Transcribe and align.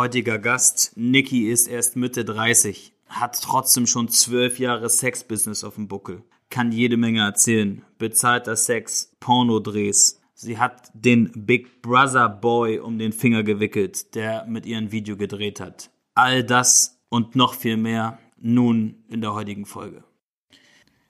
Heutiger 0.00 0.38
Gast, 0.38 0.92
Niki, 0.96 1.50
ist 1.50 1.68
erst 1.68 1.94
Mitte 1.94 2.24
30, 2.24 2.94
hat 3.06 3.38
trotzdem 3.42 3.86
schon 3.86 4.08
zwölf 4.08 4.58
Jahre 4.58 4.88
Sexbusiness 4.88 5.62
auf 5.62 5.74
dem 5.74 5.88
Buckel, 5.88 6.22
kann 6.48 6.72
jede 6.72 6.96
Menge 6.96 7.20
erzählen, 7.20 7.82
bezahlter 7.98 8.56
Sex, 8.56 9.14
Pornodrehs. 9.20 10.18
Sie 10.32 10.56
hat 10.56 10.90
den 10.94 11.30
Big 11.44 11.82
Brother 11.82 12.30
Boy 12.30 12.78
um 12.78 12.98
den 12.98 13.12
Finger 13.12 13.42
gewickelt, 13.42 14.14
der 14.14 14.46
mit 14.46 14.64
ihr 14.64 14.78
ein 14.78 14.90
Video 14.90 15.18
gedreht 15.18 15.60
hat. 15.60 15.90
All 16.14 16.44
das 16.44 16.98
und 17.10 17.36
noch 17.36 17.52
viel 17.52 17.76
mehr 17.76 18.18
nun 18.38 19.04
in 19.10 19.20
der 19.20 19.34
heutigen 19.34 19.66
Folge. 19.66 20.02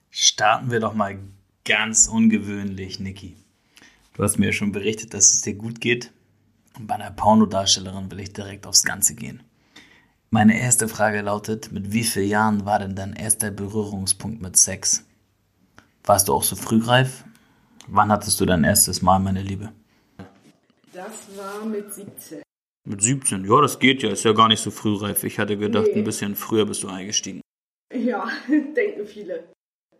Starten 0.09 0.69
wir 0.69 0.81
doch 0.81 0.95
mal 0.95 1.17
ganz 1.63 2.09
ungewöhnlich, 2.09 2.99
Niki. 2.99 3.37
Du 4.15 4.23
hast 4.23 4.37
mir 4.37 4.47
ja 4.47 4.51
schon 4.51 4.73
berichtet, 4.73 5.13
dass 5.13 5.33
es 5.33 5.43
dir 5.43 5.53
gut 5.53 5.79
geht. 5.79 6.11
Bei 6.87 6.95
einer 6.95 7.11
Pornodarstellerin 7.11 8.09
will 8.11 8.19
ich 8.19 8.33
direkt 8.33 8.65
aufs 8.67 8.83
Ganze 8.83 9.15
gehen. 9.15 9.43
Meine 10.29 10.59
erste 10.59 10.87
Frage 10.87 11.21
lautet, 11.21 11.71
mit 11.71 11.91
wie 11.91 12.03
vielen 12.03 12.29
Jahren 12.29 12.65
war 12.65 12.79
denn 12.79 12.95
dein 12.95 13.13
erster 13.13 13.51
Berührungspunkt 13.51 14.41
mit 14.41 14.55
Sex? 14.57 15.05
Warst 16.03 16.27
du 16.29 16.33
auch 16.33 16.43
so 16.43 16.55
frühreif? 16.55 17.25
Wann 17.87 18.11
hattest 18.11 18.39
du 18.39 18.45
dein 18.45 18.63
erstes 18.63 19.01
Mal, 19.01 19.19
meine 19.19 19.41
Liebe? 19.41 19.71
Das 20.93 21.11
war 21.37 21.65
mit 21.65 21.93
17. 21.93 22.41
Mit 22.87 23.01
17, 23.01 23.45
ja, 23.45 23.61
das 23.61 23.77
geht 23.79 24.01
ja, 24.01 24.09
ist 24.11 24.23
ja 24.23 24.31
gar 24.33 24.47
nicht 24.47 24.61
so 24.61 24.71
frühreif. 24.71 25.23
Ich 25.23 25.37
hatte 25.37 25.57
gedacht, 25.57 25.87
Nee. 25.87 25.99
ein 25.99 26.03
bisschen 26.03 26.35
früher 26.35 26.65
bist 26.65 26.81
du 26.83 26.87
eingestiegen. 26.87 27.41
Ja, 27.93 28.27
denken 28.47 29.05
viele. 29.05 29.43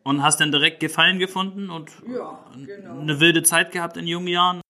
Und 0.04 0.24
hast 0.24 0.40
dann 0.40 0.52
direkt 0.52 0.80
Gefallen 0.80 1.20
gefunden 1.20 1.70
und 1.70 1.92
Ja, 2.12 2.44
genau. 2.66 3.00
eine 3.00 3.20
wilde 3.20 3.44
Zeit 3.44 3.72
gehabt 3.72 3.98
in 3.98 4.08
jungen 4.08 4.28
Jahren? 4.28 4.62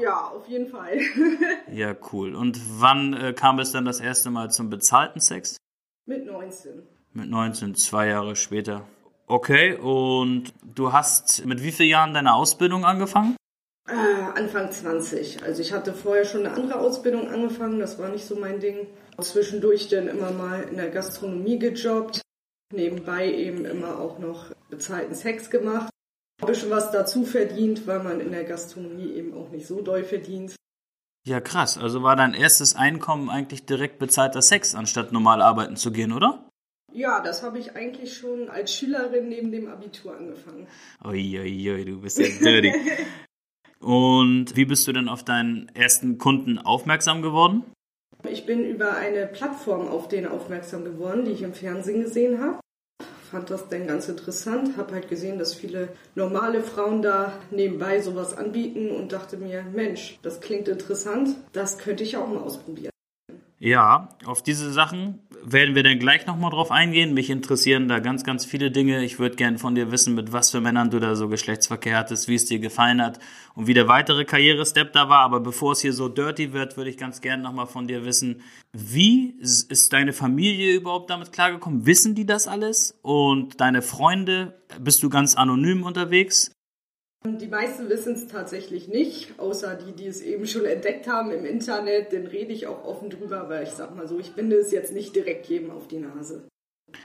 Ja, 0.00 0.28
auf 0.28 0.48
jeden 0.48 0.66
Fall. 0.68 0.98
Ja, 1.72 1.94
cool. 2.12 2.34
Und 2.34 2.60
wann 2.80 3.14
äh, 3.14 3.32
kam 3.32 3.58
es 3.58 3.72
dann 3.72 3.84
das 3.84 4.00
erste 4.00 4.30
Mal 4.30 4.50
zum 4.50 4.70
bezahlten 4.70 5.20
Sex? 5.20 5.56
mit 6.06 6.26
19. 6.26 6.82
Mit 7.12 7.30
19, 7.30 7.74
zwei 7.74 8.08
Jahre 8.08 8.36
später. 8.36 8.86
Okay, 9.26 9.74
und 9.74 10.52
du 10.62 10.92
hast 10.92 11.46
mit 11.46 11.62
wie 11.62 11.72
vielen 11.72 11.88
Jahren 11.88 12.12
deine 12.12 12.34
Ausbildung 12.34 12.84
angefangen? 12.84 13.36
Äh, 13.88 13.94
Anfang 14.38 14.70
20. 14.70 15.42
Also 15.42 15.62
ich 15.62 15.72
hatte 15.72 15.94
vorher 15.94 16.24
schon 16.26 16.44
eine 16.44 16.54
andere 16.54 16.78
Ausbildung 16.78 17.28
angefangen, 17.28 17.78
das 17.78 17.98
war 17.98 18.10
nicht 18.10 18.26
so 18.26 18.36
mein 18.36 18.60
Ding. 18.60 18.86
Zwischendurch 19.18 19.88
dann 19.88 20.08
immer 20.08 20.32
mal 20.32 20.62
in 20.64 20.76
der 20.76 20.90
Gastronomie 20.90 21.58
gejobbt. 21.58 22.20
Nebenbei 22.72 23.32
eben 23.32 23.64
immer 23.64 23.98
auch 23.98 24.18
noch 24.18 24.50
bezahlten 24.68 25.14
Sex 25.14 25.48
gemacht. 25.50 25.93
Ein 26.40 26.46
bisschen 26.46 26.70
was 26.70 26.90
dazu 26.90 27.24
verdient, 27.24 27.86
weil 27.86 28.02
man 28.02 28.20
in 28.20 28.32
der 28.32 28.44
Gastronomie 28.44 29.12
eben 29.12 29.34
auch 29.34 29.50
nicht 29.50 29.66
so 29.66 29.80
doll 29.80 30.04
verdient. 30.04 30.56
Ja, 31.26 31.40
krass. 31.40 31.78
Also 31.78 32.02
war 32.02 32.16
dein 32.16 32.34
erstes 32.34 32.76
Einkommen 32.76 33.30
eigentlich 33.30 33.64
direkt 33.64 33.98
bezahlter 33.98 34.42
Sex, 34.42 34.74
anstatt 34.74 35.12
normal 35.12 35.40
arbeiten 35.40 35.76
zu 35.76 35.90
gehen, 35.90 36.12
oder? 36.12 36.50
Ja, 36.92 37.20
das 37.20 37.42
habe 37.42 37.58
ich 37.58 37.74
eigentlich 37.74 38.16
schon 38.16 38.48
als 38.50 38.72
Schülerin 38.72 39.28
neben 39.28 39.50
dem 39.50 39.68
Abitur 39.68 40.16
angefangen. 40.16 40.66
Uiuiui, 41.02 41.84
du 41.84 42.00
bist 42.00 42.18
ja 42.18 42.26
dirty. 42.28 42.72
Und 43.80 44.56
wie 44.56 44.64
bist 44.64 44.86
du 44.86 44.92
denn 44.92 45.08
auf 45.08 45.24
deinen 45.24 45.68
ersten 45.74 46.18
Kunden 46.18 46.58
aufmerksam 46.58 47.20
geworden? 47.20 47.64
Ich 48.28 48.46
bin 48.46 48.64
über 48.64 48.96
eine 48.96 49.26
Plattform 49.26 49.88
auf 49.88 50.08
den 50.08 50.26
aufmerksam 50.26 50.84
geworden, 50.84 51.24
die 51.24 51.32
ich 51.32 51.42
im 51.42 51.52
Fernsehen 51.52 52.02
gesehen 52.02 52.40
habe. 52.40 52.60
Fand 53.30 53.50
das 53.50 53.68
dann 53.68 53.86
ganz 53.86 54.08
interessant, 54.08 54.76
habe 54.76 54.94
halt 54.94 55.08
gesehen, 55.08 55.38
dass 55.38 55.54
viele 55.54 55.88
normale 56.14 56.62
Frauen 56.62 57.02
da 57.02 57.32
nebenbei 57.50 58.00
sowas 58.00 58.36
anbieten 58.36 58.90
und 58.90 59.12
dachte 59.12 59.36
mir, 59.36 59.64
Mensch, 59.74 60.18
das 60.22 60.40
klingt 60.40 60.68
interessant, 60.68 61.30
das 61.52 61.78
könnte 61.78 62.04
ich 62.04 62.16
auch 62.16 62.28
mal 62.28 62.42
ausprobieren. 62.42 62.93
Ja, 63.64 64.10
auf 64.26 64.42
diese 64.42 64.70
Sachen 64.70 65.20
werden 65.42 65.74
wir 65.74 65.82
dann 65.82 65.98
gleich 65.98 66.26
nochmal 66.26 66.50
drauf 66.50 66.70
eingehen. 66.70 67.14
Mich 67.14 67.30
interessieren 67.30 67.88
da 67.88 67.98
ganz, 67.98 68.22
ganz 68.22 68.44
viele 68.44 68.70
Dinge. 68.70 69.02
Ich 69.02 69.18
würde 69.18 69.36
gern 69.36 69.56
von 69.56 69.74
dir 69.74 69.90
wissen, 69.90 70.14
mit 70.14 70.34
was 70.34 70.50
für 70.50 70.60
Männern 70.60 70.90
du 70.90 71.00
da 71.00 71.14
so 71.14 71.30
Geschlechtsverkehr 71.30 71.96
hattest, 71.96 72.28
wie 72.28 72.34
es 72.34 72.44
dir 72.44 72.58
gefallen 72.58 73.00
hat 73.00 73.20
und 73.54 73.66
wie 73.66 73.72
der 73.72 73.88
weitere 73.88 74.26
Karrierestep 74.26 74.92
da 74.92 75.08
war. 75.08 75.20
Aber 75.20 75.40
bevor 75.40 75.72
es 75.72 75.80
hier 75.80 75.94
so 75.94 76.10
dirty 76.10 76.52
wird, 76.52 76.76
würde 76.76 76.90
ich 76.90 76.98
ganz 76.98 77.22
gern 77.22 77.40
nochmal 77.40 77.66
von 77.66 77.88
dir 77.88 78.04
wissen, 78.04 78.42
wie 78.74 79.30
ist 79.40 79.94
deine 79.94 80.12
Familie 80.12 80.74
überhaupt 80.74 81.08
damit 81.08 81.32
klargekommen? 81.32 81.86
Wissen 81.86 82.14
die 82.14 82.26
das 82.26 82.46
alles? 82.46 82.98
Und 83.00 83.62
deine 83.62 83.80
Freunde, 83.80 84.60
bist 84.78 85.02
du 85.02 85.08
ganz 85.08 85.36
anonym 85.36 85.84
unterwegs? 85.84 86.50
Die 87.26 87.48
meisten 87.48 87.88
wissen 87.88 88.14
es 88.14 88.28
tatsächlich 88.28 88.88
nicht, 88.88 89.38
außer 89.38 89.76
die, 89.76 89.92
die 89.92 90.06
es 90.06 90.20
eben 90.20 90.46
schon 90.46 90.66
entdeckt 90.66 91.08
haben 91.08 91.30
im 91.30 91.46
Internet. 91.46 92.12
Dann 92.12 92.26
rede 92.26 92.52
ich 92.52 92.66
auch 92.66 92.84
offen 92.84 93.08
drüber, 93.08 93.48
weil 93.48 93.62
ich 93.62 93.70
sag 93.70 93.96
mal 93.96 94.06
so, 94.06 94.18
ich 94.18 94.32
binde 94.32 94.56
es 94.56 94.72
jetzt 94.72 94.92
nicht 94.92 95.16
direkt 95.16 95.46
jedem 95.46 95.70
auf 95.70 95.88
die 95.88 96.00
Nase. 96.00 96.46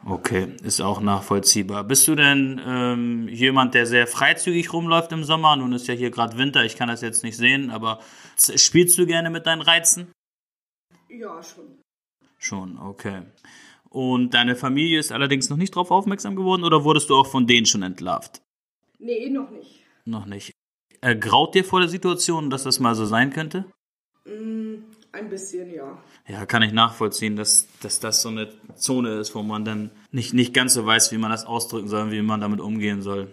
Okay, 0.05 0.49
ist 0.61 0.81
auch 0.81 0.99
nachvollziehbar. 0.99 1.85
Bist 1.85 2.07
du 2.07 2.15
denn 2.15 2.61
ähm, 2.65 3.29
jemand, 3.29 3.73
der 3.73 3.85
sehr 3.85 4.07
freizügig 4.07 4.73
rumläuft 4.73 5.13
im 5.13 5.23
Sommer? 5.23 5.55
Nun 5.55 5.71
ist 5.71 5.87
ja 5.87 5.93
hier 5.93 6.11
gerade 6.11 6.37
Winter, 6.37 6.65
ich 6.65 6.75
kann 6.75 6.89
das 6.89 7.01
jetzt 7.01 7.23
nicht 7.23 7.37
sehen, 7.37 7.69
aber 7.69 7.99
spielst 8.37 8.97
du 8.97 9.05
gerne 9.05 9.29
mit 9.29 9.45
deinen 9.45 9.61
Reizen? 9.61 10.11
Ja, 11.09 11.41
schon. 11.41 11.79
Schon, 12.37 12.77
okay. 12.77 13.21
Und 13.89 14.33
deine 14.33 14.55
Familie 14.55 14.99
ist 14.99 15.13
allerdings 15.13 15.49
noch 15.49 15.57
nicht 15.57 15.75
darauf 15.75 15.91
aufmerksam 15.91 16.35
geworden 16.35 16.65
oder 16.65 16.83
wurdest 16.83 17.09
du 17.09 17.15
auch 17.15 17.27
von 17.27 17.47
denen 17.47 17.65
schon 17.65 17.83
entlarvt? 17.83 18.41
Nee, 18.99 19.29
noch 19.29 19.49
nicht. 19.49 19.78
Noch 20.09 20.25
nicht. 20.25 20.51
Ergraut 21.01 21.53
dir 21.53 21.63
vor 21.63 21.79
der 21.79 21.89
Situation, 21.89 22.49
dass 22.49 22.63
das 22.63 22.79
mal 22.79 22.95
so 22.95 23.05
sein 23.05 23.31
könnte? 23.31 23.65
Mm, 24.25 24.75
ein 25.11 25.29
bisschen, 25.29 25.71
ja. 25.73 25.97
Ja, 26.27 26.45
kann 26.45 26.63
ich 26.63 26.73
nachvollziehen, 26.73 27.35
dass, 27.35 27.67
dass 27.81 27.99
das 27.99 28.21
so 28.21 28.29
eine 28.29 28.49
Zone 28.75 29.19
ist, 29.19 29.35
wo 29.35 29.43
man 29.43 29.63
dann 29.65 29.91
nicht, 30.11 30.33
nicht 30.33 30.53
ganz 30.53 30.73
so 30.73 30.85
weiß, 30.85 31.11
wie 31.11 31.17
man 31.17 31.31
das 31.31 31.45
ausdrücken 31.45 31.87
soll, 31.87 32.11
wie 32.11 32.21
man 32.21 32.41
damit 32.41 32.59
umgehen 32.59 33.01
soll. 33.01 33.29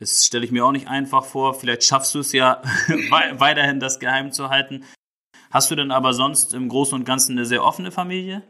Das 0.00 0.24
stelle 0.26 0.44
ich 0.44 0.50
mir 0.50 0.64
auch 0.64 0.72
nicht 0.72 0.88
einfach 0.88 1.24
vor. 1.24 1.54
Vielleicht 1.54 1.84
schaffst 1.84 2.14
du 2.14 2.18
es 2.20 2.32
ja 2.32 2.60
wei- 3.10 3.38
weiterhin, 3.38 3.78
das 3.80 4.00
geheim 4.00 4.32
zu 4.32 4.48
halten. 4.50 4.84
Hast 5.50 5.70
du 5.70 5.76
denn 5.76 5.90
aber 5.92 6.12
sonst 6.12 6.54
im 6.54 6.68
Großen 6.68 6.98
und 6.98 7.04
Ganzen 7.04 7.32
eine 7.38 7.46
sehr 7.46 7.64
offene 7.64 7.92
Familie? 7.92 8.42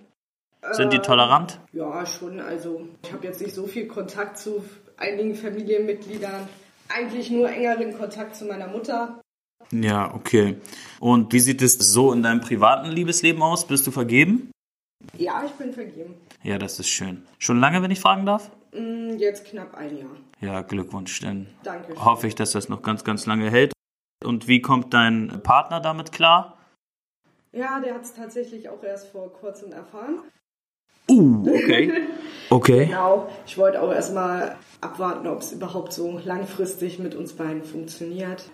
Sind 0.73 0.93
die 0.93 0.99
tolerant? 1.01 1.61
Ja, 1.73 2.05
schon. 2.07 2.41
Also 2.41 2.87
ich 3.03 3.13
habe 3.13 3.27
jetzt 3.27 3.41
nicht 3.41 3.55
so 3.55 3.67
viel 3.67 3.87
Kontakt 3.87 4.39
zu 4.39 4.65
einigen 4.97 5.35
Familienmitgliedern. 5.35 6.49
Eigentlich 6.95 7.31
nur 7.31 7.49
engeren 7.51 7.97
Kontakt 7.97 8.35
zu 8.37 8.45
meiner 8.47 8.69
Mutter. 8.69 9.21
Ja, 9.73 10.13
okay. 10.15 10.57
Und 10.99 11.33
wie 11.33 11.41
sieht 11.41 11.63
es 11.63 11.75
so 11.75 12.13
in 12.13 12.23
deinem 12.23 12.41
privaten 12.41 12.91
Liebesleben 12.91 13.43
aus? 13.43 13.67
Bist 13.67 13.87
du 13.87 13.91
vergeben? 13.91 14.51
Ja, 15.17 15.45
ich 15.45 15.53
bin 15.53 15.73
vergeben. 15.73 16.15
Ja, 16.43 16.59
das 16.59 16.79
ist 16.79 16.89
schön. 16.89 17.27
Schon 17.39 17.61
lange, 17.61 17.83
wenn 17.83 17.91
ich 17.91 18.01
fragen 18.01 18.27
darf? 18.27 18.51
Mm, 18.73 19.17
Jetzt 19.17 19.45
knapp 19.47 19.75
ein 19.77 19.97
Jahr. 19.97 20.11
Ja, 20.41 20.63
Glückwunsch. 20.63 21.21
Dann 21.21 21.47
Danke. 21.63 21.95
hoffe 22.05 22.27
ich, 22.27 22.35
dass 22.35 22.53
das 22.53 22.69
noch 22.69 22.83
ganz, 22.83 23.05
ganz 23.05 23.27
lange 23.27 23.51
hält. 23.51 23.73
Und 24.25 24.49
wie 24.49 24.61
kommt 24.61 24.93
dein 24.93 25.41
Partner 25.43 25.81
damit 25.81 26.13
klar? 26.13 26.59
Ja, 27.53 27.81
der 27.81 27.95
hat 27.95 28.03
es 28.03 28.15
tatsächlich 28.15 28.69
auch 28.69 28.83
erst 28.83 29.09
vor 29.09 29.33
kurzem 29.33 29.73
erfahren. 29.73 30.21
Uh, 31.11 31.43
okay. 31.49 31.93
Okay. 32.53 32.87
Genau. 32.87 33.31
Ich 33.47 33.57
wollte 33.59 33.81
auch 33.81 33.93
erstmal 33.93 34.57
abwarten, 34.81 35.29
ob 35.29 35.39
es 35.39 35.53
überhaupt 35.53 35.93
so 35.93 36.19
langfristig 36.25 36.99
mit 36.99 37.15
uns 37.15 37.35
beiden 37.35 37.63
funktioniert. 37.63 38.51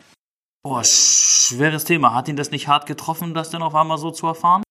Boah, 0.63 0.85
schweres 0.85 1.85
Thema. 1.85 2.13
Hat 2.13 2.29
ihn 2.29 2.37
das 2.37 2.51
nicht 2.51 2.69
hart 2.69 2.85
getroffen, 2.85 3.33
das 3.33 3.49
denn 3.49 3.63
auf 3.63 3.75
einmal 3.75 3.97
so 3.97 4.11
zu 4.11 4.27
erfahren? 4.27 4.63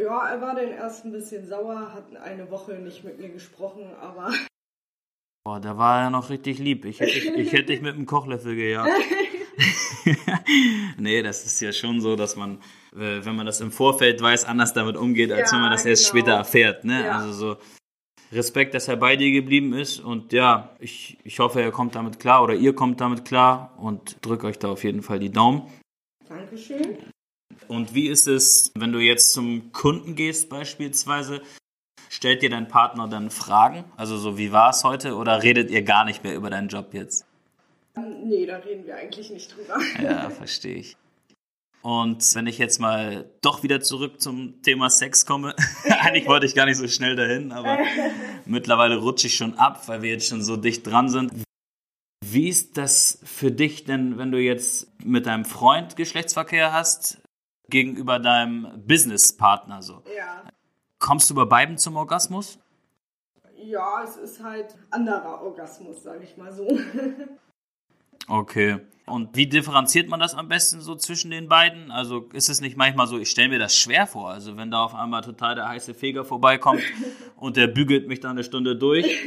Ja, 0.00 0.30
er 0.30 0.40
war 0.40 0.54
dann 0.54 0.70
erst 0.70 1.04
ein 1.04 1.12
bisschen 1.12 1.46
sauer, 1.46 1.92
hat 1.92 2.16
eine 2.16 2.50
Woche 2.50 2.72
nicht 2.76 3.04
mit 3.04 3.20
mir 3.20 3.28
gesprochen, 3.28 3.94
aber 4.00 4.30
Boah, 5.44 5.60
da 5.60 5.76
war 5.76 6.02
er 6.04 6.10
noch 6.10 6.30
richtig 6.30 6.58
lieb. 6.58 6.84
Ich 6.84 7.00
hätte, 7.00 7.10
ich, 7.10 7.26
ich 7.26 7.52
hätte 7.52 7.66
dich 7.66 7.82
mit 7.82 7.94
einem 7.94 8.06
Kochlöffel 8.06 8.54
gejagt. 8.56 8.90
nee, 10.98 11.22
das 11.22 11.44
ist 11.44 11.60
ja 11.60 11.72
schon 11.72 12.00
so, 12.00 12.16
dass 12.16 12.36
man, 12.36 12.58
äh, 12.94 13.24
wenn 13.24 13.36
man 13.36 13.46
das 13.46 13.60
im 13.60 13.70
Vorfeld 13.70 14.20
weiß, 14.20 14.44
anders 14.44 14.72
damit 14.72 14.96
umgeht, 14.96 15.30
als 15.32 15.50
Ja, 15.50 15.56
wenn 15.56 15.62
man 15.62 15.72
das 15.72 15.84
erst 15.84 16.10
genau. 16.10 16.24
später 16.24 16.36
erfährt. 16.36 16.84
Ne? 16.84 17.04
Ja. 17.04 17.18
Also 17.18 17.32
so 17.32 17.56
Respekt, 18.32 18.74
dass 18.74 18.88
er 18.88 18.96
bei 18.96 19.16
dir 19.16 19.30
geblieben 19.30 19.74
ist. 19.74 20.00
Und 20.00 20.32
ja, 20.32 20.74
ich, 20.78 21.18
ich 21.22 21.38
hoffe, 21.38 21.60
er 21.60 21.70
kommt 21.70 21.94
damit 21.94 22.18
klar 22.18 22.42
oder 22.42 22.54
ihr 22.54 22.74
kommt 22.74 23.00
damit 23.00 23.24
klar 23.24 23.74
und 23.78 24.16
drückt 24.22 24.44
euch 24.44 24.58
da 24.58 24.68
auf 24.70 24.84
jeden 24.84 25.02
Fall 25.02 25.18
die 25.18 25.30
Daumen. 25.30 25.62
Dankeschön. 26.28 26.96
Und 27.68 27.94
wie 27.94 28.08
ist 28.08 28.26
es, 28.26 28.72
wenn 28.74 28.92
du 28.92 28.98
jetzt 28.98 29.32
zum 29.32 29.72
Kunden 29.72 30.16
gehst 30.16 30.48
beispielsweise? 30.48 31.42
Stellt 32.08 32.42
dir 32.42 32.50
dein 32.50 32.68
Partner 32.68 33.08
dann 33.08 33.30
Fragen? 33.30 33.84
Also 33.96 34.16
so, 34.16 34.38
wie 34.38 34.52
war 34.52 34.70
es 34.70 34.84
heute? 34.84 35.16
Oder 35.16 35.42
redet 35.42 35.70
ihr 35.70 35.82
gar 35.82 36.04
nicht 36.04 36.24
mehr 36.24 36.34
über 36.34 36.50
deinen 36.50 36.68
Job 36.68 36.92
jetzt? 36.92 37.26
Nee, 37.94 38.46
da 38.46 38.56
reden 38.56 38.86
wir 38.86 38.96
eigentlich 38.96 39.30
nicht 39.30 39.54
drüber. 39.54 39.78
Ja, 40.02 40.30
verstehe 40.30 40.76
ich. 40.76 40.96
Und 41.82 42.34
wenn 42.34 42.46
ich 42.46 42.58
jetzt 42.58 42.78
mal 42.78 43.28
doch 43.40 43.62
wieder 43.62 43.80
zurück 43.80 44.20
zum 44.20 44.62
Thema 44.62 44.88
Sex 44.88 45.26
komme, 45.26 45.54
eigentlich 45.84 46.28
wollte 46.28 46.46
ich 46.46 46.54
gar 46.54 46.66
nicht 46.66 46.78
so 46.78 46.86
schnell 46.86 47.16
dahin, 47.16 47.52
aber 47.52 47.78
mittlerweile 48.46 48.96
rutsche 48.96 49.26
ich 49.26 49.34
schon 49.34 49.54
ab, 49.54 49.88
weil 49.88 50.02
wir 50.02 50.10
jetzt 50.10 50.28
schon 50.28 50.42
so 50.42 50.56
dicht 50.56 50.86
dran 50.86 51.08
sind. 51.08 51.32
Wie 52.24 52.48
ist 52.48 52.78
das 52.78 53.18
für 53.24 53.50
dich 53.50 53.84
denn, 53.84 54.16
wenn 54.16 54.30
du 54.30 54.38
jetzt 54.38 54.86
mit 55.04 55.26
deinem 55.26 55.44
Freund 55.44 55.96
Geschlechtsverkehr 55.96 56.72
hast? 56.72 57.22
gegenüber 57.72 58.18
deinem 58.18 58.84
Businesspartner 58.86 59.82
so. 59.82 60.02
Ja. 60.16 60.44
Kommst 60.98 61.28
du 61.30 61.34
bei 61.34 61.46
beiden 61.46 61.78
zum 61.78 61.96
Orgasmus? 61.96 62.58
Ja, 63.56 64.04
es 64.04 64.16
ist 64.16 64.42
halt 64.42 64.76
anderer 64.90 65.42
Orgasmus, 65.42 66.02
sage 66.02 66.22
ich 66.24 66.36
mal 66.36 66.52
so. 66.52 66.68
Okay. 68.28 68.78
Und 69.06 69.36
wie 69.36 69.46
differenziert 69.46 70.08
man 70.08 70.20
das 70.20 70.34
am 70.34 70.48
besten 70.48 70.80
so 70.80 70.94
zwischen 70.94 71.30
den 71.30 71.48
beiden? 71.48 71.90
Also 71.90 72.28
ist 72.32 72.48
es 72.48 72.60
nicht 72.60 72.76
manchmal 72.76 73.06
so, 73.06 73.18
ich 73.18 73.30
stelle 73.30 73.48
mir 73.48 73.58
das 73.58 73.76
schwer 73.76 74.06
vor, 74.06 74.30
also 74.30 74.56
wenn 74.56 74.70
da 74.70 74.84
auf 74.84 74.94
einmal 74.94 75.22
total 75.22 75.56
der 75.56 75.68
heiße 75.68 75.92
Feger 75.92 76.24
vorbeikommt 76.24 76.82
und 77.36 77.56
der 77.56 77.66
bügelt 77.66 78.08
mich 78.08 78.20
da 78.20 78.30
eine 78.30 78.44
Stunde 78.44 78.76
durch 78.76 79.18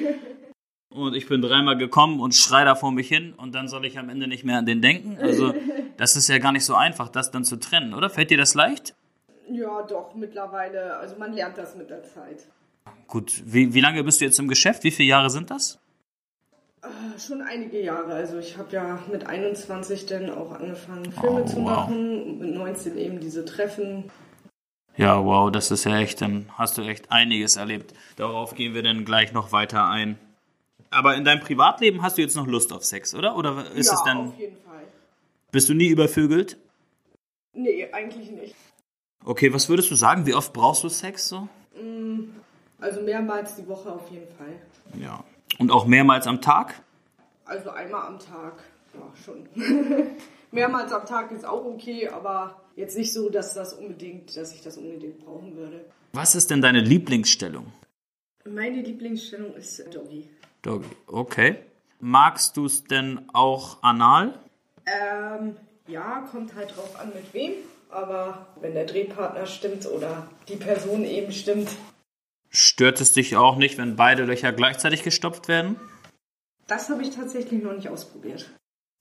und 0.96 1.14
ich 1.14 1.28
bin 1.28 1.42
dreimal 1.42 1.78
gekommen 1.78 2.22
und 2.22 2.34
schrei 2.34 2.64
da 2.64 2.76
vor 2.76 2.92
mich 2.92 3.08
hin 3.10 3.34
und 3.34 3.54
dann 3.54 3.68
soll 3.68 3.86
ich 3.86 4.00
am 4.00 4.10
Ende 4.10 4.28
nicht 4.28 4.46
mehr 4.46 4.58
an 4.58 4.66
den 4.66 4.82
denken. 4.82 5.18
Also 5.20 5.54
das 5.98 6.16
ist 6.16 6.30
ja 6.30 6.38
gar 6.38 6.54
nicht 6.54 6.66
so 6.66 6.74
einfach, 6.74 7.10
das 7.10 7.32
dann 7.32 7.44
zu 7.44 7.58
trennen, 7.58 7.94
oder? 7.94 8.10
Fällt 8.10 8.32
dir 8.32 8.38
das 8.38 8.54
leicht? 8.54 8.96
Ja, 9.52 9.84
doch, 9.84 10.16
mittlerweile. 10.16 10.98
Also 10.98 11.18
man 11.18 11.34
lernt 11.34 11.58
das 11.58 11.76
mit 11.76 11.90
der 11.90 12.04
Zeit. 12.04 12.48
Gut, 13.08 13.44
wie, 13.46 13.74
wie 13.74 13.82
lange 13.82 14.04
bist 14.04 14.22
du 14.22 14.26
jetzt 14.26 14.40
im 14.40 14.48
Geschäft? 14.48 14.84
Wie 14.84 14.92
viele 14.92 15.10
Jahre 15.10 15.30
sind 15.30 15.52
das? 15.52 15.80
Äh, 16.86 17.20
Schon 17.20 17.42
einige 17.42 17.82
Jahre. 17.82 18.14
Also 18.14 18.38
ich 18.40 18.58
habe 18.58 18.72
ja 18.74 19.00
mit 19.12 19.26
21 19.28 20.06
dann 20.06 20.30
auch 20.30 20.52
angefangen, 20.52 21.12
Filme 21.12 21.42
Oh, 21.44 21.46
zu 21.46 21.56
wow. 21.58 21.64
machen. 21.64 22.22
und 22.24 22.40
Mit 22.40 22.54
19 22.56 22.98
eben 22.98 23.20
diese 23.20 23.46
Treffen. 23.46 24.12
Ja, 24.98 25.24
wow, 25.26 25.52
das 25.52 25.72
ist 25.72 25.84
ja 25.84 25.98
echt, 26.00 26.22
dann 26.22 26.46
hast 26.58 26.78
du 26.78 26.82
echt 26.82 27.12
einiges 27.12 27.58
erlebt. 27.58 27.94
Darauf 28.16 28.56
gehen 28.56 28.74
wir 28.74 28.82
dann 28.84 29.04
gleich 29.04 29.34
noch 29.34 29.52
weiter 29.52 29.88
ein. 29.90 30.18
Aber 30.90 31.16
in 31.16 31.26
deinem 31.26 31.42
Privatleben 31.42 32.02
hast 32.02 32.18
du 32.18 32.22
jetzt 32.22 32.36
noch 32.38 32.48
Lust 32.48 32.72
auf 32.72 32.86
Sex, 32.86 33.14
oder? 33.14 33.36
Oder 33.36 33.70
ist 33.76 33.88
ja, 33.88 33.94
es 33.94 34.04
dann, 34.06 34.30
auf 34.30 34.40
jeden 34.40 34.56
Fall. 34.64 34.84
bist 35.52 35.68
du 35.68 35.74
nie 35.74 35.88
übervögelt? 35.88 36.58
Nee, 37.54 37.90
eigentlich 37.92 38.32
nicht. 38.32 38.56
Okay, 39.26 39.52
was 39.54 39.68
würdest 39.68 39.92
du 39.92 39.96
sagen? 39.96 40.26
Wie 40.26 40.34
oft 40.34 40.54
brauchst 40.54 40.84
du 40.84 40.90
Sex 40.90 41.28
so? 41.28 41.50
Also 42.80 43.02
mehrmals 43.02 43.56
die 43.56 43.68
Woche 43.68 43.92
auf 43.92 44.10
jeden 44.12 44.28
Fall. 44.38 44.54
Ja. 45.02 45.24
Und 45.58 45.72
auch 45.72 45.86
mehrmals 45.86 46.28
am 46.28 46.42
Tag? 46.42 46.82
Also 47.46 47.70
einmal 47.70 48.08
am 48.08 48.20
Tag. 48.20 48.64
Ja, 48.94 49.02
schon. 49.24 49.48
mehrmals 50.52 50.92
am 50.92 51.06
Tag 51.06 51.32
ist 51.32 51.46
auch 51.46 51.66
okay, 51.66 52.10
aber 52.10 52.62
jetzt 52.76 52.98
nicht 52.98 53.14
so, 53.14 53.30
dass 53.30 53.54
das 53.54 53.74
unbedingt, 53.74 54.36
dass 54.36 54.54
ich 54.54 54.62
das 54.62 54.78
unbedingt 54.78 55.24
brauchen 55.24 55.56
würde. 55.56 55.86
Was 56.14 56.36
ist 56.36 56.50
denn 56.50 56.62
deine 56.62 56.80
Lieblingsstellung? 56.80 57.72
Meine 58.46 58.82
Lieblingsstellung 58.82 59.54
ist 59.56 59.84
Doggy. 59.94 60.30
Doggy. 60.62 60.88
Okay. 61.08 61.58
Magst 62.00 62.58
du 62.58 62.66
es 62.66 62.84
denn 62.84 63.30
auch 63.34 63.82
anal? 63.82 64.38
Ähm, 64.86 65.56
ja, 65.88 66.26
kommt 66.32 66.56
halt 66.56 66.76
drauf 66.76 67.00
an, 67.00 67.10
mit 67.10 67.34
wem. 67.34 67.54
Aber 67.90 68.48
wenn 68.60 68.74
der 68.74 68.86
Drehpartner 68.86 69.46
stimmt 69.46 69.88
oder 69.88 70.28
die 70.48 70.58
Person 70.58 71.04
eben 71.06 71.32
stimmt, 71.32 71.70
Stört 72.56 73.02
es 73.02 73.12
dich 73.12 73.36
auch 73.36 73.58
nicht, 73.58 73.78
wenn 73.78 73.98
beide 73.98 74.24
Löcher 74.24 74.54
gleichzeitig 74.54 75.04
gestopft 75.04 75.50
werden? 75.50 75.76
das 76.68 76.90
habe 76.90 77.04
ich 77.04 77.12
tatsächlich 77.12 77.62
noch 77.62 77.74
nicht 77.74 77.90
ausprobiert. 77.90 78.50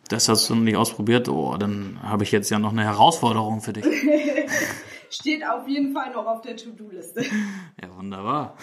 Das 0.08 0.28
hast 0.28 0.50
du 0.50 0.54
noch 0.54 0.62
nicht 0.62 0.76
ausprobiert? 0.76 1.28
Oh, 1.28 1.56
dann 1.56 1.98
habe 2.02 2.24
ich 2.24 2.32
jetzt 2.32 2.50
ja 2.50 2.58
noch 2.58 2.72
eine 2.72 2.84
Herausforderung 2.84 3.60
für 3.62 3.72
dich. 3.72 3.86
Steht 5.10 5.46
auf 5.46 5.68
jeden 5.68 5.94
Fall 5.94 6.12
noch 6.12 6.26
auf 6.26 6.42
der 6.42 6.56
To-Do-Liste. 6.56 7.24
Ja, 7.80 7.96
wunderbar. 7.96 8.56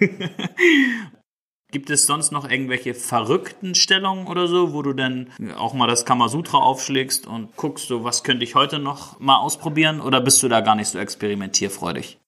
Gibt 1.70 1.90
es 1.90 2.06
sonst 2.06 2.32
noch 2.32 2.48
irgendwelche 2.48 2.94
verrückten 2.94 3.74
Stellungen 3.74 4.26
oder 4.26 4.46
so, 4.46 4.72
wo 4.72 4.80
du 4.80 4.94
dann 4.94 5.30
auch 5.56 5.74
mal 5.74 5.86
das 5.86 6.06
Kamasutra 6.06 6.58
aufschlägst 6.58 7.26
und 7.26 7.54
guckst, 7.56 7.88
so 7.88 8.04
was 8.04 8.24
könnte 8.24 8.44
ich 8.44 8.54
heute 8.54 8.78
noch 8.78 9.20
mal 9.20 9.36
ausprobieren 9.36 10.00
oder 10.00 10.22
bist 10.22 10.42
du 10.42 10.48
da 10.48 10.62
gar 10.62 10.76
nicht 10.76 10.88
so 10.88 10.98
experimentierfreudig? 10.98 12.18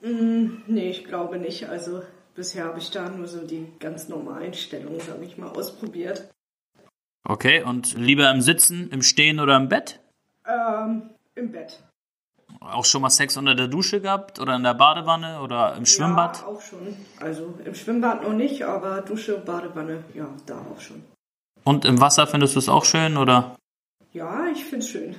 Nee, 0.00 0.90
ich 0.90 1.04
glaube 1.04 1.38
nicht. 1.38 1.68
Also 1.68 2.02
bisher 2.34 2.64
habe 2.64 2.78
ich 2.78 2.90
da 2.90 3.08
nur 3.08 3.26
so 3.26 3.46
die 3.46 3.66
ganz 3.78 4.08
normalen 4.08 4.54
Stellungen, 4.54 5.00
sage 5.00 5.24
ich 5.24 5.38
mal, 5.38 5.48
ausprobiert. 5.48 6.30
Okay, 7.24 7.62
und 7.62 7.94
lieber 7.94 8.30
im 8.30 8.40
Sitzen, 8.40 8.90
im 8.90 9.02
Stehen 9.02 9.40
oder 9.40 9.56
im 9.56 9.68
Bett? 9.68 10.00
Ähm, 10.46 11.10
im 11.34 11.52
Bett. 11.52 11.82
Auch 12.60 12.84
schon 12.84 13.02
mal 13.02 13.10
Sex 13.10 13.36
unter 13.36 13.54
der 13.54 13.68
Dusche 13.68 14.00
gehabt 14.00 14.40
oder 14.40 14.56
in 14.56 14.62
der 14.62 14.74
Badewanne 14.74 15.40
oder 15.42 15.76
im 15.76 15.84
Schwimmbad? 15.84 16.38
Ja, 16.40 16.46
auch 16.46 16.62
schon. 16.62 16.96
Also 17.20 17.54
im 17.64 17.74
Schwimmbad 17.74 18.22
noch 18.22 18.32
nicht, 18.32 18.64
aber 18.64 19.02
Dusche, 19.02 19.38
Badewanne, 19.38 20.04
ja, 20.14 20.28
da 20.46 20.58
auch 20.58 20.80
schon. 20.80 21.04
Und 21.64 21.84
im 21.84 22.00
Wasser 22.00 22.26
findest 22.26 22.54
du 22.54 22.60
es 22.60 22.68
auch 22.68 22.84
schön 22.84 23.16
oder? 23.16 23.56
Ja, 24.12 24.46
ich 24.46 24.64
finde 24.64 24.84
es 24.84 24.88
schön. 24.88 25.16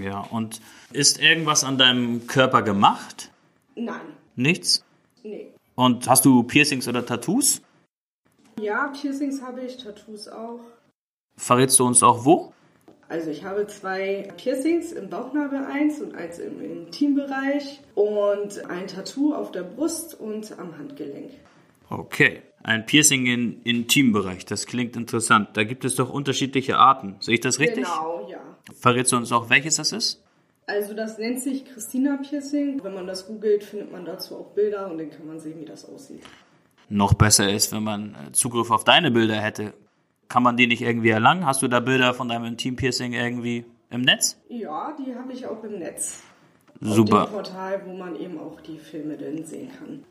Ja, 0.00 0.20
und 0.20 0.60
ist 0.92 1.20
irgendwas 1.20 1.64
an 1.64 1.78
deinem 1.78 2.26
Körper 2.26 2.62
gemacht? 2.62 3.30
Nein, 3.74 4.00
Nichts? 4.36 4.84
nee. 5.22 5.52
Und 5.74 6.08
hast 6.08 6.24
du 6.24 6.42
Piercings 6.42 6.86
oder 6.88 7.04
Tattoos? 7.04 7.62
Ja, 8.60 8.88
Piercings 8.88 9.40
habe 9.42 9.62
ich, 9.62 9.78
Tattoos 9.78 10.28
auch. 10.28 10.60
Verrätst 11.36 11.78
du 11.78 11.86
uns 11.86 12.02
auch 12.02 12.24
wo? 12.24 12.52
Also 13.08 13.30
ich 13.30 13.44
habe 13.44 13.66
zwei 13.66 14.28
Piercings 14.36 14.92
im 14.92 15.10
Bauchnabel 15.10 15.64
eins 15.64 16.00
und 16.00 16.14
eins 16.14 16.38
im 16.38 16.60
Intimbereich 16.62 17.80
und 17.94 18.64
ein 18.70 18.86
Tattoo 18.86 19.34
auf 19.34 19.50
der 19.52 19.62
Brust 19.62 20.18
und 20.18 20.58
am 20.58 20.78
Handgelenk. 20.78 21.30
Okay. 21.90 22.42
Ein 22.62 22.86
Piercing 22.86 23.26
im 23.26 23.60
Intimbereich, 23.64 24.46
das 24.46 24.66
klingt 24.66 24.96
interessant. 24.96 25.48
Da 25.54 25.64
gibt 25.64 25.84
es 25.84 25.96
doch 25.96 26.10
unterschiedliche 26.10 26.78
Arten. 26.78 27.16
Sehe 27.20 27.34
ich 27.34 27.40
das 27.40 27.58
richtig? 27.58 27.84
Genau, 27.84 28.28
ja. 28.30 28.38
Verrätst 28.78 29.12
du 29.12 29.16
uns 29.16 29.32
auch, 29.32 29.50
welches 29.50 29.76
das 29.76 29.92
ist? 29.92 30.22
Also 30.66 30.94
das 30.94 31.18
nennt 31.18 31.42
sich 31.42 31.64
Christina 31.64 32.18
Piercing. 32.22 32.82
Wenn 32.84 32.94
man 32.94 33.06
das 33.06 33.26
googelt, 33.26 33.64
findet 33.64 33.90
man 33.90 34.04
dazu 34.04 34.36
auch 34.36 34.50
Bilder 34.54 34.90
und 34.90 34.98
dann 34.98 35.10
kann 35.10 35.26
man 35.26 35.40
sehen, 35.40 35.60
wie 35.60 35.64
das 35.64 35.84
aussieht. 35.84 36.22
Noch 36.88 37.14
besser 37.14 37.50
ist, 37.50 37.72
wenn 37.72 37.82
man 37.82 38.14
äh, 38.14 38.32
Zugriff 38.32 38.70
auf 38.70 38.84
deine 38.84 39.10
Bilder 39.10 39.36
hätte. 39.40 39.74
Kann 40.28 40.42
man 40.42 40.56
die 40.56 40.66
nicht 40.66 40.82
irgendwie 40.82 41.10
erlangen? 41.10 41.44
Hast 41.46 41.62
du 41.62 41.68
da 41.68 41.80
Bilder 41.80 42.14
von 42.14 42.28
deinem 42.28 42.44
Intim-Piercing 42.44 43.12
irgendwie 43.12 43.64
im 43.90 44.02
Netz? 44.02 44.38
Ja, 44.48 44.96
die 44.98 45.14
habe 45.14 45.32
ich 45.32 45.46
auch 45.46 45.62
im 45.64 45.78
Netz. 45.78 46.22
Auf 46.80 46.94
Super. 46.94 47.26
dem 47.26 47.32
Portal, 47.32 47.82
wo 47.86 47.94
man 47.94 48.16
eben 48.16 48.38
auch 48.38 48.60
die 48.60 48.78
Filme 48.78 49.16
dann 49.16 49.44
sehen 49.44 49.70
kann. 49.78 50.04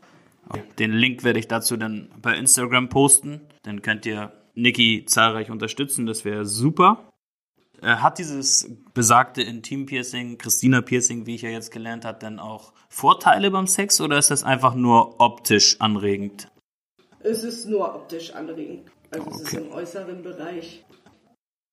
Den 0.79 0.91
Link 0.91 1.23
werde 1.23 1.39
ich 1.39 1.47
dazu 1.47 1.77
dann 1.77 2.09
bei 2.21 2.35
Instagram 2.35 2.89
posten. 2.89 3.41
Dann 3.63 3.81
könnt 3.81 4.05
ihr 4.05 4.33
Niki 4.55 5.05
zahlreich 5.05 5.49
unterstützen. 5.49 6.05
Das 6.05 6.25
wäre 6.25 6.45
super. 6.45 7.09
Äh, 7.81 7.95
Hat 7.95 8.17
dieses 8.19 8.69
besagte 8.93 9.41
Intim-Piercing, 9.41 10.37
Christina-Piercing, 10.37 11.25
wie 11.25 11.35
ich 11.35 11.41
ja 11.43 11.49
jetzt 11.49 11.71
gelernt 11.71 12.05
habe, 12.05 12.19
denn 12.19 12.39
auch 12.39 12.73
Vorteile 12.89 13.49
beim 13.49 13.67
Sex 13.67 14.01
oder 14.01 14.17
ist 14.17 14.29
das 14.29 14.43
einfach 14.43 14.75
nur 14.75 15.19
optisch 15.21 15.79
anregend? 15.79 16.49
Es 17.21 17.43
ist 17.43 17.67
nur 17.67 17.95
optisch 17.95 18.33
anregend. 18.33 18.89
Also 19.11 19.29
es 19.29 19.41
ist 19.41 19.53
Okay. 19.53 19.65
im 19.65 19.71
äußeren 19.71 20.21
Bereich. 20.23 20.83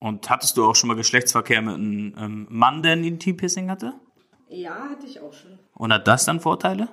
Und 0.00 0.30
hattest 0.30 0.56
du 0.56 0.64
auch 0.64 0.76
schon 0.76 0.88
mal 0.88 0.94
Geschlechtsverkehr 0.94 1.60
mit 1.62 1.74
einem 1.74 2.14
ähm, 2.16 2.46
Mann, 2.50 2.82
der 2.82 2.92
ein 2.92 3.04
Intim-Piercing 3.04 3.70
hatte? 3.70 3.94
Ja, 4.48 4.88
hatte 4.90 5.06
ich 5.06 5.20
auch 5.20 5.32
schon. 5.32 5.58
Und 5.74 5.92
hat 5.92 6.06
das 6.06 6.24
dann 6.24 6.40
Vorteile? 6.40 6.88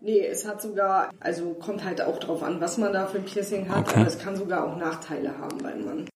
Nee, 0.00 0.24
es 0.24 0.46
hat 0.46 0.62
sogar, 0.62 1.10
also 1.20 1.54
kommt 1.54 1.84
halt 1.84 2.00
auch 2.00 2.18
drauf 2.18 2.42
an, 2.42 2.60
was 2.60 2.78
man 2.78 2.92
da 2.92 3.06
für 3.06 3.18
ein 3.18 3.24
Piercing 3.24 3.68
hat, 3.68 3.88
Okay. 3.88 4.00
aber 4.00 4.06
es 4.06 4.18
kann 4.18 4.36
sogar 4.36 4.64
auch 4.66 4.76
Nachteile 4.76 5.36
haben 5.38 5.58
beim 5.58 5.84
Mann. 5.84 6.08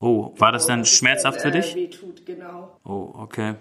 Oh, 0.00 0.34
war 0.38 0.52
das 0.52 0.66
dann 0.66 0.84
schmerzhaft 0.84 1.40
für 1.40 1.50
dich? 1.50 1.74
Wehtut, 1.74 2.26
genau. 2.26 2.76
Oh, 2.84 3.10
okay. 3.14 3.54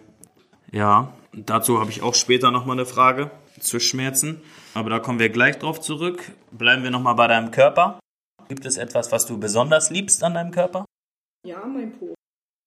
Ja, 0.72 1.14
dazu 1.34 1.80
habe 1.80 1.90
ich 1.92 2.02
auch 2.02 2.16
später 2.16 2.52
nochmal 2.52 2.78
eine 2.78 2.86
Frage 2.86 3.32
zu 3.60 3.80
Schmerzen. 3.80 4.42
Aber 4.74 4.90
da 4.90 5.00
kommen 5.00 5.20
wir 5.20 5.30
gleich 5.30 5.60
drauf 5.60 5.80
zurück. 5.80 6.32
Bleiben 6.52 6.84
wir 6.84 6.92
nochmal 6.92 7.16
bei 7.16 7.28
deinem 7.28 7.52
Körper. 7.52 8.00
Gibt 8.50 8.66
es 8.66 8.78
etwas, 8.78 9.12
was 9.12 9.26
du 9.26 9.40
besonders 9.40 9.90
liebst 9.90 10.24
an 10.24 10.34
deinem 10.34 10.52
Körper? 10.52 10.86
Ja, 11.46 11.64
mein 11.66 11.92
Po. 11.94 12.14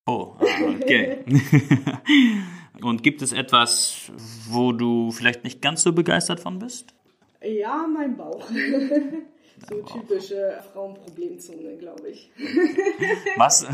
Oh, 0.08 0.36
ah, 0.38 0.44
okay. 0.80 1.24
Und 2.82 3.02
gibt 3.02 3.22
es 3.22 3.32
etwas, 3.32 4.10
wo 4.48 4.72
du 4.72 5.10
vielleicht 5.10 5.44
nicht 5.44 5.62
ganz 5.62 5.82
so 5.82 5.92
begeistert 5.92 6.40
von 6.40 6.58
bist? 6.58 6.94
Ja, 7.42 7.86
mein 7.86 8.16
Bauch. 8.16 8.44
so 9.68 9.82
typische 9.82 10.58
Frauenproblemzone, 10.72 11.76
glaube 11.76 12.08
ich. 12.08 12.30
Machst, 13.36 13.66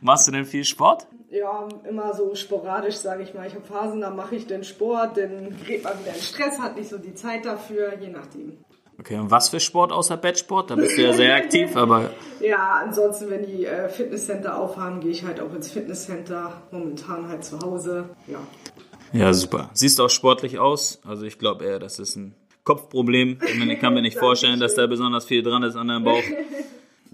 machst 0.00 0.28
du 0.28 0.32
denn 0.32 0.44
viel 0.44 0.64
Sport? 0.64 1.06
Ja, 1.30 1.68
immer 1.88 2.14
so 2.14 2.34
sporadisch, 2.34 2.96
sage 2.96 3.24
ich 3.24 3.34
mal. 3.34 3.46
Ich 3.46 3.54
habe 3.54 3.64
Phasen, 3.64 4.00
da 4.00 4.10
mache 4.10 4.36
ich 4.36 4.46
den 4.46 4.62
Sport, 4.62 5.16
dann 5.16 5.56
gerät 5.58 5.82
man 5.82 5.98
wieder 6.00 6.14
in 6.14 6.20
Stress, 6.20 6.60
hat 6.60 6.76
nicht 6.76 6.88
so 6.88 6.98
die 6.98 7.14
Zeit 7.14 7.44
dafür, 7.44 7.98
je 8.00 8.08
nachdem. 8.08 8.63
Okay, 8.98 9.16
und 9.18 9.30
was 9.30 9.48
für 9.48 9.60
Sport 9.60 9.92
außer 9.92 10.16
Bettsport? 10.16 10.70
Da 10.70 10.76
bist 10.76 10.96
du 10.96 11.02
ja 11.02 11.12
sehr 11.12 11.34
aktiv, 11.36 11.76
aber 11.76 12.10
Ja, 12.40 12.80
ansonsten, 12.84 13.28
wenn 13.30 13.44
die 13.44 13.66
äh, 13.66 13.88
Fitnesscenter 13.88 14.56
aufhaben, 14.58 15.00
gehe 15.00 15.10
ich 15.10 15.24
halt 15.24 15.40
auch 15.40 15.52
ins 15.52 15.70
Fitnesscenter. 15.70 16.62
Momentan 16.70 17.28
halt 17.28 17.44
zu 17.44 17.58
Hause. 17.60 18.10
Ja. 18.26 18.38
Ja, 19.12 19.32
super. 19.32 19.70
Siehst 19.74 20.00
auch 20.00 20.10
sportlich 20.10 20.58
aus. 20.58 21.00
Also 21.06 21.24
ich 21.24 21.38
glaube 21.38 21.64
eher, 21.64 21.78
das 21.78 21.98
ist 21.98 22.16
ein 22.16 22.34
Kopfproblem. 22.64 23.38
Ich, 23.70 23.80
kann 23.80 23.94
mir 23.94 24.02
nicht 24.02 24.18
vorstellen, 24.18 24.58
dass 24.58 24.74
da 24.74 24.86
besonders 24.86 25.24
viel 25.24 25.42
dran 25.42 25.62
ist 25.62 25.76
an 25.76 25.88
deinem 25.88 26.04
Bauch. 26.04 26.22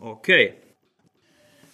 Okay. 0.02 0.54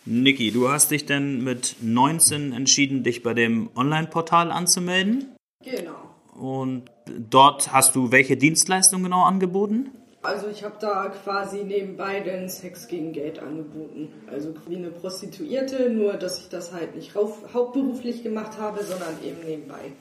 Niki, 0.05 0.51
du 0.51 0.69
hast 0.69 0.91
dich 0.91 1.07
denn 1.07 1.45
mit 1.45 1.77
19 1.81 2.53
entschieden, 2.53 3.05
dich 3.05 3.23
bei 3.23 3.35
dem 3.35 3.71
Online-Portal 3.77 4.51
anzumelden. 4.51 5.37
Genau. 5.65 6.06
Und 6.39 6.91
dort 7.07 7.73
hast 7.73 7.97
du 7.97 8.13
welche 8.13 8.37
Dienstleistung 8.37 9.03
genau 9.03 9.23
angeboten? 9.23 9.91
Also 10.23 10.49
ich 10.49 10.65
habe 10.65 10.75
da 10.81 11.09
quasi 11.09 11.63
nebenbei 11.63 12.21
den 12.21 12.49
Sex 12.49 12.89
gegen 12.89 13.13
Geld 13.13 13.39
angeboten. 13.39 14.13
Also 14.27 14.55
wie 14.67 14.77
eine 14.77 14.91
Prostituierte, 14.91 15.89
nur 15.89 16.15
dass 16.15 16.41
ich 16.41 16.49
das 16.49 16.73
halt 16.73 16.97
nicht 16.97 17.15
hauptberuflich 17.15 18.23
gemacht 18.23 18.59
habe, 18.59 18.83
sondern 18.83 19.15
eben 19.25 19.47
nebenbei. 19.47 19.93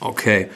Okay. 0.00 0.48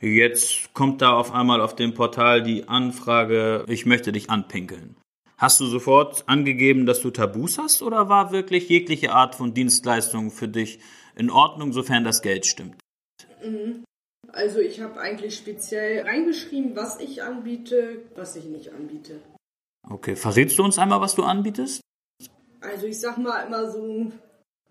Jetzt 0.00 0.74
kommt 0.74 1.00
da 1.00 1.12
auf 1.12 1.32
einmal 1.32 1.60
auf 1.60 1.76
dem 1.76 1.94
Portal 1.94 2.42
die 2.42 2.66
Anfrage, 2.66 3.64
ich 3.68 3.86
möchte 3.86 4.10
dich 4.10 4.30
anpinkeln. 4.30 4.96
Hast 5.36 5.60
du 5.60 5.66
sofort 5.66 6.24
angegeben, 6.26 6.86
dass 6.86 7.02
du 7.02 7.10
Tabus 7.10 7.58
hast 7.58 7.82
oder 7.82 8.08
war 8.08 8.32
wirklich 8.32 8.68
jegliche 8.68 9.12
Art 9.12 9.34
von 9.34 9.54
Dienstleistung 9.54 10.30
für 10.30 10.48
dich 10.48 10.80
in 11.14 11.30
Ordnung, 11.30 11.72
sofern 11.72 12.04
das 12.04 12.22
Geld 12.22 12.46
stimmt? 12.46 12.76
Mhm. 13.44 13.84
Also 14.32 14.60
ich 14.60 14.80
habe 14.80 14.98
eigentlich 14.98 15.36
speziell 15.36 16.02
reingeschrieben, 16.02 16.74
was 16.74 16.98
ich 17.00 17.22
anbiete, 17.22 18.02
was 18.16 18.34
ich 18.34 18.46
nicht 18.46 18.72
anbiete. 18.72 19.20
Okay, 19.88 20.16
verrätst 20.16 20.58
du 20.58 20.64
uns 20.64 20.78
einmal, 20.78 21.00
was 21.00 21.14
du 21.14 21.22
anbietest? 21.22 21.80
Also 22.60 22.86
ich 22.86 22.98
sag 22.98 23.18
mal 23.18 23.46
immer 23.46 23.70
so 23.70 24.12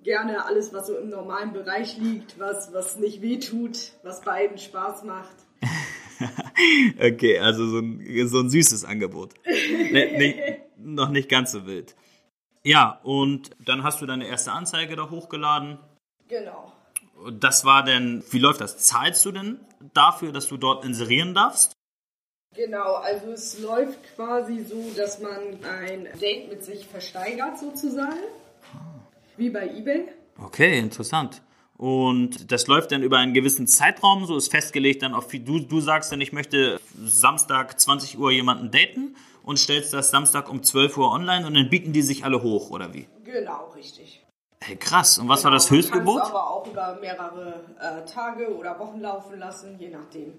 gerne 0.01 0.45
alles, 0.45 0.73
was 0.73 0.87
so 0.87 0.97
im 0.97 1.09
normalen 1.09 1.53
Bereich 1.53 1.97
liegt, 1.97 2.39
was, 2.39 2.73
was 2.73 2.97
nicht 2.97 3.21
wehtut, 3.21 3.91
was 4.03 4.21
beiden 4.21 4.57
Spaß 4.57 5.03
macht. 5.03 5.35
okay, 6.99 7.39
also 7.39 7.67
so 7.67 7.79
ein, 7.79 8.27
so 8.27 8.39
ein 8.39 8.49
süßes 8.49 8.85
Angebot. 8.85 9.33
ne, 9.45 10.17
nicht, 10.17 10.39
noch 10.77 11.09
nicht 11.09 11.29
ganz 11.29 11.51
so 11.51 11.67
wild. 11.67 11.95
Ja, 12.63 12.99
und 13.03 13.51
dann 13.65 13.83
hast 13.83 14.01
du 14.01 14.05
deine 14.05 14.27
erste 14.27 14.51
Anzeige 14.51 14.95
da 14.95 15.09
hochgeladen. 15.09 15.79
Genau. 16.27 16.70
Das 17.29 17.65
war 17.65 17.83
denn, 17.83 18.23
wie 18.31 18.39
läuft 18.39 18.61
das? 18.61 18.77
Zahlst 18.77 19.25
du 19.25 19.31
denn 19.31 19.59
dafür, 19.93 20.31
dass 20.31 20.47
du 20.47 20.57
dort 20.57 20.85
inserieren 20.85 21.33
darfst? 21.33 21.73
Genau, 22.53 22.95
also 22.95 23.31
es 23.31 23.59
läuft 23.59 23.99
quasi 24.15 24.59
so, 24.59 24.91
dass 24.97 25.19
man 25.19 25.39
ein 25.63 26.09
Date 26.19 26.49
mit 26.49 26.63
sich 26.63 26.85
versteigert 26.85 27.57
sozusagen. 27.57 28.19
Wie 29.37 29.49
bei 29.49 29.69
eBay. 29.69 30.07
Okay, 30.37 30.79
interessant. 30.79 31.41
Und 31.77 32.51
das 32.51 32.67
läuft 32.67 32.91
dann 32.91 33.01
über 33.01 33.17
einen 33.17 33.33
gewissen 33.33 33.67
Zeitraum, 33.67 34.25
so 34.25 34.37
ist 34.37 34.51
festgelegt 34.51 35.01
dann 35.01 35.15
auf, 35.15 35.27
du, 35.29 35.59
du 35.59 35.79
sagst 35.79 36.11
dann, 36.11 36.21
ich 36.21 36.31
möchte 36.31 36.79
Samstag 37.03 37.79
20 37.79 38.19
Uhr 38.19 38.31
jemanden 38.31 38.69
daten 38.69 39.15
und 39.43 39.57
stellst 39.57 39.93
das 39.93 40.11
Samstag 40.11 40.49
um 40.49 40.61
12 40.61 40.97
Uhr 40.97 41.11
online 41.11 41.47
und 41.47 41.55
dann 41.55 41.69
bieten 41.69 41.93
die 41.93 42.03
sich 42.03 42.23
alle 42.23 42.43
hoch, 42.43 42.69
oder 42.69 42.93
wie? 42.93 43.07
Genau, 43.23 43.71
richtig. 43.75 44.20
Hey, 44.63 44.75
krass. 44.75 45.17
Und 45.17 45.27
was 45.27 45.39
genau, 45.39 45.51
war 45.51 45.51
das 45.53 45.71
Höchstgebot? 45.71 46.21
Du 46.21 46.25
aber 46.25 46.49
auch 46.49 46.67
über 46.67 46.97
mehrere 47.01 47.61
äh, 47.79 48.05
Tage 48.05 48.55
oder 48.55 48.77
Wochen 48.79 48.99
laufen 49.01 49.39
lassen, 49.39 49.77
je 49.79 49.89
nachdem. 49.89 50.33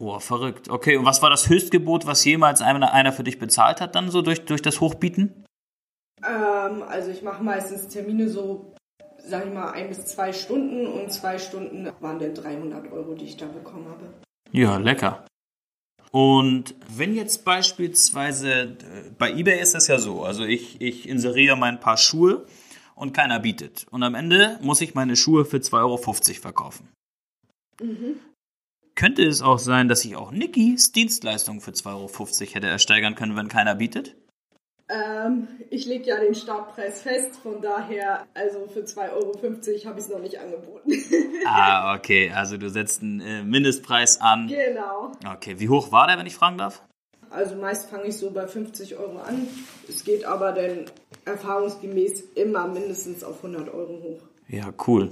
Oh, 0.00 0.18
verrückt. 0.18 0.68
Okay, 0.68 0.96
und 0.96 1.04
was 1.04 1.22
war 1.22 1.30
das 1.30 1.48
Höchstgebot, 1.48 2.04
was 2.04 2.24
jemals 2.24 2.60
einer, 2.62 2.92
einer 2.92 3.12
für 3.12 3.22
dich 3.22 3.38
bezahlt 3.38 3.80
hat, 3.80 3.94
dann 3.94 4.10
so 4.10 4.22
durch, 4.22 4.44
durch 4.44 4.60
das 4.60 4.80
Hochbieten? 4.80 5.44
Ähm, 6.26 6.82
also 6.88 7.10
ich 7.10 7.22
mache 7.22 7.44
meistens 7.44 7.86
Termine 7.86 8.28
so, 8.28 8.74
sag 9.18 9.46
ich 9.46 9.52
mal, 9.52 9.70
ein 9.70 9.88
bis 9.88 10.04
zwei 10.06 10.32
Stunden 10.32 10.88
und 10.88 11.12
zwei 11.12 11.38
Stunden 11.38 11.88
waren 12.00 12.18
dann 12.18 12.34
300 12.34 12.90
Euro, 12.90 13.14
die 13.14 13.26
ich 13.26 13.36
da 13.36 13.46
bekommen 13.46 13.86
habe. 13.88 14.12
Ja, 14.50 14.78
lecker. 14.78 15.24
Und 16.10 16.74
wenn 16.88 17.14
jetzt 17.14 17.44
beispielsweise, 17.44 18.50
äh, 18.52 18.76
bei 19.16 19.32
eBay 19.32 19.60
ist 19.60 19.74
das 19.74 19.86
ja 19.86 19.98
so, 19.98 20.24
also 20.24 20.44
ich, 20.44 20.80
ich 20.80 21.08
inseriere 21.08 21.56
mein 21.56 21.78
paar 21.78 21.96
Schuhe 21.96 22.46
und 22.94 23.12
keiner 23.12 23.40
bietet. 23.40 23.86
Und 23.90 24.02
am 24.02 24.14
Ende 24.14 24.58
muss 24.62 24.80
ich 24.80 24.94
meine 24.94 25.16
Schuhe 25.16 25.44
für 25.44 25.58
2,50 25.58 25.78
Euro 25.78 25.96
verkaufen. 26.40 26.88
Mhm. 27.80 28.20
Könnte 28.94 29.24
es 29.26 29.42
auch 29.42 29.58
sein, 29.58 29.88
dass 29.88 30.04
ich 30.04 30.14
auch 30.14 30.30
Nikis 30.30 30.92
Dienstleistung 30.92 31.60
für 31.60 31.72
2,50 31.72 31.90
Euro 31.92 32.54
hätte 32.54 32.66
ersteigern 32.68 33.16
können, 33.16 33.36
wenn 33.36 33.48
keiner 33.48 33.74
bietet? 33.74 34.14
Ähm, 34.88 35.48
ich 35.70 35.86
lege 35.86 36.04
ja 36.06 36.20
den 36.20 36.34
Startpreis 36.34 37.00
fest, 37.00 37.36
von 37.42 37.62
daher, 37.62 38.26
also 38.34 38.66
für 38.66 38.80
2,50 38.80 39.12
Euro 39.12 39.32
habe 39.42 39.98
ich 39.98 40.04
es 40.04 40.08
noch 40.10 40.18
nicht 40.20 40.38
angeboten. 40.38 40.92
ah, 41.46 41.94
okay, 41.96 42.30
also 42.30 42.58
du 42.58 42.68
setzt 42.68 43.02
einen 43.02 43.20
äh, 43.20 43.42
Mindestpreis 43.42 44.20
an. 44.20 44.46
Genau. 44.46 45.12
Okay, 45.26 45.58
wie 45.58 45.70
hoch 45.70 45.90
war 45.90 46.06
der, 46.06 46.18
wenn 46.18 46.26
ich 46.26 46.34
fragen 46.34 46.58
darf? 46.58 46.82
Also 47.34 47.56
meist 47.56 47.90
fange 47.90 48.06
ich 48.06 48.16
so 48.16 48.30
bei 48.30 48.46
50 48.46 48.96
Euro 48.96 49.18
an. 49.18 49.48
Es 49.88 50.04
geht 50.04 50.24
aber 50.24 50.52
dann 50.52 50.84
erfahrungsgemäß 51.24 52.22
immer 52.36 52.68
mindestens 52.68 53.24
auf 53.24 53.44
100 53.44 53.74
Euro 53.74 54.00
hoch. 54.02 54.20
Ja, 54.48 54.72
cool. 54.86 55.10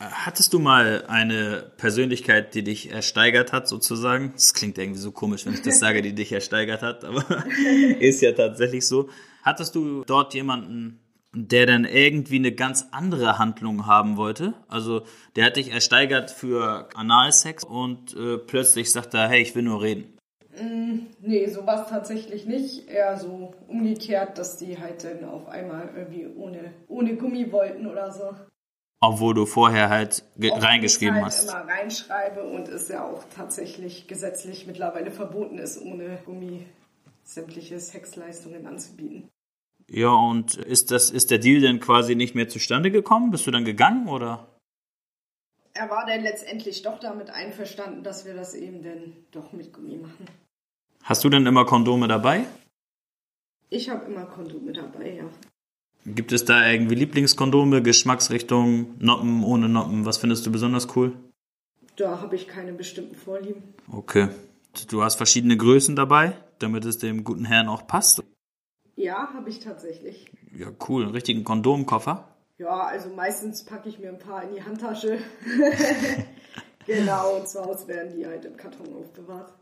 Hattest 0.00 0.54
du 0.54 0.58
mal 0.58 1.04
eine 1.06 1.70
Persönlichkeit, 1.76 2.54
die 2.54 2.62
dich 2.62 2.92
ersteigert 2.92 3.52
hat, 3.52 3.68
sozusagen? 3.68 4.32
Das 4.34 4.54
klingt 4.54 4.78
irgendwie 4.78 5.00
so 5.00 5.10
komisch, 5.10 5.44
wenn 5.44 5.54
ich 5.54 5.62
das 5.62 5.80
sage, 5.80 6.00
die 6.00 6.14
dich 6.14 6.32
ersteigert 6.32 6.82
hat, 6.82 7.04
aber 7.04 7.24
ist 8.00 8.22
ja 8.22 8.32
tatsächlich 8.32 8.86
so. 8.86 9.10
Hattest 9.42 9.74
du 9.74 10.04
dort 10.06 10.32
jemanden, 10.34 11.00
der 11.34 11.66
dann 11.66 11.84
irgendwie 11.84 12.36
eine 12.36 12.52
ganz 12.52 12.86
andere 12.92 13.38
Handlung 13.38 13.86
haben 13.86 14.16
wollte? 14.16 14.54
Also 14.68 15.02
der 15.36 15.46
hat 15.46 15.56
dich 15.56 15.72
ersteigert 15.72 16.30
für 16.30 16.88
Analsex 16.94 17.64
und 17.64 18.16
äh, 18.16 18.38
plötzlich 18.38 18.92
sagt 18.92 19.12
er, 19.14 19.28
hey, 19.28 19.42
ich 19.42 19.54
will 19.54 19.64
nur 19.64 19.82
reden. 19.82 20.17
Mm, 20.60 21.06
nee, 21.20 21.46
sowas 21.46 21.88
tatsächlich 21.88 22.46
nicht. 22.46 22.88
Eher 22.88 23.16
so 23.18 23.54
umgekehrt, 23.68 24.38
dass 24.38 24.56
die 24.56 24.78
halt 24.78 25.04
dann 25.04 25.24
auf 25.24 25.48
einmal 25.48 25.90
irgendwie 25.94 26.26
ohne, 26.26 26.72
ohne 26.88 27.16
Gummi 27.16 27.52
wollten 27.52 27.86
oder 27.86 28.10
so. 28.12 28.34
Obwohl 29.00 29.34
du 29.34 29.46
vorher 29.46 29.90
halt 29.90 30.24
reingeschrieben 30.40 31.16
halt 31.16 31.26
hast. 31.26 31.50
immer 31.50 31.68
reinschreibe 31.68 32.42
und 32.42 32.68
es 32.68 32.88
ja 32.88 33.04
auch 33.04 33.22
tatsächlich 33.34 34.08
gesetzlich 34.08 34.66
mittlerweile 34.66 35.12
verboten 35.12 35.58
ist, 35.58 35.80
ohne 35.80 36.18
Gummi 36.24 36.66
sämtliche 37.22 37.78
Sexleistungen 37.78 38.66
anzubieten. 38.66 39.28
Ja, 39.88 40.10
und 40.10 40.56
ist 40.56 40.90
das, 40.90 41.10
ist 41.10 41.30
der 41.30 41.38
Deal 41.38 41.60
denn 41.60 41.80
quasi 41.80 42.14
nicht 42.14 42.34
mehr 42.34 42.48
zustande 42.48 42.90
gekommen? 42.90 43.30
Bist 43.30 43.46
du 43.46 43.50
dann 43.50 43.64
gegangen 43.64 44.08
oder? 44.08 44.58
Er 45.74 45.88
war 45.90 46.04
dann 46.06 46.22
letztendlich 46.22 46.82
doch 46.82 46.98
damit 46.98 47.30
einverstanden, 47.30 48.02
dass 48.02 48.26
wir 48.26 48.34
das 48.34 48.54
eben 48.54 48.82
dann 48.82 49.16
doch 49.30 49.52
mit 49.52 49.72
Gummi 49.72 49.98
machen. 49.98 50.26
Hast 51.08 51.24
du 51.24 51.30
denn 51.30 51.46
immer 51.46 51.64
Kondome 51.64 52.06
dabei? 52.06 52.44
Ich 53.70 53.88
habe 53.88 54.04
immer 54.04 54.26
Kondome 54.26 54.74
dabei, 54.74 55.14
ja. 55.16 55.24
Gibt 56.04 56.32
es 56.32 56.44
da 56.44 56.70
irgendwie 56.70 56.96
Lieblingskondome, 56.96 57.80
Geschmacksrichtung, 57.80 58.94
Noppen, 58.98 59.42
ohne 59.42 59.70
Noppen? 59.70 60.04
Was 60.04 60.18
findest 60.18 60.44
du 60.44 60.52
besonders 60.52 60.94
cool? 60.96 61.16
Da 61.96 62.20
habe 62.20 62.36
ich 62.36 62.46
keine 62.46 62.74
bestimmten 62.74 63.14
Vorlieben. 63.14 63.62
Okay. 63.90 64.28
Du 64.90 65.02
hast 65.02 65.14
verschiedene 65.14 65.56
Größen 65.56 65.96
dabei, 65.96 66.36
damit 66.58 66.84
es 66.84 66.98
dem 66.98 67.24
guten 67.24 67.46
Herrn 67.46 67.68
auch 67.68 67.86
passt? 67.86 68.22
Ja, 68.94 69.32
habe 69.32 69.48
ich 69.48 69.60
tatsächlich. 69.60 70.30
Ja, 70.54 70.66
cool. 70.90 71.04
Einen 71.04 71.12
richtigen 71.12 71.42
Kondomkoffer? 71.42 72.28
Ja, 72.58 72.82
also 72.82 73.08
meistens 73.08 73.64
packe 73.64 73.88
ich 73.88 73.98
mir 73.98 74.10
ein 74.10 74.18
paar 74.18 74.42
in 74.42 74.56
die 74.56 74.62
Handtasche. 74.62 75.20
genau, 76.86 77.36
und 77.36 77.48
zu 77.48 77.64
Hause 77.64 77.88
werden 77.88 78.14
die 78.14 78.26
halt 78.26 78.44
im 78.44 78.58
Karton 78.58 78.94
aufbewahrt. 78.94 79.54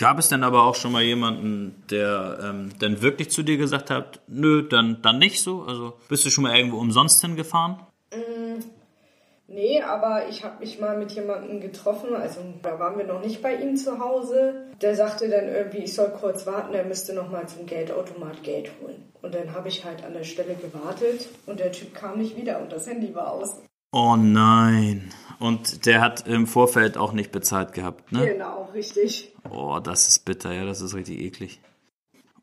Gab 0.00 0.18
es 0.18 0.28
denn 0.28 0.44
aber 0.44 0.64
auch 0.64 0.76
schon 0.76 0.92
mal 0.92 1.02
jemanden, 1.02 1.84
der 1.90 2.38
ähm, 2.42 2.70
dann 2.78 3.02
wirklich 3.02 3.30
zu 3.30 3.42
dir 3.42 3.58
gesagt 3.58 3.90
hat, 3.90 4.20
nö, 4.28 4.66
dann, 4.66 5.02
dann 5.02 5.18
nicht 5.18 5.42
so? 5.42 5.60
Also 5.64 5.92
bist 6.08 6.24
du 6.24 6.30
schon 6.30 6.44
mal 6.44 6.56
irgendwo 6.56 6.78
umsonst 6.78 7.20
hingefahren? 7.20 7.80
Mm, 8.10 8.60
nee, 9.46 9.82
aber 9.82 10.26
ich 10.30 10.42
habe 10.42 10.60
mich 10.60 10.80
mal 10.80 10.96
mit 10.96 11.12
jemandem 11.12 11.60
getroffen, 11.60 12.14
also 12.14 12.40
da 12.62 12.78
waren 12.78 12.96
wir 12.96 13.04
noch 13.04 13.20
nicht 13.20 13.42
bei 13.42 13.56
ihm 13.56 13.76
zu 13.76 13.98
Hause. 13.98 14.68
Der 14.80 14.96
sagte 14.96 15.28
dann 15.28 15.46
irgendwie, 15.48 15.84
ich 15.84 15.94
soll 15.94 16.08
kurz 16.18 16.46
warten, 16.46 16.72
er 16.72 16.86
müsste 16.86 17.12
noch 17.12 17.30
mal 17.30 17.46
zum 17.46 17.66
Geldautomat 17.66 18.42
Geld 18.42 18.70
holen. 18.80 19.04
Und 19.20 19.34
dann 19.34 19.52
habe 19.52 19.68
ich 19.68 19.84
halt 19.84 20.02
an 20.02 20.14
der 20.14 20.24
Stelle 20.24 20.54
gewartet 20.54 21.28
und 21.44 21.60
der 21.60 21.72
Typ 21.72 21.92
kam 21.92 22.16
nicht 22.16 22.38
wieder 22.38 22.62
und 22.62 22.72
das 22.72 22.86
Handy 22.86 23.14
war 23.14 23.32
aus. 23.32 23.60
Oh 23.92 24.16
nein. 24.16 25.12
Und 25.40 25.84
der 25.84 26.00
hat 26.00 26.26
im 26.26 26.46
Vorfeld 26.46 26.96
auch 26.96 27.12
nicht 27.12 27.32
bezahlt 27.32 27.72
gehabt, 27.72 28.12
ne? 28.12 28.26
Genau, 28.26 28.70
richtig. 28.72 29.29
Oh, 29.48 29.78
das 29.82 30.08
ist 30.08 30.24
bitter, 30.24 30.52
ja, 30.52 30.64
das 30.64 30.80
ist 30.80 30.94
richtig 30.94 31.20
eklig. 31.20 31.60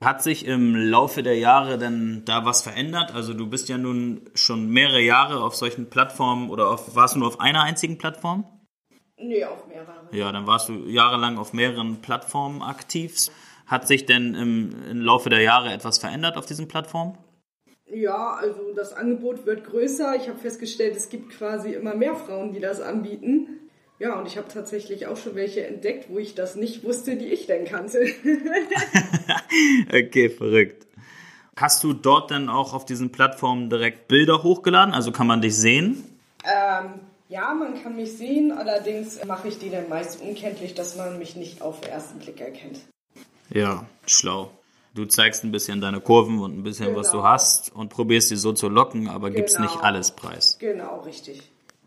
Hat 0.01 0.21
sich 0.21 0.45
im 0.45 0.75
Laufe 0.75 1.23
der 1.23 1.37
Jahre 1.37 1.77
denn 1.77 2.21
da 2.25 2.45
was 2.45 2.61
verändert? 2.61 3.13
Also 3.13 3.33
du 3.33 3.47
bist 3.47 3.67
ja 3.67 3.77
nun 3.77 4.21
schon 4.35 4.69
mehrere 4.69 5.01
Jahre 5.01 5.43
auf 5.43 5.55
solchen 5.55 5.89
Plattformen 5.89 6.49
oder 6.49 6.69
auf, 6.69 6.95
warst 6.95 7.15
du 7.15 7.19
nur 7.19 7.27
auf 7.27 7.39
einer 7.39 7.63
einzigen 7.63 7.97
Plattform? 7.97 8.45
Nee, 9.17 9.43
auf 9.43 9.67
mehreren. 9.67 10.07
Ja, 10.11 10.31
dann 10.31 10.45
warst 10.45 10.69
du 10.69 10.73
jahrelang 10.85 11.39
auf 11.39 11.53
mehreren 11.53 12.01
Plattformen 12.01 12.61
aktiv. 12.61 13.27
Hat 13.65 13.87
sich 13.87 14.05
denn 14.05 14.35
im, 14.35 14.75
im 14.89 15.01
Laufe 15.01 15.29
der 15.29 15.41
Jahre 15.41 15.73
etwas 15.73 15.97
verändert 15.97 16.37
auf 16.37 16.45
diesen 16.45 16.67
Plattformen? 16.67 17.17
Ja, 17.87 18.33
also 18.33 18.73
das 18.75 18.93
Angebot 18.93 19.45
wird 19.45 19.63
größer. 19.65 20.15
Ich 20.15 20.29
habe 20.29 20.37
festgestellt, 20.37 20.95
es 20.95 21.09
gibt 21.09 21.31
quasi 21.31 21.73
immer 21.73 21.95
mehr 21.95 22.15
Frauen, 22.15 22.53
die 22.53 22.59
das 22.59 22.81
anbieten. 22.81 23.66
Ja, 23.99 24.19
und 24.19 24.27
ich 24.27 24.37
habe 24.37 24.47
tatsächlich 24.47 25.07
auch 25.07 25.17
schon 25.17 25.33
welche 25.35 25.65
entdeckt, 25.65 26.05
wo 26.09 26.19
ich 26.19 26.35
das 26.35 26.55
nicht 26.55 26.83
wusste, 26.83 27.15
die 27.15 27.25
ich 27.25 27.47
denn 27.47 27.65
kannte. 27.65 28.05
okay, 29.89 30.29
verrückt. 30.29 30.85
Hast 31.55 31.83
du 31.83 31.93
dort 31.93 32.29
dann 32.29 32.49
auch 32.49 32.73
auf 32.73 32.85
diesen 32.85 33.11
Plattformen 33.11 33.69
direkt 33.69 34.07
Bilder 34.07 34.43
hochgeladen? 34.43 34.93
Also 34.93 35.11
kann 35.11 35.25
man 35.27 35.41
dich 35.41 35.55
sehen? 35.55 36.03
Ähm, 36.43 36.99
Ja, 37.29 37.53
man 37.53 37.81
kann 37.81 37.95
mich 37.95 38.13
sehen, 38.15 38.51
allerdings 38.51 39.25
mache 39.25 39.47
ich 39.49 39.57
die 39.57 39.69
dann 39.69 39.89
meist 39.89 40.21
unkenntlich, 40.21 40.75
dass 40.75 40.95
man 40.95 41.17
mich 41.19 41.35
nicht 41.35 41.61
auf 41.61 41.81
den 41.81 41.89
ersten 41.91 42.19
Blick 42.19 42.39
erkennt. 42.39 42.79
Ja, 43.49 43.85
schlau. 44.05 44.51
Du 44.93 45.05
zeigst 45.05 45.43
ein 45.43 45.51
bisschen 45.51 45.81
deine 45.81 45.99
Kurven 45.99 46.39
und 46.39 46.57
ein 46.57 46.63
bisschen, 46.63 46.95
was 46.95 47.11
du 47.11 47.17
Genau. 47.17 47.29
hast 47.29 47.73
und 47.75 47.89
probierst 47.89 48.29
sie 48.29 48.35
so 48.37 48.53
zu 48.53 48.69
locken, 48.69 49.09
aber 49.09 49.29
gibst 49.31 49.57
Genau. 49.57 49.67
nicht 49.69 49.83
alles 49.83 50.11
preis. 50.11 50.57
Genau, 50.59 51.01
richtig. 51.01 51.41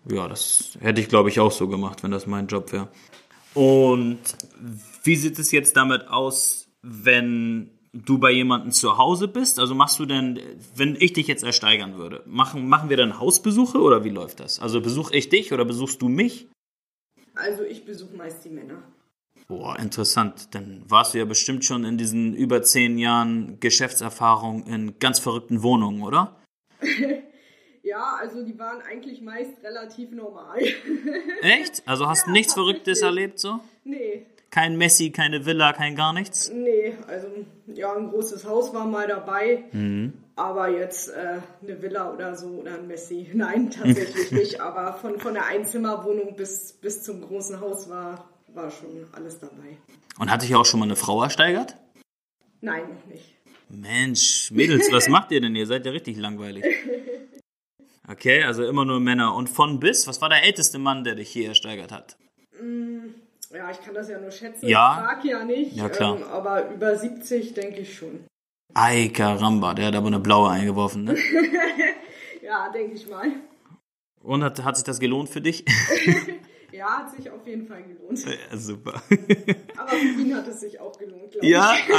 Ja, 0.09 0.29
das 0.29 0.79
hätte 0.81 1.01
ich, 1.01 1.09
glaube 1.09 1.29
ich, 1.29 1.41
auch 1.41 1.53
so 1.53 1.69
gemacht, 1.69 2.03
wenn 2.03 2.11
das 2.11 2.27
mein 2.27 2.47
Job 2.47 2.73
wäre. 2.73 2.89
Und 3.55 4.21
wie 5.03 5.17
sieht 5.17 5.39
es 5.39 5.51
jetzt 5.53 5.77
damit 5.77 6.09
aus, 6.09 6.69
wenn 6.83 7.71
du 7.93 8.19
bei 8.19 8.31
jemandem 8.31 8.71
zu 8.71 8.97
Hause 8.97 9.29
bist? 9.29 9.59
Also 9.59 9.75
machst 9.75 9.99
du 9.99 10.07
denn, 10.07 10.41
wenn 10.75 10.97
ich 10.99 11.13
dich 11.13 11.27
jetzt 11.27 11.43
ersteigern 11.43 11.97
würde, 11.99 12.23
machen, 12.27 12.69
machen 12.69 12.89
wir 12.89 12.97
dann 12.97 13.19
Hausbesuche 13.19 13.79
oder 13.79 14.05
wie 14.05 14.11
läuft 14.11 14.41
das? 14.41 14.61
Also 14.61 14.81
besuche 14.81 15.15
ich 15.15 15.29
dich 15.29 15.53
oder 15.53 15.65
besuchst 15.65 16.01
du 16.01 16.09
mich? 16.09 16.49
Also 17.35 17.63
ich 17.63 17.85
besuche 17.85 18.17
meist 18.17 18.45
die 18.45 18.51
Männer. 18.51 18.83
Boah, 19.49 19.79
interessant. 19.79 20.55
Dann 20.55 20.85
warst 20.89 21.15
du 21.15 21.19
ja 21.19 21.25
bestimmt 21.25 21.65
schon 21.65 21.85
in 21.85 21.99
diesen 21.99 22.35
über 22.35 22.63
zehn 22.63 22.99
Jahren 22.99 23.59
Geschäftserfahrung 23.59 24.65
in 24.67 24.99
ganz 25.01 25.19
verrückten 25.19 25.63
Wohnungen, 25.63 26.03
oder? 26.03 26.37
Ja, 27.91 28.19
also 28.21 28.45
die 28.45 28.57
waren 28.57 28.81
eigentlich 28.83 29.21
meist 29.21 29.51
relativ 29.65 30.13
normal. 30.13 30.61
Echt? 31.43 31.83
Also 31.87 32.07
hast 32.09 32.27
Ja, 32.29 32.33
nichts 32.33 32.55
Verrücktes 32.55 33.03
erlebt 33.03 33.41
so? 33.41 33.59
nee, 33.83 34.27
Kein 34.51 34.77
Messi, 34.79 35.11
keine 35.11 35.45
Villa, 35.45 35.73
kein 35.73 35.97
gar 35.97 36.13
nichts? 36.13 36.53
nee, 36.55 36.95
also 37.09 37.27
ja, 37.67 37.93
ein 37.97 38.09
großes 38.11 38.45
Haus 38.45 38.73
war 38.73 38.85
mal 38.87 39.09
dabei, 39.09 39.65
aber 40.37 40.69
jetzt 40.69 41.09
äh, 41.09 41.41
eine 41.63 41.83
Villa 41.83 42.13
oder 42.13 42.37
so 42.37 42.47
oder 42.61 42.75
ein 42.75 42.87
Messi. 42.87 43.29
Nein, 43.35 43.71
tatsächlich 43.71 44.31
nicht, 44.41 44.61
aber 44.61 44.93
von, 44.95 45.19
von 45.19 45.35
der 45.35 45.47
Einzimmerwohnung 45.47 46.37
bis, 46.37 46.73
bis 46.75 47.03
zum 47.03 47.21
großen 47.23 47.61
Haus 47.61 47.89
war, 47.91 48.29
war 48.55 48.71
schon 48.71 49.05
alles 49.13 49.39
dabei. 49.41 49.77
Und 50.19 50.31
hatte 50.31 50.45
ich 50.45 50.55
auch 50.55 50.65
schon 50.67 50.79
mal 50.81 50.87
eine 50.87 50.97
Frau 50.97 51.23
ersteigert? 51.25 51.75
Nein, 52.61 52.83
noch 52.95 53.07
nicht. 53.13 53.35
Mensch, 53.69 54.51
Mädels, 54.53 54.91
was 54.93 55.09
macht 55.09 55.31
ihr 55.33 55.41
denn? 55.41 55.55
Ihr 55.57 55.67
seid 55.67 55.87
ja 55.87 55.93
richtig 55.93 56.17
langweilig. 56.19 56.65
Okay, 58.11 58.43
also 58.43 58.65
immer 58.65 58.85
nur 58.85 58.99
Männer. 59.01 59.35
Und 59.35 59.49
von 59.49 59.79
bis, 59.81 60.07
was 60.07 60.21
war 60.21 60.29
der 60.29 60.43
älteste 60.45 60.79
Mann, 60.79 61.05
der 61.05 61.15
dich 61.15 61.29
hier 61.31 61.49
ersteigert 61.49 61.93
hat? 61.93 62.17
Ja, 63.53 63.71
ich 63.71 63.81
kann 63.83 63.95
das 63.95 64.09
ja 64.09 64.19
nur 64.19 64.31
schätzen. 64.31 64.67
Ja. 64.69 64.93
Ich 64.95 65.05
frag 65.09 65.25
ja 65.25 65.45
nicht, 65.45 65.77
Ja, 65.77 65.89
klar. 65.89 66.17
Ähm, 66.17 66.23
aber 66.25 66.71
über 66.71 66.97
70 66.97 67.55
denke 67.55 67.81
ich 67.81 67.95
schon. 67.97 68.25
Ei, 68.75 69.09
Caramba, 69.13 69.75
der 69.75 69.87
hat 69.87 69.95
aber 69.97 70.07
eine 70.09 70.21
blaue 70.21 70.51
eingeworfen, 70.51 71.05
ne? 71.05 71.17
Ja, 72.43 72.71
denke 72.73 72.95
ich 72.95 73.09
mal. 73.09 73.31
Und 74.23 74.43
hat, 74.43 74.63
hat 74.65 74.77
sich 74.77 74.85
das 74.85 74.99
gelohnt 75.01 75.29
für 75.29 75.41
dich? 75.41 75.65
Ja, 76.73 76.99
hat 77.01 77.11
sich 77.15 77.29
auf 77.29 77.45
jeden 77.47 77.67
Fall 77.67 77.83
gelohnt. 77.83 78.25
ja, 78.25 78.57
super. 78.57 79.03
Aber 79.77 79.89
für 79.91 79.97
ihn 80.23 80.35
hat 80.35 80.47
es 80.47 80.61
sich 80.61 80.79
auch 80.81 80.97
gelohnt, 80.97 81.33
glaube 81.33 81.45
Ja, 81.47 81.75
ich. 81.75 81.91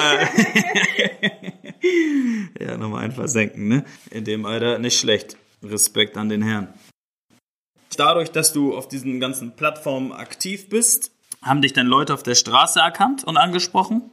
äh, 1.83 2.65
ja, 2.65 2.77
nochmal 2.77 3.03
einfach 3.03 3.27
senken, 3.27 3.67
ne? 3.67 3.83
In 4.11 4.23
dem 4.23 4.45
Alter 4.45 4.79
nicht 4.79 4.97
schlecht. 4.97 5.35
Respekt 5.63 6.17
an 6.17 6.29
den 6.29 6.41
Herrn. 6.41 6.73
Dadurch, 7.97 8.31
dass 8.31 8.53
du 8.53 8.75
auf 8.75 8.87
diesen 8.87 9.19
ganzen 9.19 9.55
Plattformen 9.55 10.11
aktiv 10.11 10.69
bist, 10.69 11.11
haben 11.41 11.61
dich 11.61 11.73
dann 11.73 11.87
Leute 11.87 12.13
auf 12.13 12.23
der 12.23 12.35
Straße 12.35 12.79
erkannt 12.79 13.23
und 13.23 13.37
angesprochen? 13.37 14.09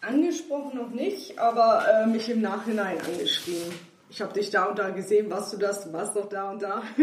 Angesprochen 0.00 0.76
noch 0.76 0.90
nicht, 0.90 1.38
aber 1.38 1.84
äh, 1.88 2.06
mich 2.06 2.28
im 2.28 2.40
Nachhinein 2.40 3.00
angeschrieben. 3.00 3.72
Ich 4.10 4.20
habe 4.20 4.32
dich 4.32 4.50
da 4.50 4.66
und 4.66 4.78
da 4.78 4.90
gesehen, 4.90 5.30
warst 5.30 5.52
du 5.52 5.56
das? 5.56 5.84
Du 5.84 5.92
warst 5.92 6.16
doch 6.16 6.28
da 6.28 6.50
und 6.50 6.62
da. 6.62 6.82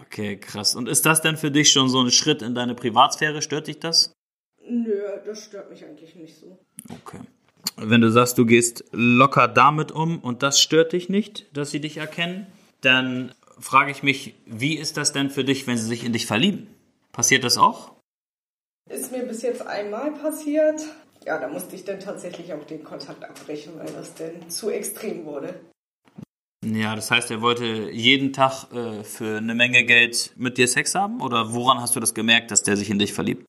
Okay, 0.00 0.36
krass. 0.36 0.74
Und 0.74 0.88
ist 0.88 1.06
das 1.06 1.22
denn 1.22 1.36
für 1.36 1.52
dich 1.52 1.70
schon 1.70 1.88
so 1.88 2.00
ein 2.00 2.10
Schritt 2.10 2.42
in 2.42 2.54
deine 2.54 2.74
Privatsphäre? 2.74 3.42
Stört 3.42 3.68
dich 3.68 3.78
das? 3.78 4.12
Nö, 4.68 5.02
das 5.24 5.44
stört 5.44 5.70
mich 5.70 5.84
eigentlich 5.84 6.16
nicht 6.16 6.36
so. 6.36 6.58
Okay. 6.90 7.20
Wenn 7.76 8.00
du 8.00 8.10
sagst, 8.10 8.38
du 8.38 8.46
gehst 8.46 8.84
locker 8.92 9.48
damit 9.48 9.90
um 9.90 10.20
und 10.20 10.42
das 10.42 10.60
stört 10.60 10.92
dich 10.92 11.08
nicht, 11.08 11.46
dass 11.56 11.70
sie 11.70 11.80
dich 11.80 11.96
erkennen, 11.96 12.46
dann 12.80 13.34
frage 13.58 13.90
ich 13.90 14.02
mich, 14.02 14.34
wie 14.46 14.74
ist 14.74 14.96
das 14.96 15.12
denn 15.12 15.30
für 15.30 15.44
dich, 15.44 15.66
wenn 15.66 15.76
sie 15.76 15.86
sich 15.86 16.04
in 16.04 16.12
dich 16.12 16.26
verlieben? 16.26 16.68
Passiert 17.12 17.44
das 17.44 17.58
auch? 17.58 17.92
Ist 18.90 19.12
mir 19.12 19.24
bis 19.24 19.42
jetzt 19.42 19.66
einmal 19.66 20.12
passiert. 20.12 20.82
Ja, 21.26 21.38
da 21.38 21.48
musste 21.48 21.74
ich 21.74 21.84
dann 21.84 22.00
tatsächlich 22.00 22.52
auch 22.52 22.64
den 22.64 22.84
Kontakt 22.84 23.24
abbrechen, 23.24 23.72
weil 23.76 23.90
das 23.92 24.14
denn 24.14 24.50
zu 24.50 24.70
extrem 24.70 25.24
wurde. 25.24 25.54
Ja, 26.64 26.94
das 26.94 27.10
heißt, 27.10 27.30
er 27.30 27.40
wollte 27.40 27.90
jeden 27.90 28.32
Tag 28.32 28.72
äh, 28.72 29.04
für 29.04 29.38
eine 29.38 29.54
Menge 29.54 29.84
Geld 29.84 30.32
mit 30.36 30.58
dir 30.58 30.68
Sex 30.68 30.94
haben? 30.94 31.20
Oder 31.20 31.52
woran 31.52 31.80
hast 31.80 31.96
du 31.96 32.00
das 32.00 32.14
gemerkt, 32.14 32.50
dass 32.50 32.62
der 32.62 32.76
sich 32.76 32.90
in 32.90 32.98
dich 32.98 33.12
verliebt? 33.12 33.44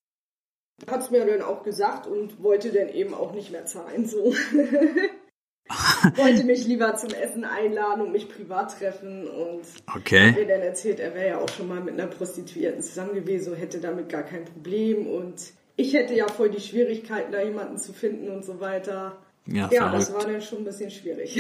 Hat 0.90 1.02
es 1.02 1.10
mir 1.12 1.26
dann 1.26 1.42
auch 1.42 1.64
gesagt 1.64 2.06
und 2.06 2.44
wollte 2.44 2.72
dann 2.72 2.90
eben 2.90 3.14
auch 3.14 3.34
nicht 3.34 3.52
mehr 3.52 3.66
zahlen, 3.66 4.06
so. 4.06 4.34
wollte 6.16 6.44
mich 6.44 6.68
lieber 6.68 6.96
zum 6.96 7.10
Essen 7.10 7.44
einladen 7.44 8.02
und 8.02 8.12
mich 8.12 8.30
privat 8.30 8.78
treffen 8.78 9.28
und 9.28 9.62
Okay. 9.96 10.34
mir 10.34 10.46
dann 10.48 10.62
erzählt, 10.62 11.00
er 11.00 11.16
wäre 11.16 11.28
ja 11.30 11.38
auch 11.40 11.50
schon 11.50 11.68
mal 11.68 11.80
mit 11.82 11.96
einer 11.96 12.08
Prostituierten 12.08 12.82
zusammen 12.84 13.14
gewesen 13.16 13.54
und 13.54 13.60
hätte 13.60 13.80
damit 13.80 14.10
gar 14.10 14.24
kein 14.24 14.46
Problem 14.46 15.08
und 15.08 15.36
ich 15.78 15.94
hätte 15.94 16.14
ja 16.14 16.28
voll 16.28 16.50
die 16.50 16.62
Schwierigkeiten, 16.62 17.32
da 17.32 17.42
jemanden 17.42 17.78
zu 17.78 17.94
finden 17.94 18.30
und 18.30 18.46
so 18.46 18.60
weiter. 18.60 19.18
Ja, 19.48 19.70
Ja, 19.72 19.92
das 19.92 20.14
war 20.14 20.24
dann 20.26 20.42
schon 20.42 20.60
ein 20.60 20.66
bisschen 20.66 20.92
schwierig. 20.92 21.40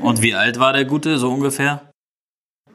Und 0.00 0.22
wie 0.22 0.34
alt 0.34 0.58
war 0.58 0.72
der 0.72 0.84
Gute, 0.84 1.18
so 1.18 1.30
ungefähr? 1.30 1.90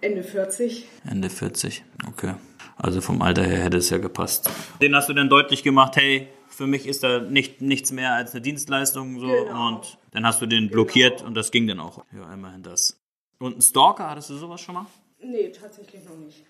Ende 0.01 0.23
40. 0.23 0.85
Ende 1.09 1.29
40. 1.29 1.83
Okay. 2.07 2.35
Also 2.77 3.01
vom 3.01 3.21
Alter 3.21 3.43
her 3.43 3.63
hätte 3.63 3.77
es 3.77 3.89
ja 3.89 3.97
gepasst. 3.97 4.49
Den 4.81 4.95
hast 4.95 5.09
du 5.09 5.13
dann 5.13 5.29
deutlich 5.29 5.63
gemacht, 5.63 5.97
hey, 5.97 6.27
für 6.47 6.65
mich 6.67 6.87
ist 6.87 7.03
da 7.03 7.19
nicht, 7.19 7.61
nichts 7.61 7.91
mehr 7.91 8.13
als 8.13 8.31
eine 8.31 8.41
Dienstleistung 8.41 9.19
so 9.19 9.27
Genau. 9.27 9.67
und 9.67 9.97
dann 10.11 10.25
hast 10.25 10.41
du 10.41 10.45
den 10.45 10.69
blockiert 10.69 11.21
und 11.21 11.35
das 11.35 11.51
ging 11.51 11.67
dann 11.67 11.79
auch. 11.79 12.03
Ja, 12.13 12.33
immerhin 12.33 12.63
das. 12.63 12.99
Und 13.39 13.57
ein 13.57 13.61
Stalker, 13.61 14.09
hattest 14.09 14.29
du 14.29 14.35
sowas 14.35 14.61
schon 14.61 14.75
mal? 14.75 14.85
Nee, 15.21 15.49
tatsächlich 15.49 16.03
noch 16.05 16.15
nicht. 16.17 16.43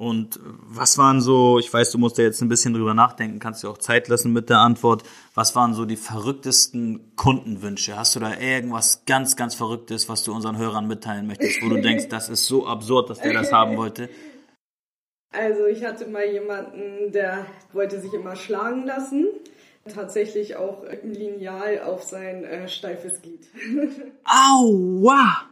Und 0.00 0.40
was 0.42 0.96
waren 0.96 1.20
so, 1.20 1.58
ich 1.58 1.70
weiß, 1.70 1.90
du 1.90 1.98
musst 1.98 2.16
da 2.16 2.22
jetzt 2.22 2.40
ein 2.40 2.48
bisschen 2.48 2.72
drüber 2.72 2.94
nachdenken, 2.94 3.38
kannst 3.38 3.62
dir 3.62 3.68
auch 3.68 3.76
Zeit 3.76 4.08
lassen 4.08 4.32
mit 4.32 4.48
der 4.48 4.56
Antwort. 4.56 5.02
Was 5.34 5.54
waren 5.54 5.74
so 5.74 5.84
die 5.84 5.96
verrücktesten 5.98 7.14
Kundenwünsche? 7.16 7.98
Hast 7.98 8.16
du 8.16 8.20
da 8.20 8.34
irgendwas 8.40 9.04
ganz, 9.04 9.36
ganz 9.36 9.54
Verrücktes, 9.54 10.08
was 10.08 10.24
du 10.24 10.32
unseren 10.32 10.56
Hörern 10.56 10.88
mitteilen 10.88 11.26
möchtest, 11.26 11.60
wo 11.60 11.68
du 11.68 11.80
denkst, 11.82 12.08
das 12.08 12.30
ist 12.30 12.46
so 12.46 12.66
absurd, 12.66 13.10
dass 13.10 13.18
der 13.18 13.34
das 13.34 13.52
haben 13.52 13.76
wollte? 13.76 14.08
Also 15.34 15.66
ich 15.66 15.84
hatte 15.84 16.06
mal 16.06 16.24
jemanden, 16.24 17.12
der 17.12 17.44
wollte 17.74 18.00
sich 18.00 18.14
immer 18.14 18.36
schlagen 18.36 18.86
lassen. 18.86 19.26
Tatsächlich 19.86 20.56
auch 20.56 20.82
ein 20.82 21.12
Lineal 21.12 21.82
auf 21.82 22.04
sein 22.04 22.44
äh, 22.44 22.68
steifes 22.68 23.20
Glied. 23.20 23.50
Aua! 24.24 25.42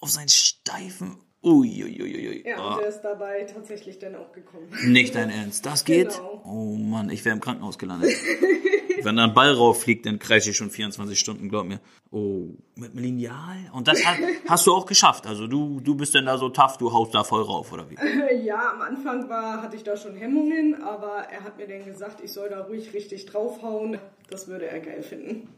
Auf 0.00 0.08
seinen 0.08 0.30
steifen. 0.30 1.27
Uiuiuiui. 1.42 2.44
ja, 2.46 2.60
und 2.60 2.80
der 2.80 2.88
ist 2.88 3.00
dabei 3.02 3.42
tatsächlich 3.44 3.98
dann 3.98 4.16
auch 4.16 4.32
gekommen. 4.32 4.68
nicht 4.86 5.14
dein 5.14 5.30
Ernst. 5.30 5.64
Das 5.64 5.84
geht? 5.84 6.10
Genau. 6.16 6.42
Oh 6.44 6.76
Mann, 6.76 7.10
ich 7.10 7.24
wäre 7.24 7.34
im 7.34 7.40
Krankenhaus 7.40 7.78
gelandet. 7.78 8.12
Wenn 9.04 9.16
da 9.16 9.24
ein 9.24 9.34
Ball 9.34 9.52
rauffliegt, 9.52 10.06
dann 10.06 10.18
kreise 10.18 10.50
ich 10.50 10.56
schon 10.56 10.70
24 10.70 11.18
Stunden, 11.18 11.48
glaub 11.48 11.66
mir. 11.66 11.80
Oh, 12.10 12.48
mit 12.74 12.92
einem 12.92 13.04
Lineal? 13.04 13.70
Und 13.72 13.86
das 13.86 14.04
hat, 14.04 14.16
hast 14.48 14.66
du 14.66 14.74
auch 14.74 14.86
geschafft. 14.86 15.26
Also 15.26 15.46
du, 15.46 15.80
du 15.80 15.94
bist 15.94 16.14
denn 16.14 16.26
da 16.26 16.36
so 16.36 16.48
tough, 16.48 16.78
du 16.78 16.92
haust 16.92 17.14
da 17.14 17.22
voll 17.22 17.42
rauf, 17.42 17.72
oder 17.72 17.88
wie? 17.90 17.96
Ja, 18.44 18.72
am 18.72 18.82
Anfang 18.82 19.28
war, 19.28 19.62
hatte 19.62 19.76
ich 19.76 19.84
da 19.84 19.96
schon 19.96 20.14
Hemmungen, 20.16 20.82
aber 20.82 21.26
er 21.30 21.44
hat 21.44 21.58
mir 21.58 21.66
dann 21.68 21.84
gesagt, 21.84 22.20
ich 22.22 22.32
soll 22.32 22.48
da 22.48 22.62
ruhig 22.62 22.92
richtig 22.94 23.26
draufhauen. 23.26 23.98
Das 24.30 24.46
würde 24.46 24.66
er 24.66 24.80
geil 24.80 25.02
finden. 25.02 25.48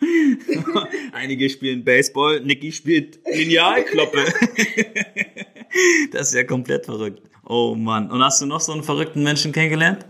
Einige 1.12 1.50
spielen 1.50 1.84
Baseball, 1.84 2.40
Niki 2.40 2.72
spielt 2.72 3.20
Linealkloppe. 3.26 4.24
das 6.12 6.28
ist 6.28 6.34
ja 6.34 6.44
komplett 6.44 6.86
verrückt. 6.86 7.22
Oh 7.44 7.74
Mann. 7.74 8.10
Und 8.10 8.22
hast 8.24 8.40
du 8.40 8.46
noch 8.46 8.60
so 8.60 8.72
einen 8.72 8.82
verrückten 8.82 9.22
Menschen 9.22 9.52
kennengelernt? 9.52 10.06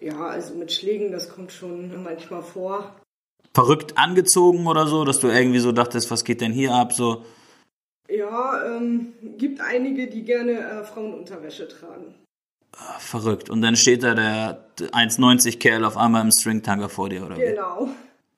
Ja, 0.00 0.28
also 0.28 0.54
mit 0.54 0.72
Schlägen, 0.72 1.10
das 1.10 1.28
kommt 1.28 1.50
schon 1.50 2.02
manchmal 2.02 2.42
vor. 2.42 2.96
Verrückt 3.52 3.98
angezogen 3.98 4.68
oder 4.68 4.86
so, 4.86 5.04
dass 5.04 5.18
du 5.18 5.26
irgendwie 5.26 5.58
so 5.58 5.72
dachtest, 5.72 6.12
was 6.12 6.24
geht 6.24 6.40
denn 6.40 6.52
hier 6.52 6.72
ab? 6.72 6.92
So, 6.92 7.24
Ja, 8.08 8.76
ähm, 8.76 9.14
gibt 9.36 9.60
einige, 9.60 10.06
die 10.06 10.22
gerne 10.22 10.52
äh, 10.52 10.84
Frauenunterwäsche 10.84 11.66
tragen. 11.66 12.14
Verrückt. 12.98 13.50
Und 13.50 13.62
dann 13.62 13.76
steht 13.76 14.02
da 14.02 14.14
der 14.14 14.64
1,90 14.78 15.58
Kerl 15.58 15.84
auf 15.84 15.96
einmal 15.96 16.22
im 16.22 16.30
Stringtanger 16.30 16.88
vor 16.88 17.08
dir, 17.08 17.24
oder 17.24 17.36
wie? 17.36 17.42
Genau. 17.42 17.88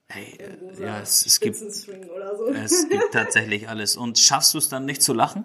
Hey, 0.09 0.39
Rosa 0.61 0.83
äh, 0.83 0.87
ja, 0.87 1.01
es, 1.01 1.25
es, 1.25 1.41
gibt, 1.41 1.57
so. 1.57 1.67
es 1.67 2.89
gibt 2.89 3.03
tatsächlich 3.13 3.69
alles. 3.69 3.97
Und 3.97 4.19
schaffst 4.19 4.55
du 4.55 4.59
es 4.59 4.69
dann 4.69 4.85
nicht 4.85 5.03
zu 5.03 5.15
lachen? 5.15 5.45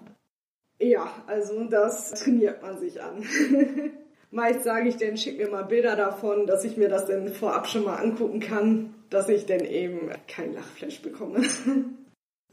Ja, 0.78 1.10
also 1.26 1.64
das 1.64 2.12
trainiert 2.12 2.62
man 2.62 2.78
sich 2.78 3.02
an. 3.02 3.24
Meist 4.30 4.64
sage 4.64 4.90
ich 4.90 4.96
dann, 4.98 5.16
schick 5.16 5.38
mir 5.38 5.48
mal 5.48 5.62
Bilder 5.62 5.96
davon, 5.96 6.46
dass 6.46 6.64
ich 6.64 6.76
mir 6.76 6.90
das 6.90 7.06
dann 7.06 7.32
vorab 7.32 7.66
schon 7.66 7.84
mal 7.84 7.96
angucken 7.96 8.40
kann, 8.40 8.94
dass 9.08 9.28
ich 9.30 9.46
dann 9.46 9.60
eben 9.60 10.10
kein 10.26 10.52
Lachflash 10.54 11.00
bekomme. 11.00 11.42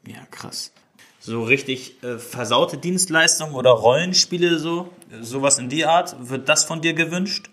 Ja, 0.07 0.23
krass. 0.29 0.71
So 1.25 1.41
richtig 1.41 2.03
äh, 2.03 2.19
versaute 2.19 2.77
Dienstleistungen 2.77 3.55
oder 3.55 3.71
Rollenspiele 3.71 4.59
so, 4.59 4.89
sowas 5.21 5.57
in 5.57 5.69
die 5.69 5.83
Art, 5.83 6.29
wird 6.29 6.47
das 6.47 6.65
von 6.65 6.81
dir 6.81 6.93
gewünscht? 6.93 7.49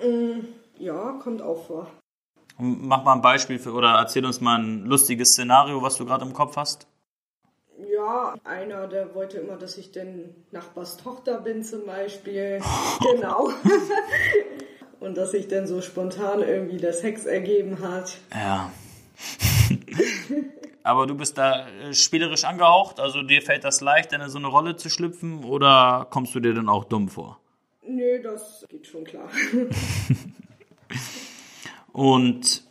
Mm, 0.00 0.46
ja, 0.78 1.18
kommt 1.20 1.42
auch 1.42 1.66
vor. 1.66 1.90
Mach 2.56 3.02
mal 3.02 3.14
ein 3.14 3.20
Beispiel 3.20 3.58
für, 3.58 3.72
oder 3.72 3.96
erzähl 3.96 4.24
uns 4.24 4.40
mal 4.40 4.60
ein 4.60 4.84
lustiges 4.84 5.32
Szenario, 5.32 5.82
was 5.82 5.96
du 5.96 6.06
gerade 6.06 6.24
im 6.24 6.32
Kopf 6.32 6.56
hast. 6.56 6.86
Ja, 7.92 8.36
einer, 8.44 8.86
der 8.86 9.12
wollte 9.12 9.38
immer, 9.38 9.56
dass 9.56 9.76
ich 9.76 9.90
denn 9.90 10.32
Nachbars 10.52 10.96
Tochter 10.96 11.40
bin 11.40 11.64
zum 11.64 11.86
Beispiel. 11.86 12.60
genau. 13.12 13.50
Und 15.00 15.16
dass 15.16 15.32
sich 15.32 15.48
dann 15.48 15.66
so 15.66 15.80
spontan 15.80 16.42
irgendwie 16.42 16.76
der 16.76 16.92
Sex 16.92 17.26
ergeben 17.26 17.80
hat. 17.80 18.18
Ja. 18.32 18.70
Aber 20.90 21.06
du 21.06 21.14
bist 21.14 21.38
da 21.38 21.68
äh, 21.68 21.94
spielerisch 21.94 22.42
angehaucht, 22.42 22.98
also 22.98 23.22
dir 23.22 23.42
fällt 23.42 23.62
das 23.62 23.80
leicht, 23.80 24.12
in 24.12 24.28
so 24.28 24.38
eine 24.38 24.48
Rolle 24.48 24.74
zu 24.74 24.90
schlüpfen 24.90 25.44
oder 25.44 26.08
kommst 26.10 26.34
du 26.34 26.40
dir 26.40 26.52
dann 26.52 26.68
auch 26.68 26.82
dumm 26.82 27.08
vor? 27.08 27.38
Nö, 27.86 28.20
das 28.20 28.66
geht 28.68 28.88
schon 28.88 29.04
klar. 29.04 29.28
Und 31.92 32.64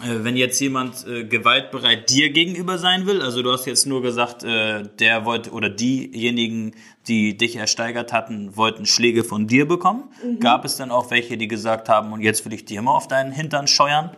äh, 0.00 0.22
wenn 0.22 0.36
jetzt 0.36 0.60
jemand 0.60 1.04
äh, 1.08 1.24
gewaltbereit 1.24 2.08
dir 2.08 2.30
gegenüber 2.30 2.78
sein 2.78 3.06
will, 3.06 3.20
also 3.20 3.42
du 3.42 3.50
hast 3.50 3.66
jetzt 3.66 3.84
nur 3.84 4.00
gesagt, 4.00 4.44
äh, 4.44 4.84
der 5.00 5.24
wollte 5.24 5.50
oder 5.50 5.70
diejenigen, 5.70 6.76
die 7.08 7.36
dich 7.36 7.56
ersteigert 7.56 8.12
hatten, 8.12 8.56
wollten 8.56 8.86
Schläge 8.86 9.24
von 9.24 9.48
dir 9.48 9.66
bekommen. 9.66 10.04
Mhm. 10.24 10.38
Gab 10.38 10.64
es 10.64 10.76
dann 10.76 10.92
auch 10.92 11.10
welche, 11.10 11.36
die 11.36 11.48
gesagt 11.48 11.88
haben, 11.88 12.12
und 12.12 12.20
jetzt 12.20 12.44
will 12.44 12.52
ich 12.52 12.64
dir 12.64 12.80
mal 12.80 12.94
auf 12.94 13.08
deinen 13.08 13.32
Hintern 13.32 13.66
scheuern? 13.66 14.10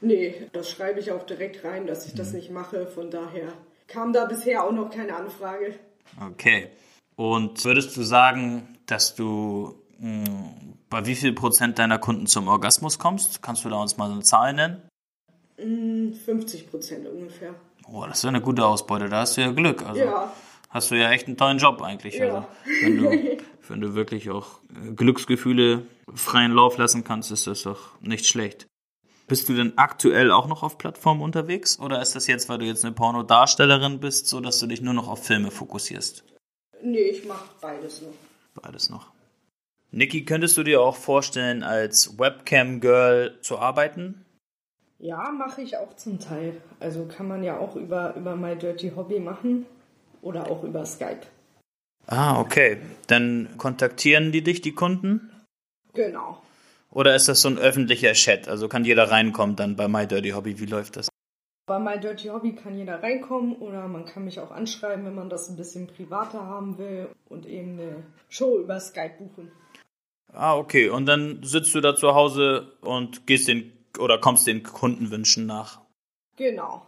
Nee, 0.00 0.48
das 0.52 0.70
schreibe 0.70 1.00
ich 1.00 1.12
auch 1.12 1.24
direkt 1.24 1.64
rein, 1.64 1.86
dass 1.86 2.06
ich 2.06 2.14
das 2.14 2.28
mhm. 2.28 2.36
nicht 2.36 2.50
mache. 2.50 2.86
Von 2.86 3.10
daher 3.10 3.52
kam 3.86 4.12
da 4.12 4.24
bisher 4.26 4.64
auch 4.64 4.72
noch 4.72 4.90
keine 4.90 5.14
Anfrage. 5.16 5.74
Okay. 6.30 6.68
Und 7.16 7.64
würdest 7.64 7.96
du 7.96 8.02
sagen, 8.02 8.76
dass 8.86 9.14
du 9.14 9.74
mh, 9.98 10.26
hm, 10.26 10.74
bei 10.90 11.06
wie 11.06 11.14
viel 11.14 11.32
Prozent 11.32 11.78
deiner 11.78 11.98
Kunden 11.98 12.26
zum 12.26 12.48
Orgasmus 12.48 12.98
kommst? 12.98 13.42
Kannst 13.42 13.64
du 13.64 13.68
da 13.68 13.76
uns 13.76 13.96
mal 13.96 14.10
eine 14.10 14.22
Zahl 14.22 14.52
nennen? 14.52 14.82
50 15.56 16.70
Prozent 16.70 17.06
ungefähr. 17.06 17.54
Oh, 17.86 18.04
das 18.06 18.18
ist 18.18 18.22
ja 18.24 18.30
eine 18.30 18.40
gute 18.40 18.64
Ausbeute, 18.64 19.08
da 19.08 19.20
hast 19.20 19.36
du 19.36 19.42
ja 19.42 19.52
Glück. 19.52 19.86
Also 19.86 20.00
ja. 20.00 20.32
hast 20.70 20.90
du 20.90 20.96
ja 20.96 21.10
echt 21.10 21.26
einen 21.26 21.36
tollen 21.36 21.58
Job 21.58 21.80
eigentlich. 21.82 22.14
Ja. 22.14 22.24
Also, 22.26 22.46
wenn, 22.82 22.96
du, 22.96 23.38
wenn 23.68 23.80
du 23.80 23.94
wirklich 23.94 24.30
auch 24.30 24.60
äh, 24.70 24.92
Glücksgefühle 24.92 25.86
freien 26.14 26.52
Lauf 26.52 26.78
lassen 26.78 27.04
kannst, 27.04 27.30
ist 27.30 27.46
das 27.46 27.62
doch 27.62 28.00
nicht 28.00 28.26
schlecht. 28.26 28.66
Bist 29.26 29.48
du 29.48 29.54
denn 29.54 29.78
aktuell 29.78 30.30
auch 30.30 30.46
noch 30.46 30.62
auf 30.62 30.76
Plattformen 30.76 31.22
unterwegs? 31.22 31.78
Oder 31.78 32.02
ist 32.02 32.14
das 32.14 32.26
jetzt, 32.26 32.48
weil 32.48 32.58
du 32.58 32.66
jetzt 32.66 32.84
eine 32.84 32.94
Pornodarstellerin 32.94 34.00
bist, 34.00 34.26
so 34.26 34.40
dass 34.40 34.58
du 34.58 34.66
dich 34.66 34.82
nur 34.82 34.92
noch 34.92 35.08
auf 35.08 35.24
Filme 35.24 35.50
fokussierst? 35.50 36.24
Nee, 36.82 36.98
ich 36.98 37.24
mache 37.24 37.48
beides 37.60 38.02
noch. 38.02 38.12
Beides 38.62 38.90
noch. 38.90 39.12
Niki, 39.90 40.24
könntest 40.24 40.56
du 40.58 40.62
dir 40.62 40.82
auch 40.82 40.96
vorstellen, 40.96 41.62
als 41.62 42.18
Webcam-Girl 42.18 43.38
zu 43.40 43.58
arbeiten? 43.58 44.24
Ja, 44.98 45.30
mache 45.30 45.62
ich 45.62 45.76
auch 45.78 45.94
zum 45.96 46.18
Teil. 46.18 46.60
Also 46.80 47.06
kann 47.06 47.28
man 47.28 47.42
ja 47.42 47.58
auch 47.58 47.76
über, 47.76 48.14
über 48.16 48.36
My 48.36 48.56
Dirty 48.56 48.92
Hobby 48.94 49.20
machen 49.20 49.66
oder 50.20 50.50
auch 50.50 50.64
über 50.64 50.84
Skype. 50.84 51.22
Ah, 52.06 52.40
okay. 52.40 52.78
Dann 53.06 53.48
kontaktieren 53.56 54.32
die 54.32 54.42
dich, 54.42 54.60
die 54.60 54.72
Kunden? 54.72 55.30
Genau. 55.94 56.42
Oder 56.94 57.16
ist 57.16 57.28
das 57.28 57.42
so 57.42 57.48
ein 57.48 57.58
öffentlicher 57.58 58.12
Chat? 58.12 58.48
Also 58.48 58.68
kann 58.68 58.84
jeder 58.84 59.10
reinkommen 59.10 59.56
dann 59.56 59.74
bei 59.74 59.88
My 59.88 60.06
Dirty 60.06 60.30
Hobby? 60.30 60.60
Wie 60.60 60.66
läuft 60.66 60.96
das? 60.96 61.08
Bei 61.66 61.78
My 61.80 61.98
Dirty 61.98 62.28
Hobby 62.28 62.54
kann 62.54 62.78
jeder 62.78 63.02
reinkommen 63.02 63.56
oder 63.56 63.88
man 63.88 64.04
kann 64.04 64.24
mich 64.24 64.38
auch 64.38 64.52
anschreiben, 64.52 65.04
wenn 65.04 65.14
man 65.14 65.28
das 65.28 65.48
ein 65.48 65.56
bisschen 65.56 65.88
privater 65.88 66.46
haben 66.46 66.78
will 66.78 67.08
und 67.28 67.46
eben 67.46 67.80
eine 67.80 68.04
Show 68.28 68.58
über 68.58 68.78
Skype 68.78 69.14
buchen. 69.18 69.50
Ah, 70.32 70.56
okay. 70.56 70.88
Und 70.88 71.06
dann 71.06 71.42
sitzt 71.42 71.74
du 71.74 71.80
da 71.80 71.96
zu 71.96 72.14
Hause 72.14 72.76
und 72.80 73.26
gehst 73.26 73.48
den 73.48 73.72
oder 73.98 74.18
kommst 74.18 74.46
den 74.46 74.62
Kundenwünschen 74.62 75.46
nach. 75.46 75.80
Genau. 76.36 76.86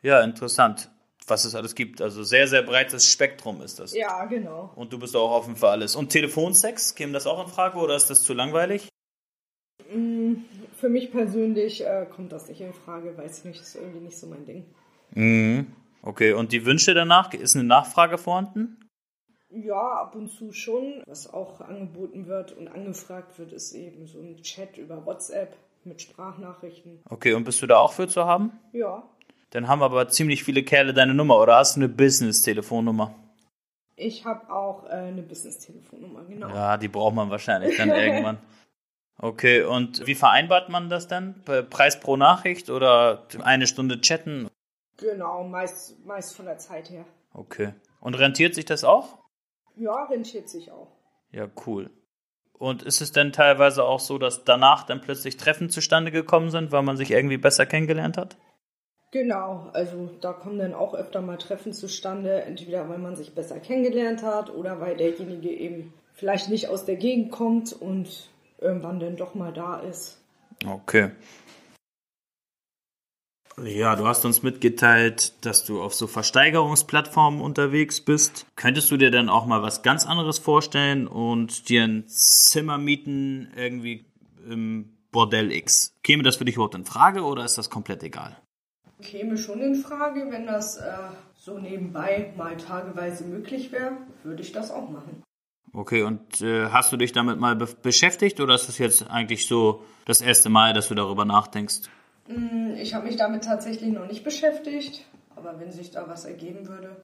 Ja, 0.00 0.22
interessant, 0.22 0.90
was 1.26 1.44
es 1.44 1.54
alles 1.54 1.74
gibt. 1.74 2.00
Also 2.00 2.22
sehr, 2.22 2.46
sehr 2.48 2.62
breites 2.62 3.06
Spektrum 3.06 3.60
ist 3.60 3.78
das. 3.78 3.94
Ja, 3.94 4.24
genau. 4.24 4.72
Und 4.74 4.92
du 4.92 4.98
bist 4.98 5.14
auch 5.16 5.32
offen 5.32 5.56
für 5.56 5.68
alles. 5.68 5.96
Und 5.96 6.10
Telefonsex, 6.10 6.94
käme 6.94 7.12
das 7.12 7.26
auch 7.26 7.44
in 7.44 7.52
Frage 7.52 7.78
oder 7.78 7.96
ist 7.96 8.08
das 8.08 8.22
zu 8.22 8.32
langweilig? 8.32 8.88
Für 10.78 10.88
mich 10.88 11.10
persönlich 11.10 11.84
äh, 11.84 12.06
kommt 12.08 12.30
das 12.30 12.48
nicht 12.48 12.60
in 12.60 12.72
Frage, 12.72 13.18
weiß 13.18 13.44
nicht, 13.44 13.60
ist 13.60 13.74
irgendwie 13.74 13.98
nicht 13.98 14.16
so 14.16 14.28
mein 14.28 14.46
Ding. 14.46 14.64
Mhm. 15.10 15.66
Okay, 16.02 16.32
und 16.34 16.52
die 16.52 16.64
Wünsche 16.64 16.94
danach, 16.94 17.34
ist 17.34 17.56
eine 17.56 17.64
Nachfrage 17.64 18.16
vorhanden? 18.16 18.88
Ja, 19.50 20.02
ab 20.02 20.14
und 20.14 20.28
zu 20.28 20.52
schon. 20.52 21.02
Was 21.04 21.32
auch 21.32 21.60
angeboten 21.60 22.28
wird 22.28 22.52
und 22.52 22.68
angefragt 22.68 23.40
wird, 23.40 23.52
ist 23.52 23.72
eben 23.72 24.06
so 24.06 24.20
ein 24.20 24.36
Chat 24.42 24.78
über 24.78 25.04
WhatsApp 25.04 25.56
mit 25.82 26.00
Sprachnachrichten. 26.00 27.00
Okay, 27.10 27.32
und 27.34 27.42
bist 27.42 27.60
du 27.60 27.66
da 27.66 27.78
auch 27.78 27.92
für 27.92 28.06
zu 28.06 28.24
haben? 28.24 28.52
Ja. 28.72 29.02
Dann 29.50 29.66
haben 29.66 29.82
aber 29.82 30.08
ziemlich 30.08 30.44
viele 30.44 30.62
Kerle 30.62 30.94
deine 30.94 31.14
Nummer 31.14 31.40
oder 31.40 31.56
hast 31.56 31.74
du 31.74 31.80
eine 31.80 31.88
Business-Telefonnummer? 31.88 33.14
Ich 33.96 34.24
habe 34.24 34.52
auch 34.52 34.84
äh, 34.84 34.90
eine 34.90 35.22
Business-Telefonnummer, 35.22 36.24
genau. 36.28 36.50
Ja, 36.50 36.76
die 36.76 36.86
braucht 36.86 37.16
man 37.16 37.30
wahrscheinlich 37.30 37.76
dann 37.76 37.90
irgendwann. 37.90 38.38
Okay, 39.20 39.62
und 39.62 40.06
wie 40.06 40.14
vereinbart 40.14 40.68
man 40.68 40.88
das 40.88 41.08
dann? 41.08 41.42
Preis 41.70 41.98
pro 41.98 42.16
Nachricht 42.16 42.70
oder 42.70 43.26
eine 43.42 43.66
Stunde 43.66 44.00
chatten? 44.00 44.48
Genau, 44.96 45.44
meist, 45.44 46.04
meist 46.06 46.36
von 46.36 46.46
der 46.46 46.58
Zeit 46.58 46.90
her. 46.90 47.04
Okay. 47.32 47.74
Und 48.00 48.14
rentiert 48.14 48.54
sich 48.54 48.64
das 48.64 48.84
auch? 48.84 49.18
Ja, 49.76 50.04
rentiert 50.04 50.48
sich 50.48 50.70
auch. 50.70 50.88
Ja, 51.32 51.48
cool. 51.66 51.90
Und 52.52 52.82
ist 52.82 53.00
es 53.00 53.12
denn 53.12 53.32
teilweise 53.32 53.84
auch 53.84 54.00
so, 54.00 54.18
dass 54.18 54.44
danach 54.44 54.84
dann 54.84 55.00
plötzlich 55.00 55.36
Treffen 55.36 55.70
zustande 55.70 56.10
gekommen 56.10 56.50
sind, 56.50 56.72
weil 56.72 56.82
man 56.82 56.96
sich 56.96 57.10
irgendwie 57.10 57.36
besser 57.38 57.66
kennengelernt 57.66 58.16
hat? 58.16 58.36
Genau, 59.10 59.70
also 59.72 60.10
da 60.20 60.32
kommen 60.32 60.58
dann 60.58 60.74
auch 60.74 60.94
öfter 60.94 61.22
mal 61.22 61.38
Treffen 61.38 61.72
zustande, 61.72 62.42
entweder 62.42 62.88
weil 62.88 62.98
man 62.98 63.16
sich 63.16 63.34
besser 63.34 63.58
kennengelernt 63.58 64.22
hat 64.22 64.50
oder 64.50 64.80
weil 64.80 64.96
derjenige 64.96 65.50
eben 65.50 65.94
vielleicht 66.12 66.50
nicht 66.50 66.68
aus 66.68 66.84
der 66.84 66.96
Gegend 66.96 67.30
kommt 67.30 67.72
und 67.72 68.28
irgendwann 68.60 69.00
dann 69.00 69.16
doch 69.16 69.34
mal 69.34 69.52
da 69.52 69.78
ist. 69.80 70.20
Okay. 70.66 71.10
Ja, 73.64 73.96
du 73.96 74.06
hast 74.06 74.24
uns 74.24 74.42
mitgeteilt, 74.42 75.44
dass 75.44 75.64
du 75.64 75.82
auf 75.82 75.92
so 75.92 76.06
Versteigerungsplattformen 76.06 77.40
unterwegs 77.40 78.00
bist. 78.00 78.46
Könntest 78.54 78.90
du 78.90 78.96
dir 78.96 79.10
dann 79.10 79.28
auch 79.28 79.46
mal 79.46 79.62
was 79.62 79.82
ganz 79.82 80.06
anderes 80.06 80.38
vorstellen 80.38 81.08
und 81.08 81.68
dir 81.68 81.82
ein 81.82 82.04
Zimmer 82.06 82.78
mieten 82.78 83.52
irgendwie 83.56 84.04
im 84.48 84.96
Bordell 85.10 85.50
X? 85.50 85.92
Käme 86.04 86.22
das 86.22 86.36
für 86.36 86.44
dich 86.44 86.54
überhaupt 86.54 86.76
in 86.76 86.84
Frage 86.84 87.22
oder 87.22 87.44
ist 87.44 87.58
das 87.58 87.68
komplett 87.68 88.02
egal? 88.04 88.36
Käme 89.02 89.36
schon 89.36 89.60
in 89.60 89.74
Frage, 89.76 90.28
wenn 90.30 90.46
das 90.46 90.76
äh, 90.76 90.92
so 91.34 91.58
nebenbei 91.58 92.32
mal 92.36 92.56
tageweise 92.56 93.24
möglich 93.24 93.72
wäre, 93.72 93.96
würde 94.22 94.42
ich 94.42 94.52
das 94.52 94.70
auch 94.70 94.88
machen. 94.88 95.22
Okay, 95.72 96.02
und 96.02 96.40
äh, 96.40 96.68
hast 96.70 96.92
du 96.92 96.96
dich 96.96 97.12
damit 97.12 97.38
mal 97.38 97.56
be 97.56 97.68
beschäftigt 97.82 98.40
oder 98.40 98.54
ist 98.54 98.68
das 98.68 98.78
jetzt 98.78 99.08
eigentlich 99.10 99.46
so 99.46 99.84
das 100.04 100.20
erste 100.20 100.48
Mal, 100.48 100.72
dass 100.72 100.88
du 100.88 100.94
darüber 100.94 101.24
nachdenkst? 101.24 101.82
Mm, 102.28 102.72
ich 102.76 102.94
habe 102.94 103.06
mich 103.06 103.16
damit 103.16 103.44
tatsächlich 103.44 103.92
noch 103.92 104.06
nicht 104.06 104.24
beschäftigt, 104.24 105.04
aber 105.36 105.58
wenn 105.60 105.72
sich 105.72 105.90
da 105.90 106.08
was 106.08 106.24
ergeben 106.24 106.68
würde. 106.68 107.02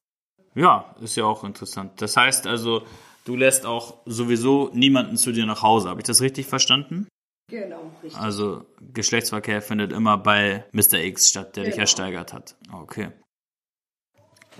Ja, 0.54 0.94
ist 1.00 1.16
ja 1.16 1.24
auch 1.24 1.44
interessant. 1.44 2.00
Das 2.00 2.16
heißt 2.16 2.46
also, 2.46 2.82
du 3.24 3.36
lässt 3.36 3.66
auch 3.66 3.98
sowieso 4.06 4.70
niemanden 4.72 5.16
zu 5.16 5.32
dir 5.32 5.46
nach 5.46 5.62
Hause. 5.62 5.88
Habe 5.88 6.00
ich 6.00 6.06
das 6.06 6.20
richtig 6.20 6.46
verstanden? 6.46 7.08
Genau, 7.50 7.90
richtig. 8.02 8.20
Also 8.20 8.64
Geschlechtsverkehr 8.80 9.60
findet 9.60 9.92
immer 9.92 10.16
bei 10.16 10.64
Mr. 10.72 10.94
X 10.94 11.28
statt, 11.28 11.56
der 11.56 11.64
genau. 11.64 11.74
dich 11.74 11.80
ersteigert 11.80 12.32
hat. 12.32 12.56
Okay. 12.72 13.10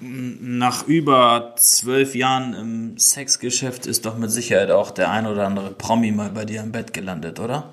Nach 0.01 0.87
über 0.89 1.55
zwölf 1.57 2.15
Jahren 2.15 2.55
im 2.55 2.99
Sexgeschäft 2.99 3.87
ist 3.87 4.07
doch 4.07 4.19
mit 4.19 4.31
Sicherheit 4.31 4.71
auch 4.71 4.91
der 4.91 5.11
ein 5.11 5.27
oder 5.27 5.47
andere 5.47 5.71
Promi 5.71 6.11
mal 6.11 6.31
bei 6.31 6.45
dir 6.45 6.63
im 6.63 6.73
Bett 6.73 6.93
gelandet, 6.93 7.39
oder? 7.39 7.73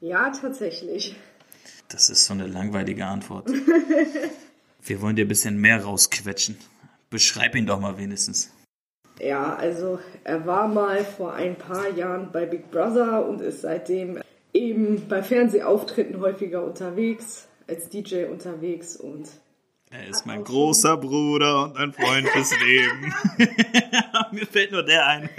Ja, 0.00 0.30
tatsächlich. 0.30 1.16
Das 1.88 2.10
ist 2.10 2.26
so 2.26 2.34
eine 2.34 2.46
langweilige 2.46 3.06
Antwort. 3.06 3.48
Wir 4.82 5.02
wollen 5.02 5.16
dir 5.16 5.24
ein 5.24 5.28
bisschen 5.28 5.60
mehr 5.60 5.82
rausquetschen. 5.82 6.58
Beschreib 7.10 7.56
ihn 7.56 7.66
doch 7.66 7.80
mal 7.80 7.98
wenigstens. 7.98 8.52
Ja, 9.20 9.54
also 9.56 9.98
er 10.24 10.46
war 10.46 10.68
mal 10.68 11.04
vor 11.04 11.34
ein 11.34 11.56
paar 11.56 11.90
Jahren 11.90 12.30
bei 12.32 12.46
Big 12.46 12.70
Brother 12.70 13.26
und 13.26 13.40
ist 13.40 13.62
seitdem 13.62 14.20
eben 14.52 15.08
bei 15.08 15.22
Fernsehauftritten 15.22 16.20
häufiger 16.20 16.64
unterwegs, 16.64 17.48
als 17.66 17.88
DJ 17.88 18.26
unterwegs 18.26 18.96
und 18.96 19.28
er 19.90 20.08
ist 20.08 20.26
mein 20.26 20.42
großer 20.42 20.96
Bruder 20.96 21.64
und 21.64 21.76
ein 21.76 21.92
Freund 21.92 22.28
fürs 22.28 22.52
Leben. 22.60 23.14
Mir 24.32 24.46
fällt 24.46 24.72
nur 24.72 24.82
der 24.82 25.06
ein. 25.06 25.30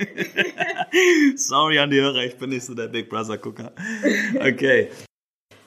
Sorry 1.35 1.79
an 1.79 1.91
die 1.91 1.99
Hörer, 1.99 2.23
ich 2.23 2.37
bin 2.37 2.51
nicht 2.51 2.63
so 2.63 2.73
der 2.73 2.87
Big 2.87 3.09
Brother 3.09 3.37
Gucker. 3.37 3.73
Okay. 4.39 4.89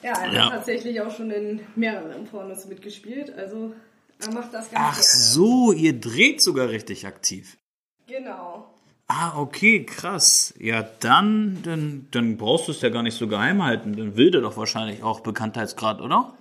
Ja, 0.03 0.13
er 0.13 0.33
ja. 0.33 0.45
hat 0.47 0.53
tatsächlich 0.53 1.01
auch 1.01 1.15
schon 1.15 1.31
in 1.31 1.61
mehreren 1.77 2.25
Pornos 2.25 2.67
mitgespielt, 2.67 3.33
also 3.37 3.75
Er 4.19 4.33
macht 4.33 4.55
das 4.55 4.71
ganz 4.71 4.75
Ach 4.75 4.93
gerne. 4.93 5.05
so, 5.05 5.73
ihr 5.73 6.01
dreht 6.01 6.41
sogar 6.41 6.71
richtig 6.71 7.07
aktiv. 7.07 7.59
Genau. 8.07 8.75
Ah, 9.09 9.39
okay, 9.39 9.85
krass. 9.85 10.55
Ja, 10.59 10.83
dann, 11.01 11.59
dann, 11.65 12.07
dann 12.13 12.37
brauchst 12.37 12.69
du 12.69 12.73
es 12.73 12.81
ja 12.81 12.89
gar 12.89 13.03
nicht 13.03 13.17
so 13.17 13.27
geheim 13.29 13.63
halten. 13.63 13.97
Dann 13.97 14.17
will 14.17 14.31
der 14.31 14.41
doch 14.41 14.57
wahrscheinlich 14.57 15.03
auch 15.03 15.21
Bekanntheitsgrad, 15.21 16.01
oder? 16.01 16.33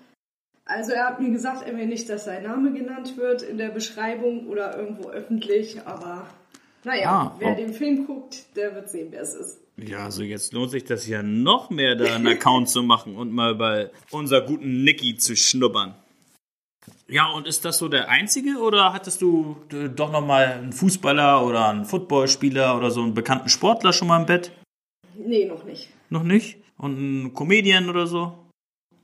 Also 0.69 0.91
er 0.91 1.07
hat 1.07 1.19
mir 1.19 1.31
gesagt, 1.31 1.67
er 1.67 1.75
will 1.75 1.87
nicht, 1.87 2.07
dass 2.09 2.25
sein 2.25 2.43
Name 2.43 2.71
genannt 2.71 3.17
wird 3.17 3.41
in 3.41 3.57
der 3.57 3.69
Beschreibung 3.69 4.47
oder 4.47 4.77
irgendwo 4.77 5.09
öffentlich, 5.09 5.81
aber 5.85 6.27
naja, 6.83 7.11
Ah, 7.11 7.35
wer 7.39 7.53
oh. 7.53 7.55
den 7.55 7.73
Film 7.73 8.05
guckt, 8.05 8.55
der 8.55 8.75
wird 8.75 8.87
sehen, 8.87 9.07
wer 9.09 9.21
es 9.21 9.33
ist. 9.33 9.61
Ja, 9.77 10.05
also 10.05 10.21
jetzt 10.21 10.53
lohnt 10.53 10.69
sich 10.69 10.83
das 10.83 11.07
ja 11.07 11.23
noch 11.23 11.71
mehr, 11.71 11.95
da 11.95 12.13
einen 12.13 12.27
Account 12.27 12.69
zu 12.69 12.83
machen 12.83 13.15
und 13.15 13.31
mal 13.31 13.55
bei 13.55 13.89
unser 14.11 14.41
guten 14.41 14.83
Nicky 14.83 15.17
zu 15.17 15.35
schnuppern. 15.35 15.95
Ja, 17.07 17.31
und 17.31 17.47
ist 17.47 17.65
das 17.65 17.79
so 17.79 17.87
der 17.87 18.09
einzige 18.09 18.59
oder 18.59 18.93
hattest 18.93 19.23
du 19.23 19.57
äh, 19.73 19.89
doch 19.89 20.11
noch 20.11 20.25
mal 20.25 20.45
einen 20.45 20.73
Fußballer 20.73 21.45
oder 21.45 21.69
einen 21.69 21.85
Footballspieler 21.85 22.77
oder 22.77 22.91
so 22.91 23.01
einen 23.01 23.15
bekannten 23.15 23.49
Sportler 23.49 23.91
schon 23.91 24.07
mal 24.07 24.19
im 24.19 24.27
Bett? 24.27 24.51
Nee, 25.17 25.45
noch 25.45 25.63
nicht. 25.63 25.89
Noch 26.09 26.23
nicht? 26.23 26.57
Und 26.77 26.97
einen 26.97 27.33
Comedian 27.33 27.89
oder 27.89 28.05
so? 28.05 28.38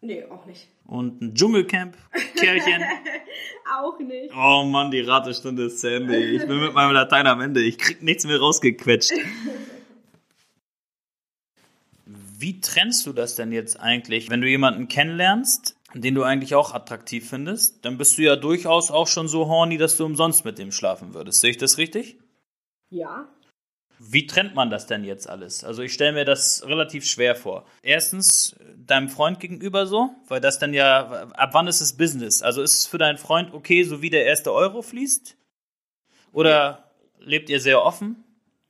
Nee, 0.06 0.24
auch 0.26 0.46
nicht. 0.46 0.68
Und 0.86 1.20
ein 1.20 1.34
Dschungelcamp-Kerlchen? 1.34 2.84
Auch 3.76 3.98
nicht. 3.98 4.32
Oh 4.38 4.64
Mann, 4.64 4.92
die 4.92 5.02
Ratestunde 5.02 5.64
ist 5.64 5.80
zu 5.80 5.90
Ende. 5.90 6.16
Ich 6.16 6.46
bin 6.46 6.60
mit 6.60 6.76
meinem 6.76 6.94
Latein 6.94 7.26
am 7.26 7.42
Ende. 7.42 7.64
Ich 7.64 7.80
krieg 7.80 8.04
nichts 8.04 8.24
mehr 8.24 8.38
rausgequetscht. 8.40 9.14
Wie 12.38 12.62
trennst 12.62 13.08
du 13.08 13.14
das 13.14 13.34
denn 13.36 13.52
jetzt 13.52 13.80
eigentlich, 13.80 14.30
wenn 14.30 14.42
du 14.42 14.48
jemanden 14.48 14.88
kennenlernst, 14.88 15.76
den 15.96 16.14
du 16.14 16.22
eigentlich 16.22 16.54
auch 16.54 16.76
attraktiv 16.76 17.28
findest? 17.28 17.84
Dann 17.84 17.98
bist 17.98 18.20
du 18.20 18.22
ja 18.22 18.36
durchaus 18.36 18.92
auch 18.92 19.08
schon 19.08 19.28
so 19.28 19.48
horny, 19.48 19.80
dass 19.80 19.98
du 19.98 20.06
umsonst 20.06 20.46
mit 20.46 20.60
dem 20.60 20.72
schlafen 20.72 21.16
würdest. 21.16 21.42
Sehe 21.42 21.50
ich 21.50 21.58
das 21.58 21.80
richtig? 21.80 22.20
Ja. 22.92 23.28
Wie 24.08 24.28
trennt 24.28 24.56
man 24.56 24.70
das 24.70 24.88
denn 24.88 25.04
jetzt 25.04 25.28
alles? 25.28 25.64
Also 25.64 25.82
ich 25.82 25.94
stelle 25.94 26.14
mir 26.14 26.26
das 26.26 26.66
relativ 26.68 27.06
schwer 27.06 27.36
vor. 27.36 27.66
Erstens 27.82 28.56
deinem 28.78 29.10
Freund 29.10 29.40
gegenüber 29.40 29.88
so, 29.88 30.12
weil 30.28 30.42
das 30.42 30.60
dann 30.60 30.74
ja, 30.74 31.28
ab 31.34 31.50
wann 31.54 31.68
ist 31.68 31.82
es 31.82 31.94
Business? 31.94 32.42
Also 32.42 32.62
ist 32.62 32.74
es 32.74 32.86
für 32.86 32.98
deinen 32.98 33.18
Freund 33.18 33.54
okay, 33.54 33.84
so 33.84 34.02
wie 34.02 34.10
der 34.10 34.26
erste 34.26 34.54
Euro 34.54 34.82
fließt? 34.82 35.36
Oder 36.34 36.92
lebt 37.20 37.50
ihr 37.50 37.60
sehr 37.60 37.82
offen? 37.82 38.24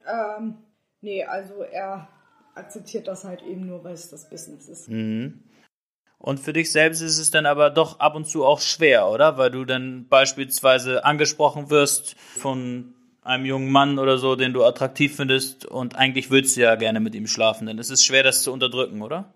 Ähm, 0.08 0.58
nee, 1.02 1.24
also 1.24 1.64
er 1.64 2.08
akzeptiert 2.54 3.08
das 3.08 3.24
halt 3.26 3.42
eben 3.42 3.66
nur, 3.66 3.84
weil 3.84 3.94
es 3.94 4.10
das 4.10 4.30
Business 4.30 4.70
ist. 4.70 4.88
Und 4.88 6.40
für 6.40 6.54
dich 6.54 6.72
selbst 6.72 7.02
ist 7.02 7.20
es 7.20 7.32
dann 7.32 7.46
aber 7.46 7.70
doch 7.70 8.00
ab 8.00 8.16
und 8.16 8.26
zu 8.26 8.46
auch 8.46 8.62
schwer, 8.62 9.10
oder? 9.10 9.38
Weil 9.38 9.52
du 9.52 9.66
dann 9.66 10.08
beispielsweise 10.08 11.04
angesprochen 11.04 11.70
wirst 11.70 12.16
von 12.18 12.94
einem 13.26 13.46
jungen 13.46 13.72
Mann 13.72 14.00
oder 14.00 14.18
so, 14.18 14.36
den 14.36 14.54
du 14.54 14.64
attraktiv 14.64 15.16
findest 15.16 15.66
und 15.66 15.96
eigentlich 15.96 16.30
willst 16.30 16.56
du 16.56 16.62
ja 16.62 16.76
gerne 16.76 17.00
mit 17.00 17.16
ihm 17.16 17.28
schlafen. 17.28 17.68
Ist 17.80 17.90
es 17.90 18.06
schwer, 18.06 18.24
das 18.24 18.44
zu 18.44 18.54
unterdrücken, 18.54 19.02
oder? 19.02 19.34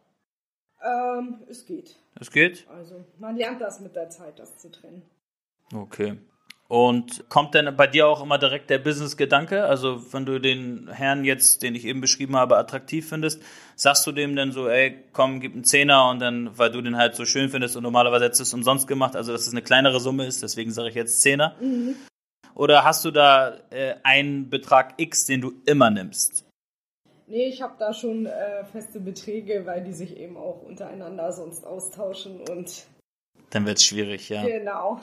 Ähm, 0.83 1.39
es 1.49 1.65
geht. 1.65 1.95
Das 2.15 2.31
geht? 2.31 2.67
Also 2.69 3.03
man 3.17 3.35
lernt 3.35 3.61
das 3.61 3.79
mit 3.79 3.95
der 3.95 4.09
Zeit, 4.09 4.37
das 4.37 4.57
zu 4.57 4.71
trennen. 4.71 5.01
Okay. 5.73 6.17
Und 6.67 7.27
kommt 7.29 7.55
denn 7.55 7.75
bei 7.75 7.87
dir 7.87 8.07
auch 8.07 8.21
immer 8.21 8.37
direkt 8.37 8.69
der 8.69 8.77
Business-Gedanke? 8.77 9.63
Also, 9.63 10.13
wenn 10.13 10.27
du 10.27 10.39
den 10.39 10.87
Herrn 10.87 11.25
jetzt, 11.25 11.63
den 11.63 11.73
ich 11.73 11.83
eben 11.83 11.99
beschrieben 11.99 12.35
habe, 12.35 12.57
attraktiv 12.57 13.09
findest, 13.09 13.41
sagst 13.75 14.05
du 14.05 14.11
dem 14.11 14.35
dann 14.35 14.51
so, 14.51 14.67
ey, 14.69 15.03
komm, 15.11 15.39
gib 15.39 15.55
einen 15.55 15.63
Zehner 15.63 16.07
und 16.11 16.19
dann, 16.19 16.55
weil 16.59 16.69
du 16.69 16.79
den 16.83 16.95
halt 16.95 17.15
so 17.15 17.25
schön 17.25 17.49
findest 17.49 17.75
und 17.75 17.81
normalerweise 17.81 18.25
hättest 18.25 18.41
du 18.41 18.43
es 18.43 18.53
umsonst 18.53 18.87
gemacht, 18.87 19.15
also 19.15 19.31
dass 19.31 19.47
es 19.47 19.51
eine 19.51 19.63
kleinere 19.63 19.99
Summe 19.99 20.27
ist, 20.27 20.43
deswegen 20.43 20.69
sage 20.69 20.89
ich 20.89 20.95
jetzt 20.95 21.21
Zehner. 21.21 21.55
Oder 22.59 22.83
hast 22.83 23.05
du 23.05 23.11
da 23.11 23.57
äh, 23.69 23.95
einen 24.03 24.49
Betrag 24.49 24.95
X, 24.97 25.25
den 25.25 25.39
du 25.39 25.53
immer 25.65 25.89
nimmst? 25.89 26.43
Nee, 27.27 27.47
ich 27.47 27.61
habe 27.61 27.75
da 27.79 27.93
schon 27.93 28.25
äh, 28.25 28.65
feste 28.65 28.99
Beträge, 28.99 29.65
weil 29.65 29.81
die 29.81 29.93
sich 29.93 30.17
eben 30.17 30.35
auch 30.35 30.61
untereinander 30.63 31.31
sonst 31.31 31.65
austauschen 31.65 32.41
und 32.41 32.85
Dann 33.51 33.65
wird's 33.65 33.85
schwierig, 33.85 34.27
ja. 34.27 34.45
genau, 34.45 34.99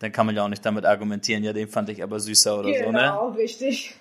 Dann 0.00 0.10
kann 0.10 0.26
man 0.26 0.34
ja 0.34 0.44
auch 0.44 0.48
nicht 0.48 0.66
damit 0.66 0.84
argumentieren, 0.84 1.44
ja, 1.44 1.52
den 1.52 1.68
fand 1.68 1.88
ich 1.88 2.02
aber 2.02 2.18
süßer 2.18 2.58
oder 2.58 2.74
so, 2.74 2.90
ne? 2.90 2.98
genau, 2.98 3.28
richtig. 3.28 3.94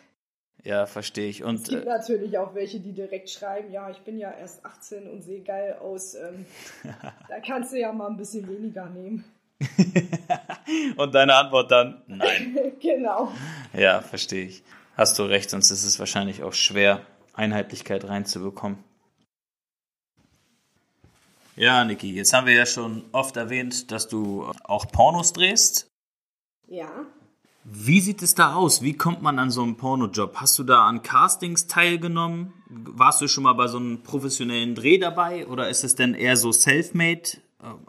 Ja, 0.63 0.87
verstehe 0.87 1.29
ich. 1.29 1.41
Es 1.41 1.45
Und 1.45 1.69
gibt 1.69 1.83
äh, 1.83 1.89
natürlich 1.89 2.35
auch 2.39 2.55
welche, 2.55 2.79
die 2.79 2.93
direkt 2.93 3.29
schreiben, 3.29 3.71
ja, 3.71 3.91
ich 3.91 3.99
bin 3.99 4.17
ja 4.17 4.31
erst 4.31 4.65
18 4.65 5.07
und 5.07 5.21
sehe 5.21 5.41
geil 5.41 5.77
aus. 5.79 6.15
Ähm, 6.15 6.47
da 7.29 7.39
kannst 7.45 7.73
du 7.73 7.79
ja 7.79 7.93
mal 7.93 8.07
ein 8.07 8.17
bisschen 8.17 8.47
weniger 8.49 8.87
nehmen. 8.87 9.23
und 10.95 11.15
deine 11.15 11.35
Antwort 11.35 11.71
dann? 11.71 12.01
Nein. 12.07 12.57
genau. 12.81 13.31
Ja, 13.73 14.01
verstehe 14.01 14.45
ich. 14.45 14.63
Hast 14.95 15.19
du 15.19 15.23
recht, 15.23 15.49
sonst 15.49 15.71
ist 15.71 15.83
es 15.83 15.99
wahrscheinlich 15.99 16.43
auch 16.43 16.53
schwer, 16.53 17.05
Einheitlichkeit 17.33 18.05
reinzubekommen. 18.05 18.79
Ja, 21.55 21.83
Niki, 21.83 22.13
jetzt 22.13 22.33
haben 22.33 22.45
wir 22.45 22.53
ja 22.53 22.65
schon 22.65 23.03
oft 23.11 23.35
erwähnt, 23.35 23.91
dass 23.91 24.07
du 24.07 24.45
auch 24.63 24.87
Pornos 24.91 25.33
drehst. 25.33 25.87
Ja. 26.67 26.89
Wie 27.63 27.99
sieht 27.99 28.21
es 28.21 28.35
da 28.35 28.53
aus? 28.53 28.81
Wie 28.81 28.93
kommt 28.93 29.21
man 29.21 29.39
an 29.39 29.51
so 29.51 29.61
einen 29.61 29.75
Pornojob? 29.75 30.37
Hast 30.37 30.57
du 30.57 30.63
da 30.63 30.87
an 30.87 31.01
Castings 31.01 31.67
teilgenommen? 31.67 32.53
Warst 32.69 33.21
du 33.21 33.27
schon 33.27 33.43
mal 33.43 33.53
bei 33.53 33.67
so 33.67 33.77
einem 33.77 34.03
professionellen 34.03 34.75
Dreh 34.75 34.97
dabei? 34.97 35.47
Oder 35.47 35.67
ist 35.67 35.83
es 35.83 35.95
denn 35.95 36.13
eher 36.13 36.37
so 36.37 36.51
self-made? 36.51 37.41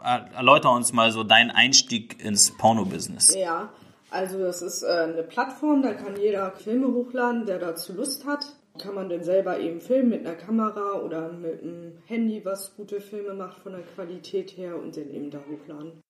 Äh, 0.03 0.35
Erläuter 0.35 0.71
uns 0.71 0.93
mal 0.93 1.11
so 1.11 1.23
deinen 1.23 1.51
Einstieg 1.51 2.23
ins 2.23 2.51
Porno-Business. 2.51 3.35
Ja, 3.35 3.69
also 4.11 4.39
das 4.39 4.61
ist 4.61 4.83
äh, 4.83 4.87
eine 4.87 5.23
Plattform, 5.23 5.81
da 5.81 5.93
kann 5.93 6.19
jeder 6.19 6.51
Filme 6.51 6.87
hochladen, 6.87 7.45
der 7.45 7.59
dazu 7.59 7.93
Lust 7.93 8.25
hat. 8.25 8.45
Kann 8.77 8.95
man 8.95 9.09
dann 9.09 9.23
selber 9.23 9.59
eben 9.59 9.81
filmen 9.81 10.09
mit 10.09 10.25
einer 10.25 10.35
Kamera 10.35 10.93
oder 10.93 11.31
mit 11.31 11.61
einem 11.61 11.97
Handy, 12.05 12.45
was 12.45 12.75
gute 12.75 13.01
Filme 13.01 13.33
macht 13.33 13.59
von 13.59 13.73
der 13.73 13.81
Qualität 13.81 14.55
her 14.57 14.77
und 14.77 14.95
dann 14.95 15.09
eben 15.09 15.29
da 15.31 15.39
hochladen. 15.51 16.01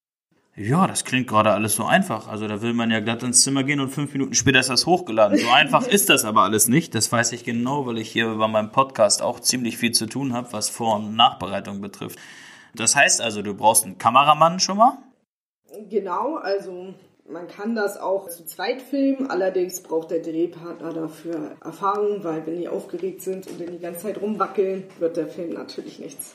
Ja, 0.56 0.88
das 0.88 1.06
klingt 1.06 1.28
gerade 1.28 1.52
alles 1.52 1.76
so 1.76 1.86
einfach. 1.86 2.28
Also 2.28 2.48
da 2.48 2.62
will 2.62 2.74
man 2.74 2.92
ja 2.92 3.00
glatt 3.00 3.24
ins 3.24 3.44
Zimmer 3.44 3.64
gehen 3.64 3.80
und 3.80 3.90
fünf 3.90 4.12
Minuten 4.12 4.34
später 4.34 4.60
ist 4.60 4.70
das 4.70 4.86
hochgeladen. 4.86 5.38
So 5.38 5.50
einfach 5.50 5.88
ist 5.88 6.10
das 6.10 6.26
aber 6.26 6.44
alles 6.44 6.68
nicht. 6.68 6.94
Das 6.96 7.12
weiß 7.12 7.32
ich 7.32 7.46
genau, 7.46 7.86
weil 7.86 7.98
ich 7.98 8.12
hier 8.12 8.28
bei 8.36 8.48
meinem 8.48 8.72
Podcast 8.72 9.22
auch 9.22 9.40
ziemlich 9.40 9.78
viel 9.78 9.94
zu 9.94 10.06
tun 10.06 10.34
habe, 10.34 10.52
was 10.52 10.70
Vor- 10.70 10.98
und 10.98 11.16
Nachbereitung 11.16 11.80
betrifft. 11.80 12.20
Das 12.76 12.96
heißt 12.96 13.22
also, 13.22 13.42
du 13.42 13.54
brauchst 13.54 13.86
einen 13.86 13.98
Kameramann 13.98 14.60
schon 14.60 14.78
mal. 14.78 14.98
Genau, 15.90 16.36
also 16.36 16.94
man 17.30 17.48
kann 17.48 17.76
das 17.76 17.98
auch 17.98 18.28
zu 18.30 18.46
zweit 18.46 18.82
filmen, 18.82 19.30
allerdings 19.30 19.82
braucht 19.82 20.12
der 20.12 20.20
Drehpartner 20.20 20.94
dafür 20.94 21.52
Erfahrung, 21.64 22.24
weil 22.24 22.46
wenn 22.48 22.58
die 22.58 22.68
aufgeregt 22.68 23.22
sind 23.22 23.48
und 23.48 23.62
dann 23.62 23.72
die 23.72 23.80
ganze 23.80 24.02
Zeit 24.02 24.20
rumwackeln, 24.20 24.86
wird 24.98 25.18
der 25.18 25.28
Film 25.28 25.54
natürlich 25.54 26.00
nichts. 26.00 26.34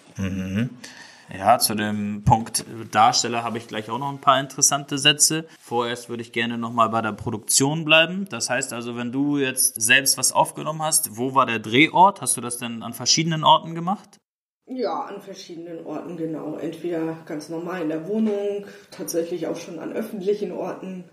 Ja, 1.36 1.58
zu 1.58 1.74
dem 1.74 2.22
Punkt 2.24 2.64
Darsteller 2.92 3.42
habe 3.42 3.58
ich 3.58 3.66
gleich 3.66 3.90
auch 3.90 3.98
noch 3.98 4.10
ein 4.10 4.20
paar 4.20 4.38
interessante 4.38 4.98
Sätze. 4.98 5.46
Vorerst 5.58 6.08
würde 6.08 6.22
ich 6.22 6.32
gerne 6.32 6.58
nochmal 6.58 6.90
bei 6.90 7.00
der 7.00 7.12
Produktion 7.12 7.84
bleiben. 7.84 8.26
Das 8.28 8.50
heißt 8.50 8.72
also, 8.72 8.96
wenn 8.96 9.10
du 9.10 9.38
jetzt 9.38 9.80
selbst 9.80 10.18
was 10.18 10.32
aufgenommen 10.32 10.82
hast, 10.82 11.16
wo 11.16 11.34
war 11.34 11.46
der 11.46 11.58
Drehort? 11.58 12.20
Hast 12.20 12.36
du 12.36 12.40
das 12.40 12.58
denn 12.58 12.82
an 12.82 12.92
verschiedenen 12.92 13.42
Orten 13.42 13.74
gemacht? 13.74 14.20
Ja, 14.66 15.02
an 15.02 15.20
verschiedenen 15.20 15.84
Orten, 15.84 16.16
genau. 16.16 16.56
Entweder 16.56 17.18
ganz 17.26 17.48
normal 17.48 17.82
in 17.82 17.90
der 17.90 18.08
Wohnung, 18.08 18.66
tatsächlich 18.90 19.46
auch 19.46 19.56
schon 19.56 19.78
an 19.78 19.92
öffentlichen 19.92 20.52
Orten. 20.52 21.04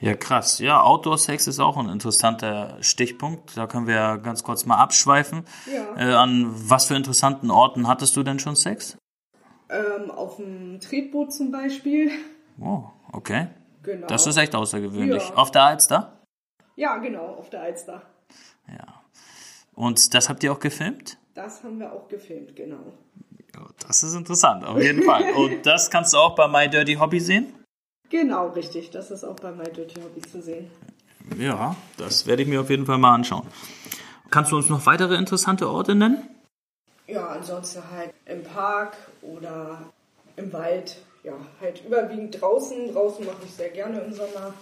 Ja, 0.00 0.14
krass. 0.14 0.60
Ja, 0.60 0.82
Outdoor-Sex 0.82 1.46
ist 1.46 1.60
auch 1.60 1.76
ein 1.76 1.88
interessanter 1.88 2.78
Stichpunkt. 2.80 3.56
Da 3.56 3.66
können 3.66 3.86
wir 3.86 4.18
ganz 4.18 4.42
kurz 4.42 4.64
mal 4.64 4.78
abschweifen. 4.78 5.44
Ja. 5.66 5.96
Äh, 5.96 6.14
an 6.14 6.50
was 6.70 6.86
für 6.86 6.94
interessanten 6.94 7.50
Orten 7.50 7.86
hattest 7.86 8.16
du 8.16 8.22
denn 8.22 8.38
schon 8.38 8.56
Sex? 8.56 8.96
Ähm, 9.68 10.10
auf 10.10 10.36
dem 10.36 10.80
Tretboot 10.80 11.32
zum 11.32 11.50
Beispiel. 11.50 12.10
Oh, 12.60 12.84
okay. 13.12 13.48
Genau. 13.82 14.06
Das 14.06 14.26
ist 14.26 14.36
echt 14.36 14.54
außergewöhnlich. 14.54 15.28
Ja. 15.28 15.34
Auf 15.34 15.50
der 15.50 15.64
Alster? 15.64 16.20
Ja, 16.76 16.96
genau, 16.98 17.26
auf 17.26 17.50
der 17.50 17.62
Alster. 17.62 18.02
Ja. 18.68 19.02
Und 19.74 20.14
das 20.14 20.28
habt 20.28 20.42
ihr 20.42 20.52
auch 20.52 20.60
gefilmt? 20.60 21.18
Das 21.42 21.64
haben 21.64 21.80
wir 21.80 21.90
auch 21.90 22.06
gefilmt, 22.06 22.54
genau. 22.54 22.92
Ja, 23.54 23.66
das 23.86 24.02
ist 24.02 24.14
interessant, 24.14 24.62
auf 24.62 24.78
jeden 24.78 25.02
Fall. 25.02 25.32
Und 25.32 25.64
das 25.64 25.90
kannst 25.90 26.12
du 26.12 26.18
auch 26.18 26.34
bei 26.34 26.46
My 26.46 26.68
Dirty 26.68 26.96
Hobby 26.96 27.18
sehen? 27.18 27.54
Genau, 28.10 28.48
richtig. 28.48 28.90
Das 28.90 29.10
ist 29.10 29.24
auch 29.24 29.36
bei 29.36 29.50
My 29.50 29.64
Dirty 29.64 30.02
Hobby 30.02 30.20
zu 30.20 30.42
sehen. 30.42 30.70
Ja, 31.38 31.74
das 31.96 32.26
werde 32.26 32.42
ich 32.42 32.48
mir 32.48 32.60
auf 32.60 32.68
jeden 32.68 32.84
Fall 32.84 32.98
mal 32.98 33.14
anschauen. 33.14 33.46
Kannst 34.30 34.52
du 34.52 34.56
uns 34.56 34.68
noch 34.68 34.84
weitere 34.84 35.16
interessante 35.16 35.70
Orte 35.70 35.94
nennen? 35.94 36.28
Ja, 37.06 37.28
ansonsten 37.28 37.82
halt 37.90 38.12
im 38.26 38.42
Park 38.44 38.98
oder 39.22 39.80
im 40.36 40.52
Wald. 40.52 40.98
Ja, 41.24 41.32
halt 41.58 41.82
überwiegend 41.86 42.38
draußen. 42.38 42.92
Draußen 42.92 43.24
mache 43.24 43.44
ich 43.46 43.52
sehr 43.52 43.70
gerne 43.70 43.98
im 44.00 44.12
Sommer. 44.12 44.52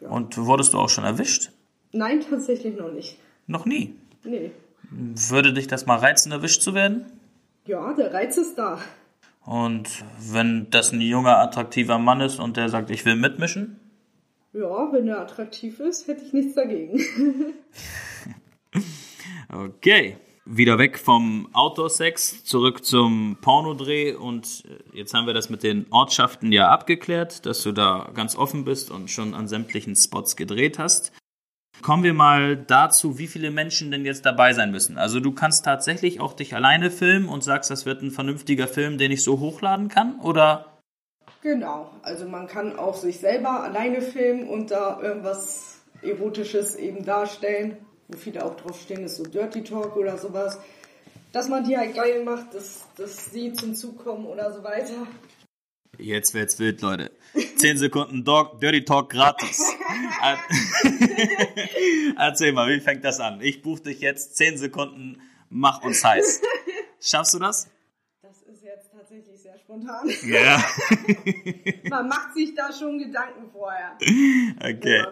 Und 0.00 0.36
wurdest 0.38 0.74
du 0.74 0.78
auch 0.78 0.88
schon 0.88 1.04
erwischt? 1.04 1.52
Nein, 1.92 2.20
tatsächlich 2.28 2.76
noch 2.76 2.90
nicht. 2.90 3.16
Noch 3.46 3.64
nie. 3.64 3.94
Nee. 4.24 4.50
Würde 4.90 5.52
dich 5.52 5.66
das 5.66 5.86
mal 5.86 5.98
reizen, 5.98 6.32
erwischt 6.32 6.62
zu 6.62 6.74
werden? 6.74 7.06
Ja, 7.66 7.92
der 7.92 8.12
Reiz 8.12 8.36
ist 8.36 8.56
da. 8.56 8.78
Und 9.44 9.88
wenn 10.18 10.68
das 10.70 10.92
ein 10.92 11.00
junger, 11.00 11.38
attraktiver 11.38 11.98
Mann 11.98 12.20
ist 12.20 12.38
und 12.38 12.56
der 12.56 12.68
sagt, 12.68 12.90
ich 12.90 13.04
will 13.04 13.16
mitmischen? 13.16 13.78
Ja, 14.52 14.92
wenn 14.92 15.06
er 15.08 15.20
attraktiv 15.20 15.80
ist, 15.80 16.08
hätte 16.08 16.24
ich 16.24 16.32
nichts 16.32 16.54
dagegen. 16.54 17.00
okay. 19.52 20.16
Wieder 20.48 20.78
weg 20.78 20.96
vom 20.96 21.48
Outdoor-Sex, 21.52 22.44
zurück 22.44 22.84
zum 22.84 23.36
Pornodreh 23.40 24.14
und 24.14 24.62
äh, 24.92 24.98
jetzt 24.98 25.12
haben 25.12 25.26
wir 25.26 25.34
das 25.34 25.50
mit 25.50 25.64
den 25.64 25.86
Ortschaften 25.90 26.52
ja 26.52 26.68
abgeklärt, 26.68 27.44
dass 27.46 27.64
du 27.64 27.72
da 27.72 28.12
ganz 28.14 28.36
offen 28.36 28.64
bist 28.64 28.92
und 28.92 29.10
schon 29.10 29.34
an 29.34 29.48
sämtlichen 29.48 29.96
Spots 29.96 30.36
gedreht 30.36 30.78
hast. 30.78 31.10
Kommen 31.82 32.02
wir 32.02 32.14
mal 32.14 32.56
dazu, 32.56 33.18
wie 33.18 33.26
viele 33.26 33.50
Menschen 33.50 33.90
denn 33.90 34.04
jetzt 34.04 34.26
dabei 34.26 34.52
sein 34.52 34.70
müssen. 34.70 34.98
Also 34.98 35.20
du 35.20 35.32
kannst 35.32 35.64
tatsächlich 35.64 36.20
auch 36.20 36.32
dich 36.32 36.54
alleine 36.54 36.90
filmen 36.90 37.28
und 37.28 37.44
sagst, 37.44 37.70
das 37.70 37.86
wird 37.86 38.02
ein 38.02 38.10
vernünftiger 38.10 38.66
Film, 38.66 38.98
den 38.98 39.12
ich 39.12 39.22
so 39.22 39.40
hochladen 39.40 39.88
kann, 39.88 40.20
oder? 40.20 40.78
Genau, 41.42 41.90
also 42.02 42.26
man 42.26 42.46
kann 42.48 42.76
auch 42.76 42.96
sich 42.96 43.18
selber 43.20 43.62
alleine 43.62 44.00
filmen 44.00 44.48
und 44.48 44.70
da 44.70 45.00
irgendwas 45.00 45.80
Erotisches 46.02 46.74
eben 46.74 47.04
darstellen 47.04 47.76
wo 48.08 48.16
viele 48.16 48.44
auch 48.44 48.56
draufstehen, 48.56 49.04
ist 49.04 49.16
so 49.16 49.24
Dirty 49.24 49.62
Talk 49.62 49.96
oder 49.96 50.16
sowas. 50.16 50.58
Dass 51.32 51.48
man 51.48 51.64
die 51.64 51.76
halt 51.76 51.94
geil 51.94 52.24
macht, 52.24 52.54
dass, 52.54 52.86
dass 52.96 53.30
sie 53.30 53.52
zum 53.52 53.74
Zug 53.74 54.02
kommen 54.04 54.26
oder 54.26 54.52
so 54.52 54.62
weiter. 54.62 55.06
Jetzt 55.98 56.34
wird's 56.34 56.58
wild, 56.58 56.80
Leute. 56.82 57.10
10 57.56 57.78
Sekunden 57.78 58.24
Dog, 58.24 58.60
Dirty 58.60 58.84
Talk 58.84 59.10
gratis. 59.10 59.60
Erzähl 62.18 62.52
mal, 62.52 62.68
wie 62.74 62.80
fängt 62.80 63.04
das 63.04 63.20
an? 63.20 63.40
Ich 63.40 63.62
buche 63.62 63.82
dich 63.82 64.00
jetzt 64.00 64.36
10 64.36 64.58
Sekunden, 64.58 65.20
mach 65.50 65.82
uns 65.82 66.04
heiß. 66.04 66.42
Schaffst 67.00 67.34
du 67.34 67.38
das? 67.38 67.68
Das 68.22 68.42
ist 68.42 68.62
jetzt 68.62 68.90
tatsächlich 68.92 69.40
sehr 69.40 69.58
spontan. 69.58 70.08
Ja. 70.26 70.64
Man 71.90 72.08
macht 72.08 72.34
sich 72.34 72.54
da 72.54 72.72
schon 72.72 72.98
Gedanken 72.98 73.50
vorher. 73.52 73.96
Okay. 74.60 75.04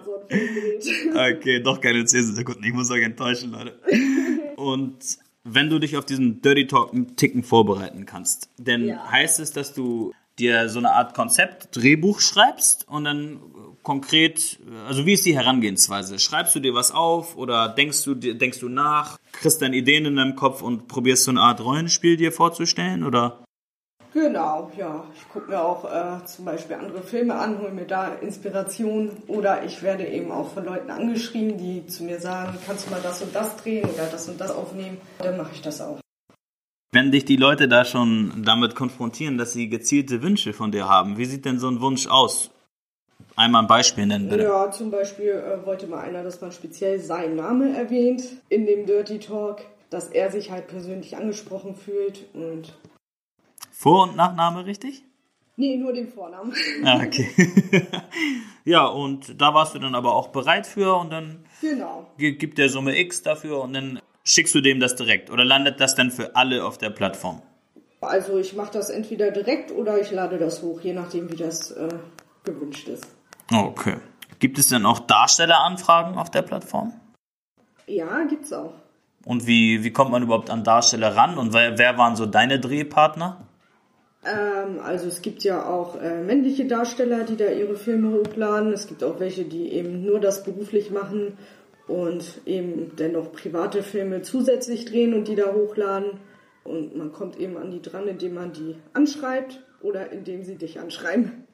So 0.81 1.11
okay, 1.15 1.61
doch 1.63 1.81
keine 1.81 2.05
10 2.05 2.35
Sekunden. 2.35 2.65
Ich 2.65 2.73
muss 2.73 2.91
euch 2.91 3.03
enttäuschen, 3.03 3.53
Leute. 3.53 3.79
Und 4.57 5.19
wenn 5.45 5.69
du 5.69 5.79
dich 5.79 5.97
auf 5.97 6.07
diesen 6.07 6.41
Dirty 6.41 6.67
Talk 6.67 6.93
einen 6.95 7.17
Ticken 7.17 7.43
vorbereiten 7.43 8.07
kannst, 8.07 8.49
dann 8.59 8.87
Ja. 8.87 9.11
heißt 9.11 9.41
es, 9.41 9.53
dass 9.53 9.75
du 9.75 10.13
dir 10.39 10.69
so 10.69 10.79
eine 10.79 10.93
Art 10.93 11.15
Konzept, 11.15 11.77
Drehbuch 11.77 12.21
schreibst 12.21 12.89
und 12.89 13.05
dann 13.05 13.41
konkret, 13.83 14.59
also 14.89 15.07
wie 15.07 15.13
ist 15.13 15.27
die 15.27 15.37
Herangehensweise? 15.37 16.19
Schreibst 16.19 16.55
du 16.55 16.61
dir 16.61 16.75
was 16.75 16.91
auf 16.91 17.37
oder 17.37 17.69
denkst 17.69 18.03
du, 18.05 18.15
denkst 18.15 18.59
du 18.59 18.69
nach, 18.69 19.19
kriegst 19.33 19.63
dann 19.63 19.73
Ideen 19.73 20.07
in 20.07 20.17
deinem 20.17 20.37
Kopf 20.37 20.63
und 20.63 20.89
probierst 20.89 21.25
so 21.25 21.31
eine 21.31 21.41
Art 21.41 21.63
Rollenspiel 21.63 22.17
dir 22.17 22.33
vorzustellen 22.33 23.05
oder? 23.05 23.45
Genau, 24.15 24.71
ja. 24.77 25.05
Ich 25.13 25.29
gucke 25.29 25.51
mir 25.51 25.61
auch 25.61 25.85
äh, 25.85 26.25
zum 26.25 26.45
Beispiel 26.45 26.77
andere 26.77 27.03
Filme 27.03 27.35
an, 27.35 27.59
hole 27.59 27.73
mir 27.73 27.85
da 27.85 28.15
Inspiration 28.15 29.11
oder 29.27 29.65
ich 29.65 29.83
werde 29.83 30.07
eben 30.07 30.31
auch 30.31 30.53
von 30.53 30.65
Leuten 30.65 30.91
angeschrieben, 30.91 31.59
die 31.59 31.85
zu 31.89 32.05
mir 32.05 32.21
sagen, 32.21 32.57
kannst 32.65 32.87
du 32.87 32.93
mal 32.93 33.01
das 33.03 33.23
und 33.23 33.35
das 33.35 33.57
drehen 33.57 33.85
oder 33.85 34.07
das 34.07 34.29
und 34.29 34.41
das 34.41 34.53
aufnehmen, 34.53 34.99
dann 35.19 35.37
mache 35.37 35.51
ich 35.53 35.63
das 35.63 35.81
auch. 35.81 36.04
Wenn 36.95 37.11
dich 37.11 37.25
die 37.25 37.35
Leute 37.35 37.67
da 37.67 37.85
schon 37.85 38.45
damit 38.45 38.77
konfrontieren, 38.77 39.37
dass 39.37 39.53
sie 39.53 39.69
gezielte 39.69 40.23
Wünsche 40.23 40.53
von 40.53 40.71
dir 40.71 40.89
haben, 40.89 41.19
wie 41.19 41.25
sieht 41.25 41.45
denn 41.45 41.59
so 41.59 41.67
ein 41.69 41.81
Wunsch 41.81 42.07
aus? 42.07 42.53
Einmal 43.35 43.63
ein 43.63 43.67
Beispiel 43.67 44.07
nennen, 44.07 44.29
bitte. 44.29 44.45
Ja, 44.45 44.71
zum 44.71 44.93
Beispiel 44.93 45.31
äh, 45.31 45.67
wollte 45.67 45.89
mal 45.89 45.99
einer, 46.03 46.23
dass 46.23 46.41
man 46.41 46.53
speziell 46.53 47.01
seinen 47.01 47.35
Namen 47.35 47.75
erwähnt 47.75 48.23
in 48.49 48.65
dem 48.65 48.87
Dirty 48.87 49.19
Talk, 49.19 49.63
dass 49.91 50.07
er 50.09 50.31
sich 50.31 50.53
halt 50.53 50.69
persönlich 50.69 51.17
angesprochen 51.17 51.75
fühlt 51.75 52.27
und 52.33 52.73
Vor- 53.73 54.05
und 54.05 54.15
Nachname 54.17 54.65
richtig? 54.65 55.03
nee, 55.57 55.77
nur 55.77 55.93
den 55.93 56.07
Vornamen. 56.09 56.53
Ah, 56.85 57.03
okay. 57.05 57.29
ja, 58.65 58.87
und 58.87 59.41
da 59.41 59.53
warst 59.53 59.75
du 59.75 59.81
dann 59.81 59.97
aber 59.97 60.15
auch 60.15 60.29
bereit 60.29 60.67
für 60.67 60.95
und 60.95 61.11
dann 61.11 61.45
genau. 61.61 62.07
gi- 62.19 62.37
gibt 62.37 62.59
der 62.59 62.69
Summe 62.69 62.97
X 63.01 63.23
dafür 63.23 63.63
und 63.63 63.73
dann 63.75 64.01
schickst 64.25 64.55
du 64.55 64.61
dem 64.61 64.81
das 64.81 64.97
direkt 64.97 65.31
oder 65.31 65.45
landet 65.45 65.81
das 65.81 65.95
dann 65.95 66.11
für 66.11 66.35
alle 66.37 66.65
auf 66.65 66.79
der 66.79 66.91
Plattform? 66.91 67.43
Also 68.01 68.39
ich 68.39 68.55
mache 68.55 68.73
das 68.73 68.91
entweder 68.91 69.31
direkt 69.31 69.71
oder 69.71 70.01
ich 70.01 70.11
lade 70.11 70.39
das 70.39 70.63
hoch, 70.63 70.81
je 70.81 70.93
nachdem 70.93 71.31
wie 71.31 71.37
das 71.37 71.71
äh, 71.71 71.89
gewünscht 72.45 72.89
ist. 72.89 73.07
Okay. 73.53 73.97
Gibt 74.39 74.59
es 74.59 74.69
denn 74.69 74.85
auch 74.85 74.99
Darstelleranfragen 75.01 76.19
auf 76.19 76.31
der 76.31 76.43
Plattform? 76.43 76.93
Ja, 77.87 78.25
gibt's 78.25 78.53
auch. 78.53 78.75
Und 79.25 79.47
wie, 79.47 79.85
wie 79.85 79.91
kommt 79.91 80.11
man 80.11 80.23
überhaupt 80.23 80.51
an 80.51 80.65
Darsteller 80.65 81.17
ran 81.17 81.39
und 81.39 81.55
wer, 81.55 81.79
wer 81.79 81.97
waren 81.97 82.17
so 82.17 82.27
deine 82.27 82.61
Drehpartner? 82.61 83.47
Ähm, 84.27 84.81
also 84.83 85.07
es 85.07 85.23
gibt 85.23 85.45
ja 85.45 85.67
auch 85.67 86.01
äh, 86.01 86.23
männliche 86.23 86.67
Darsteller, 86.67 87.25
die 87.25 87.37
da 87.37 87.47
ihre 87.47 87.77
Filme 87.77 88.19
hochladen. 88.19 88.73
Es 88.73 88.87
gibt 88.87 89.03
auch 89.03 89.21
welche, 89.21 89.45
die 89.45 89.73
eben 89.73 90.05
nur 90.05 90.21
das 90.21 90.45
beruflich 90.45 90.91
machen 90.91 91.39
und 91.87 92.41
eben 92.47 92.97
dennoch 92.97 93.33
private 93.33 93.83
Filme 93.83 94.23
zusätzlich 94.23 94.85
drehen 94.85 95.15
und 95.15 95.29
die 95.29 95.37
da 95.37 95.53
hochladen. 95.53 96.21
Und 96.65 96.97
man 96.97 97.13
kommt 97.13 97.39
eben 97.39 97.57
an 97.59 97.71
die 97.71 97.83
dran, 97.83 98.09
indem 98.09 98.35
man 98.35 98.53
die 98.53 98.77
anschreibt 98.95 99.61
oder 99.83 100.11
indem 100.13 100.45
sie 100.45 100.57
dich 100.57 100.81
anschreiben. 100.81 101.45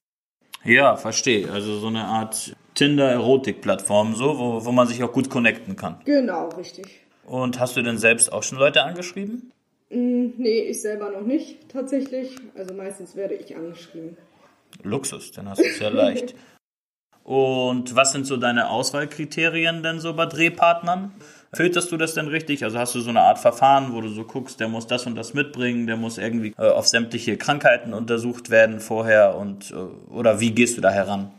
Ja, 0.65 0.97
verstehe. 0.97 1.51
Also 1.51 1.79
so 1.79 1.89
eine 1.89 2.05
Art 2.05 2.55
Tinder-Erotik-Plattform, 2.75 4.15
so, 4.15 4.39
wo, 4.39 4.65
wo 4.65 4.73
man 4.73 4.87
sich 4.87 5.03
auch 5.03 5.13
gut 5.13 5.31
connecten 5.31 5.75
kann. 5.75 6.01
Genau, 6.05 6.49
richtig. 6.51 7.01
Und 7.25 7.59
hast 7.59 7.77
du 7.77 7.83
denn 7.83 7.99
selbst 7.99 8.33
auch 8.33 8.43
schon 8.43 8.59
Leute 8.59 8.83
angeschrieben? 8.83 9.53
Hm, 9.91 10.35
nee, 10.37 10.61
ich 10.61 10.81
selber 10.81 11.11
noch 11.11 11.23
nicht 11.27 11.69
tatsächlich. 11.69 12.37
Also 12.57 12.75
meistens 12.75 13.17
werde 13.17 13.35
ich 13.35 13.57
angeschrieben. 13.57 14.17
Luxus, 14.83 15.33
dann 15.33 15.49
hast 15.49 15.61
du 15.61 15.67
es 15.67 15.79
ja 15.81 15.89
leicht. 15.89 16.35
Und 17.25 17.95
was 17.95 18.13
sind 18.13 18.27
so 18.27 18.37
deine 18.37 18.71
Auswahlkriterien 18.71 19.83
denn 19.83 20.01
so 20.01 20.15
bei 20.15 20.27
Drehpartnern? 20.27 21.13
Filterst 21.53 21.91
du 21.91 21.97
das 21.97 22.15
denn 22.15 22.29
richtig? 22.29 22.65
Also 22.65 22.79
hast 22.79 22.95
du 22.95 23.01
so 23.01 23.11
eine 23.11 23.21
Art 23.23 23.39
Verfahren, 23.39 23.93
wo 23.93 24.01
du 24.01 24.09
so 24.09 24.25
guckst, 24.25 24.61
der 24.61 24.69
muss 24.69 24.87
das 24.87 25.07
und 25.07 25.17
das 25.17 25.35
mitbringen, 25.35 25.87
der 25.87 25.97
muss 25.97 26.17
irgendwie 26.17 26.55
äh, 26.59 26.69
auf 26.69 26.87
sämtliche 26.87 27.37
Krankheiten 27.37 27.93
untersucht 27.93 28.51
werden 28.51 28.81
vorher 28.81 29.37
und 29.37 29.73
äh, 29.73 30.13
oder 30.13 30.41
wie 30.41 30.53
gehst 30.53 30.77
du 30.77 30.81
da 30.81 30.91
heran? 30.91 31.33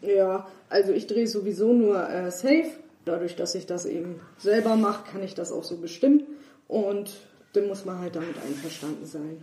Ja, 0.00 0.46
also 0.70 0.92
ich 0.92 1.06
drehe 1.06 1.26
sowieso 1.26 1.72
nur 1.72 2.08
äh, 2.08 2.30
safe. 2.30 2.70
Dadurch, 3.04 3.36
dass 3.36 3.54
ich 3.54 3.66
das 3.66 3.86
eben 3.86 4.20
selber 4.36 4.76
mache, 4.76 5.10
kann 5.10 5.22
ich 5.22 5.34
das 5.34 5.50
auch 5.50 5.64
so 5.64 5.78
bestimmen. 5.78 6.22
Und 6.68 7.10
dann 7.54 7.66
muss 7.66 7.84
man 7.84 7.98
halt 7.98 8.14
damit 8.14 8.36
einverstanden 8.46 9.06
sein. 9.06 9.42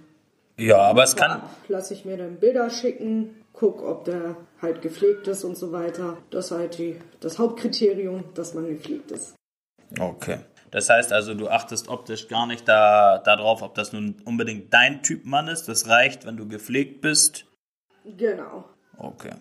Ja, 0.58 0.78
aber 0.78 1.04
es 1.04 1.16
kann. 1.16 1.32
Ja, 1.32 1.50
lasse 1.68 1.94
ich 1.94 2.06
mir 2.06 2.16
dann 2.16 2.38
Bilder 2.38 2.70
schicken, 2.70 3.32
guck, 3.56 3.82
ob 3.84 4.06
der 4.06 4.36
halt 4.62 4.82
gepflegt 4.82 5.28
ist 5.28 5.44
und 5.44 5.58
so 5.58 5.72
weiter. 5.72 6.18
Das 6.30 6.46
ist 6.46 6.52
halt 6.52 6.78
die, 6.78 7.00
das 7.20 7.40
Hauptkriterium, 7.40 8.24
dass 8.34 8.54
man 8.54 8.68
gepflegt 8.68 9.12
ist. 9.12 9.36
Okay. 10.00 10.40
Das 10.72 10.90
heißt 10.90 11.14
also, 11.14 11.34
du 11.34 11.48
achtest 11.48 11.88
optisch 11.88 12.28
gar 12.28 12.48
nicht 12.48 12.68
da, 12.68 13.20
darauf, 13.20 13.62
ob 13.62 13.76
das 13.76 13.94
nun 13.94 14.16
unbedingt 14.26 14.74
dein 14.74 15.04
Typ 15.04 15.26
Mann 15.26 15.48
ist. 15.48 15.68
Das 15.68 15.88
reicht, 15.88 16.26
wenn 16.26 16.38
du 16.38 16.48
gepflegt 16.48 17.02
bist. 17.02 17.46
Genau. 18.04 18.66
Okay. 18.98 19.32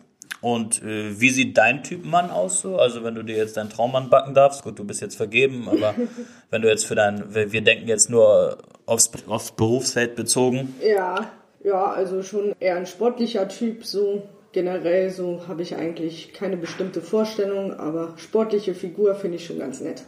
Und 0.41 0.83
äh, 0.83 1.19
wie 1.19 1.31
sieht 1.31 1.57
dein 1.57 1.83
Typ 1.83 2.05
Mann 2.05 2.31
aus 2.31 2.61
so? 2.61 2.79
Also 2.79 3.03
wenn 3.03 3.15
du 3.15 3.23
dir 3.23 3.37
jetzt 3.37 3.57
deinen 3.57 3.71
Traummann 3.71 4.11
backen 4.11 4.35
darfst, 4.35 4.63
gut, 4.63 4.79
du 4.79 4.85
bist 4.85 5.01
jetzt 5.01 5.17
vergeben, 5.17 5.69
aber 5.69 5.95
wenn 6.51 6.63
du 6.63 6.69
jetzt 6.69 6.85
für 6.85 6.95
dein, 6.95 7.35
wir 7.35 7.51
wir 7.51 7.65
denken 7.65 7.89
jetzt 7.89 8.11
nur 8.11 8.59
aufs, 8.87 9.11
aufs 9.27 9.53
Berufsfeld 9.53 10.17
bezogen. 10.17 10.75
Ja, 10.87 11.33
ja, 11.65 11.87
also 11.87 12.23
schon 12.23 12.55
eher 12.61 12.77
ein 12.77 12.87
sportlicher 12.87 13.49
Typ, 13.49 13.85
so 13.85 14.23
generell 14.53 15.11
so 15.11 15.49
habe 15.49 15.63
ich 15.63 15.75
eigentlich 15.75 16.33
keine 16.33 16.57
bestimmte 16.57 17.01
Vorstellung, 17.03 17.73
aber 17.75 18.15
sportliche 18.17 18.75
Figur 18.75 19.15
finde 19.17 19.37
ich 19.37 19.47
schon 19.47 19.59
ganz 19.59 19.81
nett. 19.81 20.05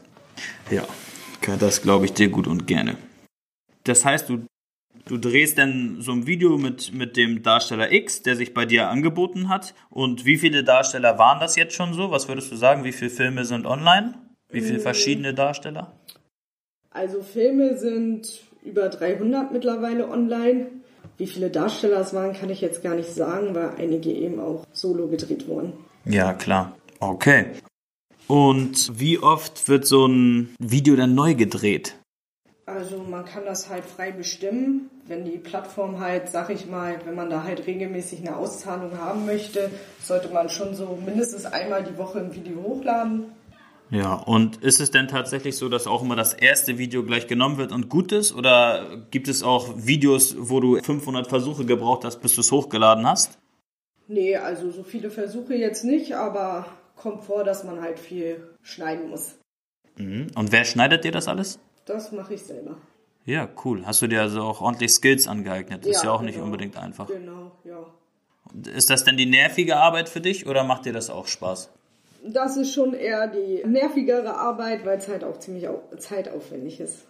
Ja, 0.70 0.84
das 1.58 1.82
glaube 1.82 2.04
ich 2.04 2.12
dir 2.12 2.28
gut 2.28 2.46
und 2.46 2.66
gerne. 2.66 2.96
Das 3.84 4.04
heißt, 4.04 4.28
du, 4.28 4.44
du 5.06 5.16
drehst 5.18 5.58
dann 5.58 5.96
so 6.00 6.12
ein 6.12 6.26
Video 6.26 6.58
mit, 6.58 6.92
mit 6.92 7.16
dem 7.16 7.42
Darsteller 7.42 7.90
X, 7.90 8.22
der 8.22 8.36
sich 8.36 8.54
bei 8.54 8.66
dir 8.66 8.88
angeboten 8.88 9.48
hat. 9.48 9.74
Und 9.90 10.24
wie 10.24 10.36
viele 10.36 10.62
Darsteller 10.62 11.18
waren 11.18 11.40
das 11.40 11.56
jetzt 11.56 11.74
schon 11.74 11.94
so? 11.94 12.10
Was 12.10 12.28
würdest 12.28 12.52
du 12.52 12.56
sagen? 12.56 12.84
Wie 12.84 12.92
viele 12.92 13.10
Filme 13.10 13.44
sind 13.44 13.66
online? 13.66 14.14
Wie 14.50 14.60
viele 14.60 14.78
verschiedene 14.78 15.34
Darsteller? 15.34 15.92
Also 16.90 17.22
Filme 17.22 17.76
sind 17.76 18.42
über 18.62 18.88
300 18.88 19.52
mittlerweile 19.52 20.08
online. 20.08 20.68
Wie 21.18 21.26
viele 21.26 21.50
Darsteller 21.50 22.00
es 22.00 22.12
waren, 22.12 22.34
kann 22.34 22.50
ich 22.50 22.60
jetzt 22.60 22.82
gar 22.82 22.94
nicht 22.94 23.14
sagen, 23.14 23.54
weil 23.54 23.70
einige 23.78 24.10
eben 24.12 24.38
auch 24.38 24.66
solo 24.72 25.08
gedreht 25.08 25.48
wurden. 25.48 25.72
Ja, 26.04 26.34
klar. 26.34 26.76
Okay. 27.00 27.46
Und 28.28 28.98
wie 28.98 29.18
oft 29.18 29.68
wird 29.68 29.86
so 29.86 30.06
ein 30.06 30.54
Video 30.58 30.96
dann 30.96 31.14
neu 31.14 31.34
gedreht? 31.34 31.96
Also 32.66 32.98
man 32.98 33.24
kann 33.24 33.44
das 33.44 33.70
halt 33.70 33.84
frei 33.84 34.10
bestimmen. 34.10 34.90
Wenn 35.06 35.24
die 35.24 35.38
Plattform 35.38 36.00
halt, 36.00 36.28
sag 36.30 36.50
ich 36.50 36.66
mal, 36.66 36.98
wenn 37.04 37.14
man 37.14 37.30
da 37.30 37.44
halt 37.44 37.66
regelmäßig 37.66 38.26
eine 38.26 38.36
Auszahlung 38.36 38.98
haben 38.98 39.24
möchte, 39.24 39.70
sollte 40.02 40.28
man 40.28 40.48
schon 40.48 40.74
so 40.74 40.98
mindestens 41.06 41.46
einmal 41.46 41.84
die 41.84 41.96
Woche 41.96 42.18
ein 42.18 42.34
Video 42.34 42.60
hochladen. 42.62 43.26
Ja, 43.90 44.14
und 44.14 44.62
ist 44.62 44.80
es 44.80 44.90
denn 44.90 45.06
tatsächlich 45.06 45.56
so, 45.56 45.68
dass 45.68 45.86
auch 45.86 46.02
immer 46.02 46.16
das 46.16 46.34
erste 46.34 46.76
Video 46.76 47.04
gleich 47.04 47.26
genommen 47.28 47.56
wird 47.56 47.72
und 47.72 47.88
gut 47.88 48.10
ist? 48.12 48.34
Oder 48.34 49.04
gibt 49.10 49.28
es 49.28 49.42
auch 49.42 49.74
Videos, 49.76 50.34
wo 50.38 50.60
du 50.60 50.80
500 50.82 51.28
Versuche 51.28 51.64
gebraucht 51.64 52.04
hast, 52.04 52.20
bis 52.20 52.34
du 52.34 52.40
es 52.40 52.50
hochgeladen 52.50 53.06
hast? 53.06 53.38
Nee, 54.08 54.36
also 54.36 54.70
so 54.70 54.82
viele 54.82 55.10
Versuche 55.10 55.54
jetzt 55.54 55.84
nicht, 55.84 56.14
aber 56.16 56.66
kommt 56.96 57.24
vor, 57.24 57.44
dass 57.44 57.64
man 57.64 57.80
halt 57.80 57.98
viel 57.98 58.48
schneiden 58.62 59.10
muss. 59.10 59.36
Mhm. 59.96 60.28
Und 60.34 60.52
wer 60.52 60.64
schneidet 60.64 61.04
dir 61.04 61.12
das 61.12 61.28
alles? 61.28 61.58
Das 61.84 62.12
mache 62.12 62.34
ich 62.34 62.42
selber. 62.42 62.76
Ja, 63.24 63.48
cool. 63.64 63.84
Hast 63.86 64.02
du 64.02 64.06
dir 64.06 64.22
also 64.22 64.42
auch 64.42 64.60
ordentlich 64.60 64.92
Skills 64.92 65.26
angeeignet? 65.26 65.84
Das 65.84 65.96
ist 65.96 66.04
ja 66.04 66.12
auch 66.12 66.22
nicht 66.22 66.34
genau. 66.34 66.46
unbedingt 66.46 66.76
einfach. 66.76 67.08
Genau, 67.08 67.52
ja. 67.64 67.84
Ist 68.72 68.90
das 68.90 69.04
denn 69.04 69.16
die 69.16 69.26
nervige 69.26 69.76
Arbeit 69.76 70.08
für 70.08 70.20
dich 70.20 70.46
oder 70.46 70.62
macht 70.62 70.86
dir 70.86 70.92
das 70.92 71.10
auch 71.10 71.26
Spaß? 71.26 71.70
Das 72.28 72.56
ist 72.56 72.72
schon 72.72 72.94
eher 72.94 73.28
die 73.28 73.62
nervigere 73.66 74.34
Arbeit, 74.36 74.84
weil 74.84 74.98
es 74.98 75.08
halt 75.08 75.24
auch 75.24 75.38
ziemlich 75.38 75.68
au 75.68 75.82
zeitaufwendig 75.98 76.80
ist. 76.80 77.06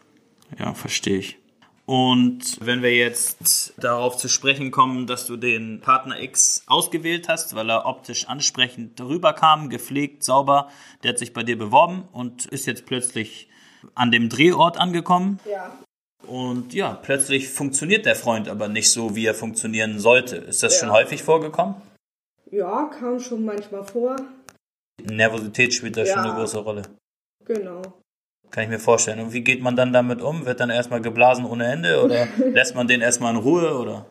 Ja, 0.59 0.75
verstehe 0.75 1.19
ich. 1.19 1.39
Und 1.87 2.59
wenn 2.61 2.83
wir 2.83 2.95
jetzt 2.95 3.75
darauf 3.79 4.17
zu 4.17 4.29
sprechen 4.29 4.73
kommen, 4.73 5.07
dass 5.07 5.27
du 5.27 5.37
den 5.37 5.81
Partner 5.81 6.21
X 6.21 6.65
ausgewählt 6.67 7.29
hast, 7.29 7.55
weil 7.55 7.71
er 7.71 7.87
optisch 7.87 8.29
ansprechend 8.29 9.01
rüberkam, 9.01 9.71
gepflegt, 9.71 10.25
sauber, 10.25 10.69
der 11.03 11.11
hat 11.11 11.19
sich 11.19 11.33
bei 11.33 11.45
dir 11.45 11.57
beworben 11.57 12.09
und 12.13 12.47
ist 12.47 12.67
jetzt 12.67 12.87
plötzlich 12.87 13.49
an 13.95 14.11
dem 14.11 14.29
Drehort 14.29 14.79
angekommen. 14.79 15.39
Ja. 15.49 15.79
Und 16.27 16.75
ja, 16.75 16.93
plötzlich 17.01 17.49
funktioniert 17.49 18.05
der 18.05 18.17
Freund 18.17 18.49
aber 18.49 18.67
nicht 18.67 18.91
so, 18.91 19.15
wie 19.15 19.27
er 19.27 19.35
funktionieren 19.35 20.01
sollte. 20.01 20.37
Ist 20.37 20.65
das 20.65 20.75
Ja. 20.75 20.81
schon 20.81 20.93
häufig 20.93 21.23
vorgekommen? 21.23 21.77
Ja, 22.51 22.91
kam 22.99 23.21
schon 23.21 23.45
manchmal 23.45 23.85
vor. 23.85 24.17
Nervosität 25.05 25.75
spielt 25.75 25.97
da 25.97 26.05
schon 26.07 26.17
Ja. 26.17 26.23
eine 26.25 26.35
große 26.35 26.59
Rolle. 26.59 26.83
Genau. 27.45 27.83
Kann 28.51 28.65
ich 28.65 28.71
mir 28.71 28.79
vorstellen. 28.79 29.21
Und 29.21 29.33
wie 29.33 29.43
geht 29.43 29.61
man 29.63 29.77
dann 29.77 29.93
damit 29.93 30.23
um? 30.23 30.47
Wird 30.47 30.61
dann 30.61 30.71
erstmal 30.71 31.01
geblasen 31.01 31.45
ohne 31.45 31.67
Ende 31.71 32.03
oder 32.03 32.27
lässt 32.53 32.75
man 32.75 32.87
den 32.89 33.01
erstmal 33.01 33.35
in 33.35 33.41
Ruhe 33.41 33.77
oder? 33.79 34.07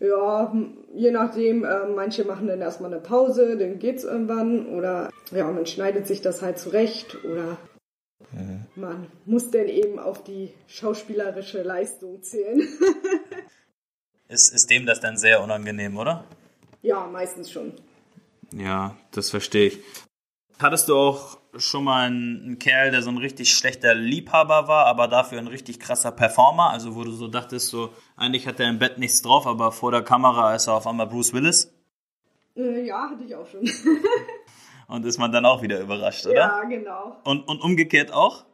Ja, 0.00 0.52
je 0.94 1.10
nachdem, 1.10 1.64
äh, 1.64 1.86
manche 1.94 2.24
machen 2.24 2.46
dann 2.46 2.60
erstmal 2.60 2.90
eine 2.92 3.02
Pause, 3.02 3.56
dann 3.58 3.78
geht's 3.78 4.02
irgendwann 4.04 4.66
oder 4.66 5.10
ja, 5.30 5.50
man 5.50 5.66
schneidet 5.66 6.06
sich 6.06 6.22
das 6.22 6.40
halt 6.42 6.58
zurecht 6.58 7.16
oder 7.24 7.58
man 8.76 9.08
muss 9.24 9.50
dann 9.50 9.66
eben 9.68 9.98
auf 9.98 10.22
die 10.24 10.52
schauspielerische 10.68 11.62
Leistung 11.62 12.22
zählen. 12.22 12.62
Ist, 14.28 14.54
ist 14.54 14.70
dem 14.70 14.86
das 14.86 15.00
dann 15.00 15.16
sehr 15.16 15.42
unangenehm, 15.42 15.96
oder? 15.98 16.24
ja, 16.82 17.04
meistens 17.08 17.50
schon. 17.50 17.72
Ja, 18.52 18.96
das 19.10 19.30
verstehe 19.30 19.66
ich. 19.68 19.80
Hattest 20.60 20.88
du 20.90 20.96
auch 20.96 21.38
schon 21.56 21.84
mal 21.84 22.06
einen, 22.06 22.42
einen 22.42 22.58
Kerl, 22.58 22.90
der 22.90 23.02
so 23.02 23.08
ein 23.10 23.16
richtig 23.16 23.52
schlechter 23.52 23.94
Liebhaber 23.94 24.68
war, 24.68 24.86
aber 24.86 25.08
dafür 25.08 25.38
ein 25.38 25.46
richtig 25.46 25.80
krasser 25.80 26.12
Performer? 26.12 26.70
Also 26.70 26.94
wo 26.94 27.02
du 27.02 27.12
so 27.12 27.28
dachtest, 27.28 27.68
so 27.68 27.94
eigentlich 28.16 28.46
hat 28.46 28.60
er 28.60 28.68
im 28.68 28.78
Bett 28.78 28.98
nichts 28.98 29.22
drauf, 29.22 29.46
aber 29.46 29.72
vor 29.72 29.90
der 29.90 30.02
Kamera 30.02 30.54
ist 30.54 30.66
er 30.66 30.74
auf 30.74 30.86
einmal 30.86 31.06
Bruce 31.06 31.32
Willis 31.32 31.72
Äh, 32.56 32.84
ja, 32.86 33.08
hatte 33.08 33.24
ich 33.24 33.34
auch 33.34 33.46
schon. 33.46 33.60
und 34.88 35.06
ist 35.06 35.18
man 35.18 35.32
dann 35.32 35.46
auch 35.46 35.62
wieder 35.62 35.80
überrascht, 35.80 36.26
oder? 36.26 36.34
ja, 36.36 36.64
genau. 36.64 37.16
Und, 37.24 37.48
und 37.48 37.62
umgekehrt 37.62 38.12
auch? 38.12 38.44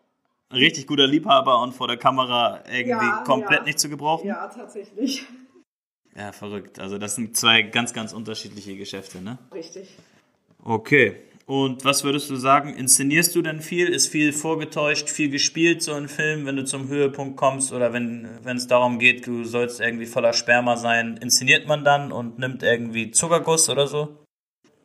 Ein 0.49 0.59
richtig 0.59 0.87
guter 0.87 1.09
Liebhaber 1.09 1.61
und 1.61 1.73
vor 1.73 1.89
der 1.89 1.97
Kamera 1.97 2.61
irgendwie 2.71 2.91
Ja, 2.91 3.25
komplett 3.27 3.61
ja. 3.61 3.65
nicht 3.65 3.81
zu 3.81 3.89
gebrauchen? 3.89 4.29
Ja, 4.29 4.47
tatsächlich. 4.47 5.25
Ja, 6.15 6.31
verrückt. 6.31 6.79
Also 6.79 6.99
das 6.99 7.17
sind 7.17 7.37
zwei 7.37 7.63
ganz, 7.63 7.93
ganz 7.93 8.13
unterschiedliche 8.13 8.77
Geschäfte, 8.77 9.21
ne? 9.21 9.39
Richtig. 9.53 9.89
Okay. 10.63 11.17
Und 11.47 11.84
was 11.84 12.03
würdest 12.03 12.28
du 12.28 12.34
sagen, 12.34 12.74
inszenierst 12.74 13.34
du 13.36 13.40
denn 13.40 13.61
viel? 13.61 13.88
Ist 13.88 14.09
viel 14.09 14.32
vorgetäuscht, 14.32 15.09
viel 15.09 15.30
gespielt 15.30 15.80
so 15.80 15.94
in 15.94 16.09
Filmen, 16.09 16.44
wenn 16.44 16.57
du 16.57 16.64
zum 16.64 16.88
Höhepunkt 16.88 17.36
kommst 17.36 17.72
oder 17.72 17.92
wenn 17.92 18.28
wenn 18.42 18.57
es 18.57 18.66
darum 18.66 18.99
geht, 18.99 19.28
du 19.28 19.44
sollst 19.44 19.80
irgendwie 19.80 20.07
voller 20.07 20.32
Sperma 20.32 20.76
sein, 20.76 21.16
inszeniert 21.18 21.68
man 21.68 21.84
dann 21.84 22.11
und 22.11 22.40
nimmt 22.40 22.64
irgendwie 22.64 23.12
Zuckerguss 23.12 23.70
oder 23.70 23.86
so? 23.86 24.09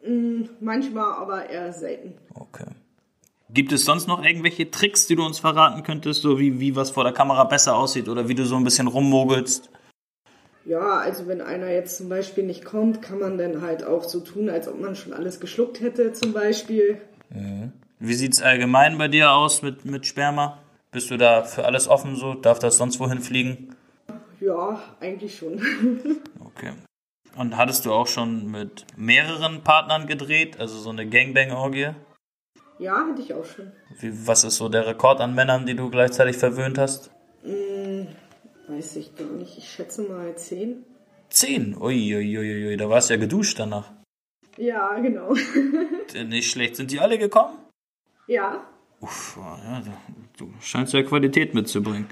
Mm, 0.06 0.44
manchmal, 0.60 1.14
aber 1.14 1.50
eher 1.50 1.74
selten. 1.74 2.14
Okay. 2.36 2.68
Gibt 3.50 3.72
es 3.72 3.84
sonst 3.84 4.08
noch 4.08 4.24
irgendwelche 4.24 4.70
Tricks, 4.70 5.08
die 5.08 5.16
du 5.16 5.26
uns 5.26 5.40
verraten 5.40 5.82
könntest, 5.82 6.22
so 6.22 6.40
wie, 6.40 6.60
wie 6.60 6.76
was 6.76 6.92
vor 6.92 7.04
der 7.04 7.12
Kamera 7.12 7.44
besser 7.44 7.76
aussieht 7.76 8.08
oder 8.08 8.28
wie 8.28 8.36
du 8.36 8.46
so 8.46 8.56
ein 8.56 8.64
bisschen 8.64 8.88
rummogelst? 8.88 9.72
Ja, 10.66 11.00
also 11.00 11.28
wenn 11.28 11.42
einer 11.42 11.70
jetzt 11.70 11.98
zum 11.98 12.10
Beispiel 12.10 12.44
nicht 12.44 12.64
kommt, 12.64 13.02
kann 13.02 13.20
man 13.20 13.38
dann 13.38 13.62
halt 13.62 13.84
auch 13.84 14.04
so 14.04 14.20
tun, 14.20 14.50
als 14.50 14.68
ob 14.68 14.80
man 14.80 14.96
schon 14.96 15.14
alles 15.14 15.40
geschluckt 15.40 15.82
hätte 15.82 16.14
zum 16.14 16.34
Beispiel. 16.34 17.02
Wie 18.00 18.14
sieht's 18.14 18.42
allgemein 18.42 18.98
bei 18.98 19.08
dir 19.08 19.32
aus 19.32 19.62
mit, 19.62 19.86
mit 19.86 20.06
Sperma? 20.06 20.60
Bist 20.92 21.10
du 21.10 21.18
da 21.18 21.44
für 21.44 21.66
alles 21.66 21.88
offen 21.88 22.16
so? 22.16 22.34
Darf 22.34 22.60
das 22.60 22.78
sonst 22.78 23.00
wohin 23.00 23.20
fliegen? 23.20 23.76
Ja, 24.40 24.82
eigentlich 25.00 25.38
schon. 25.38 25.62
Okay. 26.44 26.74
Und 27.38 27.56
hattest 27.56 27.86
du 27.86 27.94
auch 27.94 28.08
schon 28.08 28.52
mit 28.52 28.86
mehreren 28.98 29.64
Partnern 29.64 30.06
gedreht, 30.06 30.60
also 30.60 30.78
so 30.78 30.90
eine 30.90 31.08
Gangbang-Orgie? 31.08 31.92
ja, 32.78 33.06
hatte 33.08 33.22
ich 33.22 33.34
auch 33.34 33.46
schon. 33.46 33.72
Wie, 34.00 34.28
was 34.28 34.44
ist 34.44 34.58
so 34.58 34.68
der 34.68 34.86
Rekord 34.88 35.22
an 35.22 35.34
Männern, 35.34 35.66
die 35.66 35.76
du 35.76 35.90
gleichzeitig 35.90 36.38
verwöhnt 36.38 36.78
hast? 36.78 37.12
Weiß 38.72 38.96
ich 38.96 39.16
gar 39.16 39.28
nicht. 39.28 39.58
Ich 39.58 39.70
schätze 39.70 40.04
mal 40.04 40.36
zehn. 40.38 40.86
Zehn. 41.30 41.76
Uiuiuiui, 41.78 42.78
da 42.78 42.90
warst 42.90 43.10
du 43.10 43.16
ja 43.16 43.20
geduscht 43.20 43.60
danach. 43.60 43.92
Ja, 44.58 44.98
genau. 45.00 45.34
Nicht 46.26 46.52
schlecht. 46.52 46.76
Sind 46.78 46.92
die 46.92 47.00
alle 47.00 47.18
gekommen? 47.18 47.58
ja, 48.28 48.64
Uff, 49.02 49.36
ja, 49.38 49.82
du 50.38 50.54
scheinst 50.62 50.94
ja 50.94 51.02
Qualität 51.02 51.56
mitzubringen. 51.56 52.06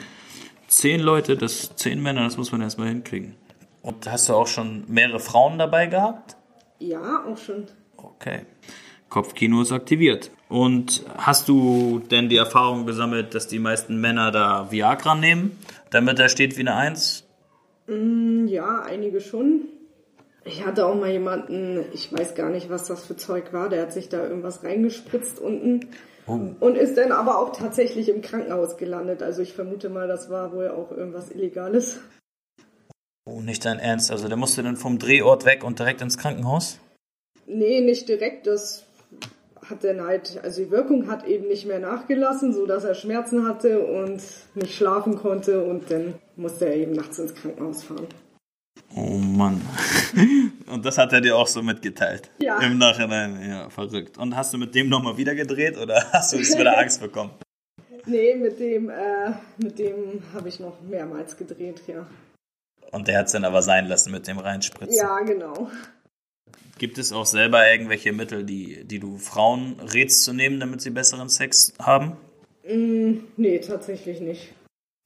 Zehn 0.68 1.02
Leute, 1.02 1.38
das 1.38 1.76
zehn 1.76 2.02
Männer, 2.02 2.24
das 2.24 2.36
muss 2.36 2.52
man 2.52 2.62
erstmal 2.62 2.88
hinkriegen. 2.88 3.36
Und 3.84 4.10
hast 4.10 4.28
du 4.28 4.34
auch 4.34 4.48
schon 4.48 4.86
mehrere 4.88 5.20
Frauen 5.20 5.60
dabei 5.60 5.86
gehabt? 5.86 6.36
ja, 6.80 7.24
auch 7.26 7.38
schon. 7.38 7.68
Okay. 7.96 8.46
Kopfkino 9.10 9.62
ist 9.62 9.72
aktiviert. 9.72 10.32
Und 10.50 11.04
hast 11.18 11.48
du 11.48 12.00
denn 12.12 12.28
die 12.30 12.38
Erfahrung 12.38 12.86
gesammelt, 12.86 13.36
dass 13.36 13.48
die 13.48 13.60
meisten 13.60 14.00
Männer 14.02 14.32
da 14.32 14.72
Viagra 14.72 15.14
nehmen, 15.16 15.58
damit 15.92 16.20
da 16.20 16.30
steht 16.30 16.58
wie 16.58 16.62
eine 16.62 16.76
Eins? 16.76 17.26
Ja, 17.88 18.82
einige 18.82 19.20
schon. 19.22 19.68
Ich 20.46 20.66
hatte 20.66 20.86
auch 20.86 20.96
mal 20.96 21.10
jemanden, 21.12 21.86
ich 21.94 22.12
weiß 22.14 22.36
gar 22.36 22.50
nicht, 22.50 22.70
was 22.70 22.86
das 22.88 23.06
für 23.06 23.16
Zeug 23.16 23.52
war, 23.52 23.70
der 23.70 23.82
hat 23.84 23.94
sich 23.94 24.10
da 24.10 24.24
irgendwas 24.24 24.64
reingespritzt 24.64 25.40
unten 25.40 25.88
Oh. 26.28 26.40
und 26.60 26.76
ist 26.78 26.96
dann 26.96 27.12
aber 27.12 27.40
auch 27.40 27.58
tatsächlich 27.58 28.08
im 28.08 28.22
Krankenhaus 28.22 28.78
gelandet. 28.78 29.24
Also 29.24 29.42
ich 29.42 29.54
vermute 29.54 29.90
mal, 29.90 30.08
das 30.08 30.30
war 30.30 30.54
wohl 30.54 30.70
auch 30.70 30.92
irgendwas 30.92 31.32
Illegales. 31.32 32.00
Oh, 33.26 33.42
nicht 33.42 33.66
dein 33.66 33.80
Ernst. 33.80 34.12
Also 34.12 34.28
der 34.28 34.38
musste 34.38 34.62
dann 34.62 34.78
vom 34.78 35.00
Drehort 35.00 35.46
weg 35.46 35.64
und 35.64 35.80
direkt 35.80 36.02
ins 36.02 36.20
Krankenhaus? 36.20 36.80
Nee, 37.48 37.82
nicht 37.82 38.08
direkt. 38.08 38.46
Das 38.46 38.86
hat 39.70 39.84
dann 39.84 40.02
halt, 40.02 40.40
also 40.44 40.64
die 40.64 40.72
Wirkung 40.72 41.08
hat 41.08 41.26
eben 41.26 41.48
nicht 41.48 41.66
mehr 41.66 41.80
nachgelassen, 41.80 42.54
so 42.54 42.66
dass 42.66 42.84
er 42.84 42.96
Schmerzen 42.96 43.48
hatte 43.48 43.80
und 43.80 44.22
nicht 44.56 44.74
schlafen 44.74 45.18
konnte 45.18 45.64
und 45.64 45.92
dann 45.92 46.16
musste 46.36 46.68
er 46.68 46.76
eben 46.76 46.94
nachts 46.94 47.20
ins 47.20 47.36
Krankenhaus 47.36 47.84
fahren. 47.84 48.08
Oh 48.96 49.18
Mann. 49.18 49.62
Und 50.68 50.86
das 50.86 50.98
hat 50.98 51.14
er 51.14 51.22
dir 51.22 51.36
auch 51.36 51.48
so 51.48 51.62
mitgeteilt? 51.62 52.32
Ja. 52.42 52.60
Im 52.60 52.78
Nachhinein, 52.78 53.40
ja, 53.48 53.70
verrückt. 53.70 54.18
Und 54.18 54.36
hast 54.36 54.54
du 54.54 54.58
mit 54.58 54.74
dem 54.74 54.90
nochmal 54.90 55.18
wieder 55.18 55.36
gedreht 55.36 55.78
oder 55.78 56.04
hast 56.12 56.34
du 56.34 56.38
jetzt 56.38 56.58
wieder 56.58 56.78
Angst 56.78 57.02
bekommen? 57.02 57.32
Nee, 58.06 58.36
mit 58.36 58.60
dem, 58.60 58.90
äh, 58.90 59.32
mit 59.58 59.78
dem 59.78 60.24
habe 60.34 60.50
ich 60.50 60.60
noch 60.60 60.82
mehrmals 60.82 61.38
gedreht, 61.38 61.82
ja. 61.88 62.06
Und 62.92 63.08
der 63.08 63.20
hat 63.20 63.28
es 63.28 63.34
dann 63.34 63.46
aber 63.46 63.62
sein 63.62 63.88
lassen 63.88 64.12
mit 64.12 64.28
dem 64.28 64.40
Reinspritzen. 64.40 64.98
Ja, 64.98 65.20
genau. 65.20 65.70
Gibt 66.78 66.98
es 66.98 67.12
auch 67.12 67.26
selber 67.26 67.70
irgendwelche 67.70 68.14
Mittel, 68.14 68.44
die, 68.46 68.86
die 68.86 69.00
du 69.00 69.18
Frauen 69.18 69.76
rätst 69.80 70.24
zu 70.24 70.34
nehmen, 70.34 70.60
damit 70.60 70.82
sie 70.82 70.92
besseren 70.92 71.28
Sex 71.28 71.74
haben? 71.80 72.14
Nee, 72.64 73.60
tatsächlich 73.60 74.22
nicht. 74.22 74.54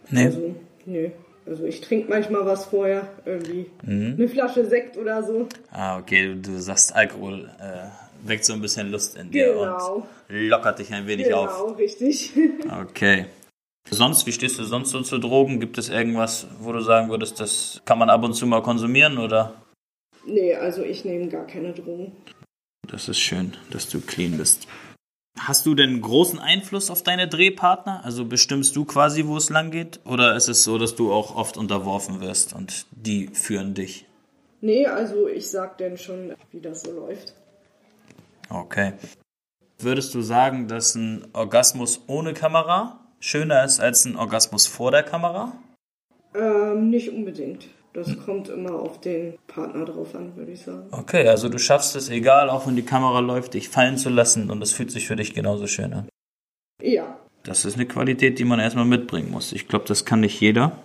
Nee. 0.09 0.25
Also, 0.25 0.55
nee. 0.85 1.11
Also 1.45 1.65
ich 1.65 1.81
trinke 1.81 2.09
manchmal 2.09 2.45
was 2.45 2.65
vorher, 2.65 3.07
irgendwie 3.25 3.65
eine 3.85 4.29
Flasche 4.29 4.65
Sekt 4.65 4.97
oder 4.97 5.23
so. 5.23 5.47
Ah, 5.71 5.97
okay, 5.97 6.35
du, 6.41 6.59
sagst, 6.61 6.95
Alkohol 6.95 7.49
äh, 7.59 8.27
weckt 8.27 8.45
so 8.45 8.53
ein 8.53 8.61
bisschen 8.61 8.91
Lust 8.91 9.17
in 9.17 9.29
dir 9.29 9.53
Genau. 9.53 9.95
und 9.95 10.03
lockert 10.29 10.79
dich 10.79 10.93
ein 10.93 11.05
wenig 11.05 11.33
auf. 11.33 11.49
Genau, 11.49 11.73
richtig. 11.73 12.31
Okay. 12.89 13.25
Sonst, 13.89 14.25
wie 14.25 14.31
stehst 14.31 14.57
du 14.59 14.63
sonst 14.63 14.91
so 14.91 15.01
zu 15.01 15.17
Drogen? 15.17 15.59
Gibt 15.59 15.77
es 15.77 15.89
irgendwas, 15.89 16.47
wo 16.59 16.71
du 16.71 16.79
sagen 16.79 17.09
würdest, 17.09 17.41
das 17.41 17.81
kann 17.83 17.99
man 17.99 18.09
ab 18.09 18.23
und 18.23 18.33
zu 18.33 18.47
mal 18.47 18.63
konsumieren 18.63 19.17
oder? 19.17 19.53
Nee, 20.25 20.55
also 20.55 20.83
ich 20.83 21.05
nehme 21.05 21.27
gar 21.27 21.45
keine 21.47 21.73
Drogen. 21.73 22.11
Das 22.87 23.07
ist 23.07 23.19
schön, 23.19 23.55
dass 23.71 23.89
du 23.89 24.01
clean 24.01 24.37
bist. 24.37 24.67
Hast 25.39 25.65
du 25.65 25.73
denn 25.73 25.99
großen 25.99 26.39
Einfluss 26.39 26.91
auf 26.91 27.01
deine 27.01 27.27
Drehpartner? 27.27 28.01
Also 28.03 28.25
bestimmst 28.25 28.75
du 28.75 28.85
quasi, 28.85 29.25
wo 29.25 29.37
es 29.37 29.49
lang 29.49 29.71
geht? 29.71 29.99
Oder 30.05 30.35
ist 30.35 30.47
es 30.47 30.63
so, 30.63 30.77
dass 30.77 30.95
du 30.95 31.11
auch 31.11 31.35
oft 31.35 31.57
unterworfen 31.57 32.21
wirst 32.21 32.53
und 32.53 32.85
die 32.91 33.27
führen 33.27 33.73
dich? 33.73 34.05
Nee, 34.61 34.85
also 34.85 35.27
ich 35.27 35.49
sag 35.49 35.77
denn 35.79 35.97
schon, 35.97 36.35
wie 36.51 36.61
das 36.61 36.83
so 36.83 36.91
läuft. 36.91 37.33
Okay. 38.49 38.93
Würdest 39.79 40.13
du 40.13 40.21
sagen, 40.21 40.67
dass 40.67 40.95
ein 40.95 41.27
Orgasmus 41.33 42.03
ohne 42.07 42.33
Kamera 42.33 42.99
schöner 43.19 43.63
ist 43.63 43.79
als 43.79 44.05
ein 44.05 44.15
Orgasmus 44.15 44.67
vor 44.67 44.91
der 44.91 45.03
Kamera? 45.03 45.53
Ähm, 46.35 46.89
nicht 46.89 47.09
unbedingt. 47.09 47.67
Das 47.93 48.09
kommt 48.25 48.49
immer 48.49 48.73
auf 48.73 48.99
den 49.01 49.37
Partner 49.47 49.85
drauf 49.85 50.15
an, 50.15 50.35
würde 50.35 50.51
ich 50.51 50.63
sagen. 50.63 50.87
Okay, 50.91 51.27
also 51.27 51.47
du 51.47 51.59
schaffst 51.59 51.95
es, 51.95 52.09
egal, 52.09 52.49
auch 52.49 52.65
wenn 52.65 52.75
die 52.75 52.83
Kamera 52.83 53.19
läuft, 53.19 53.53
dich 53.53 53.69
fallen 53.69 53.97
zu 53.97 54.09
lassen 54.09 54.49
und 54.49 54.63
es 54.63 54.73
fühlt 54.73 54.89
sich 54.89 55.07
für 55.07 55.15
dich 55.15 55.35
genauso 55.35 55.67
schön 55.67 55.93
an. 55.93 56.09
Ja. 56.81 57.17
Das 57.43 57.65
ist 57.65 57.75
eine 57.75 57.85
Qualität, 57.85 58.39
die 58.39 58.45
man 58.45 58.59
erstmal 58.59 58.85
mitbringen 58.85 59.29
muss. 59.29 59.51
Ich 59.51 59.67
glaube, 59.67 59.85
das 59.87 60.05
kann 60.05 60.21
nicht 60.21 60.41
jeder. 60.41 60.79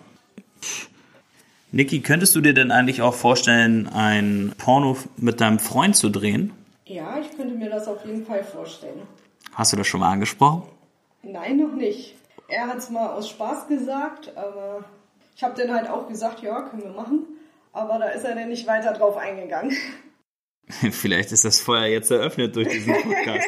Niki, 1.72 2.00
könntest 2.00 2.36
du 2.36 2.42
dir 2.42 2.52
denn 2.52 2.70
eigentlich 2.70 3.00
auch 3.00 3.14
vorstellen, 3.14 3.88
ein 3.88 4.52
Porno 4.59 4.98
mit 5.16 5.40
deinem 5.40 5.61
Freund 5.61 5.96
zu 5.96 6.11
drehen? 6.11 6.52
Ja, 6.84 7.18
ich 7.18 7.34
könnte 7.36 7.54
mir 7.54 7.70
das 7.70 7.88
auf 7.88 8.04
jeden 8.04 8.26
Fall 8.26 8.44
vorstellen. 8.44 9.02
Hast 9.54 9.72
du 9.72 9.76
das 9.76 9.86
schon 9.86 10.00
mal 10.00 10.11
angesprochen? 10.11 10.62
Nein, 11.22 11.56
noch 11.59 11.74
nicht. 11.74 12.16
Er 12.48 12.66
hat 12.66 12.78
es 12.78 12.90
mal 12.90 13.09
aus 13.11 13.28
Spaß 13.28 13.68
gesagt, 13.68 14.36
aber 14.36 14.84
ich 15.39 15.45
habe 15.45 15.55
dann 15.55 15.72
halt 15.72 15.89
auch 15.89 16.09
gesagt, 16.09 16.43
ja, 16.43 16.62
können 16.62 16.82
wir 16.82 16.91
machen. 16.91 17.24
Aber 17.72 18.01
da 18.01 18.09
ist 18.09 18.24
er 18.24 18.34
dann 18.34 18.49
nicht 18.49 18.66
weiter 18.66 18.93
drauf 18.93 19.16
eingegangen. 19.16 19.72
Vielleicht 20.91 21.30
ist 21.30 21.45
das 21.45 21.61
Feuer 21.61 21.86
jetzt 21.86 22.11
eröffnet 22.11 22.57
durch 22.57 22.68
diesen 22.68 22.93
Podcast. 22.93 23.47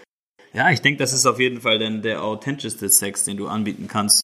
ja, 0.52 0.70
ich 0.70 0.82
denke, 0.82 0.98
das 0.98 1.14
ist 1.14 1.24
auf 1.24 1.40
jeden 1.40 1.62
Fall 1.62 1.78
dann 1.78 2.02
der 2.02 2.22
authentischste 2.22 2.90
Sex, 2.90 3.24
den 3.24 3.38
du 3.38 3.48
anbieten 3.48 3.88
kannst. 3.88 4.20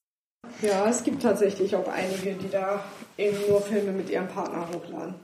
Ja, 0.60 0.86
es 0.86 1.04
gibt 1.04 1.22
tatsächlich 1.22 1.74
auch 1.74 1.88
einige, 1.88 2.34
die 2.34 2.50
da 2.50 2.84
eben 3.16 3.38
nur 3.48 3.62
Filme 3.62 3.92
mit 3.92 4.10
ihrem 4.10 4.28
Partner 4.28 4.68
hochladen. 4.68 5.14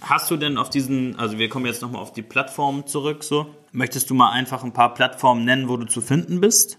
Hast 0.00 0.30
du 0.30 0.38
denn 0.38 0.56
auf 0.56 0.70
diesen, 0.70 1.18
also 1.18 1.38
wir 1.38 1.50
kommen 1.50 1.66
jetzt 1.66 1.82
nochmal 1.82 2.00
auf 2.00 2.14
die 2.14 2.22
Plattformen 2.22 2.86
zurück, 2.86 3.22
so. 3.22 3.54
Möchtest 3.72 4.08
du 4.08 4.14
mal 4.14 4.30
einfach 4.30 4.64
ein 4.64 4.72
paar 4.72 4.94
Plattformen 4.94 5.44
nennen, 5.44 5.68
wo 5.68 5.76
du 5.76 5.84
zu 5.84 6.00
finden 6.00 6.40
bist? 6.40 6.78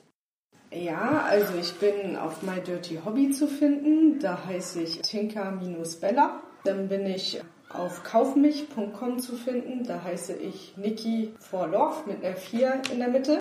Ja, 0.72 1.26
also 1.30 1.58
ich 1.58 1.74
bin 1.76 2.18
auf 2.18 2.42
My 2.42 2.60
Dirty 2.60 3.00
Hobby 3.04 3.32
zu 3.32 3.48
finden. 3.48 4.20
Da 4.20 4.46
heiße 4.46 4.82
ich 4.82 5.02
Tinker-Bella. 5.02 6.42
Dann 6.66 6.90
bin 6.90 7.06
ich 7.06 7.42
auf 7.70 8.04
kaufmich.com 8.04 9.20
zu 9.20 9.36
finden. 9.36 9.86
Da 9.86 10.04
heiße 10.04 10.34
ich 10.34 10.74
Niki 10.78 11.34
for 11.40 11.68
Love 11.68 12.04
mit 12.08 12.24
einer 12.24 12.36
4 12.36 12.82
in 12.92 13.00
der 13.00 13.08
Mitte. 13.08 13.40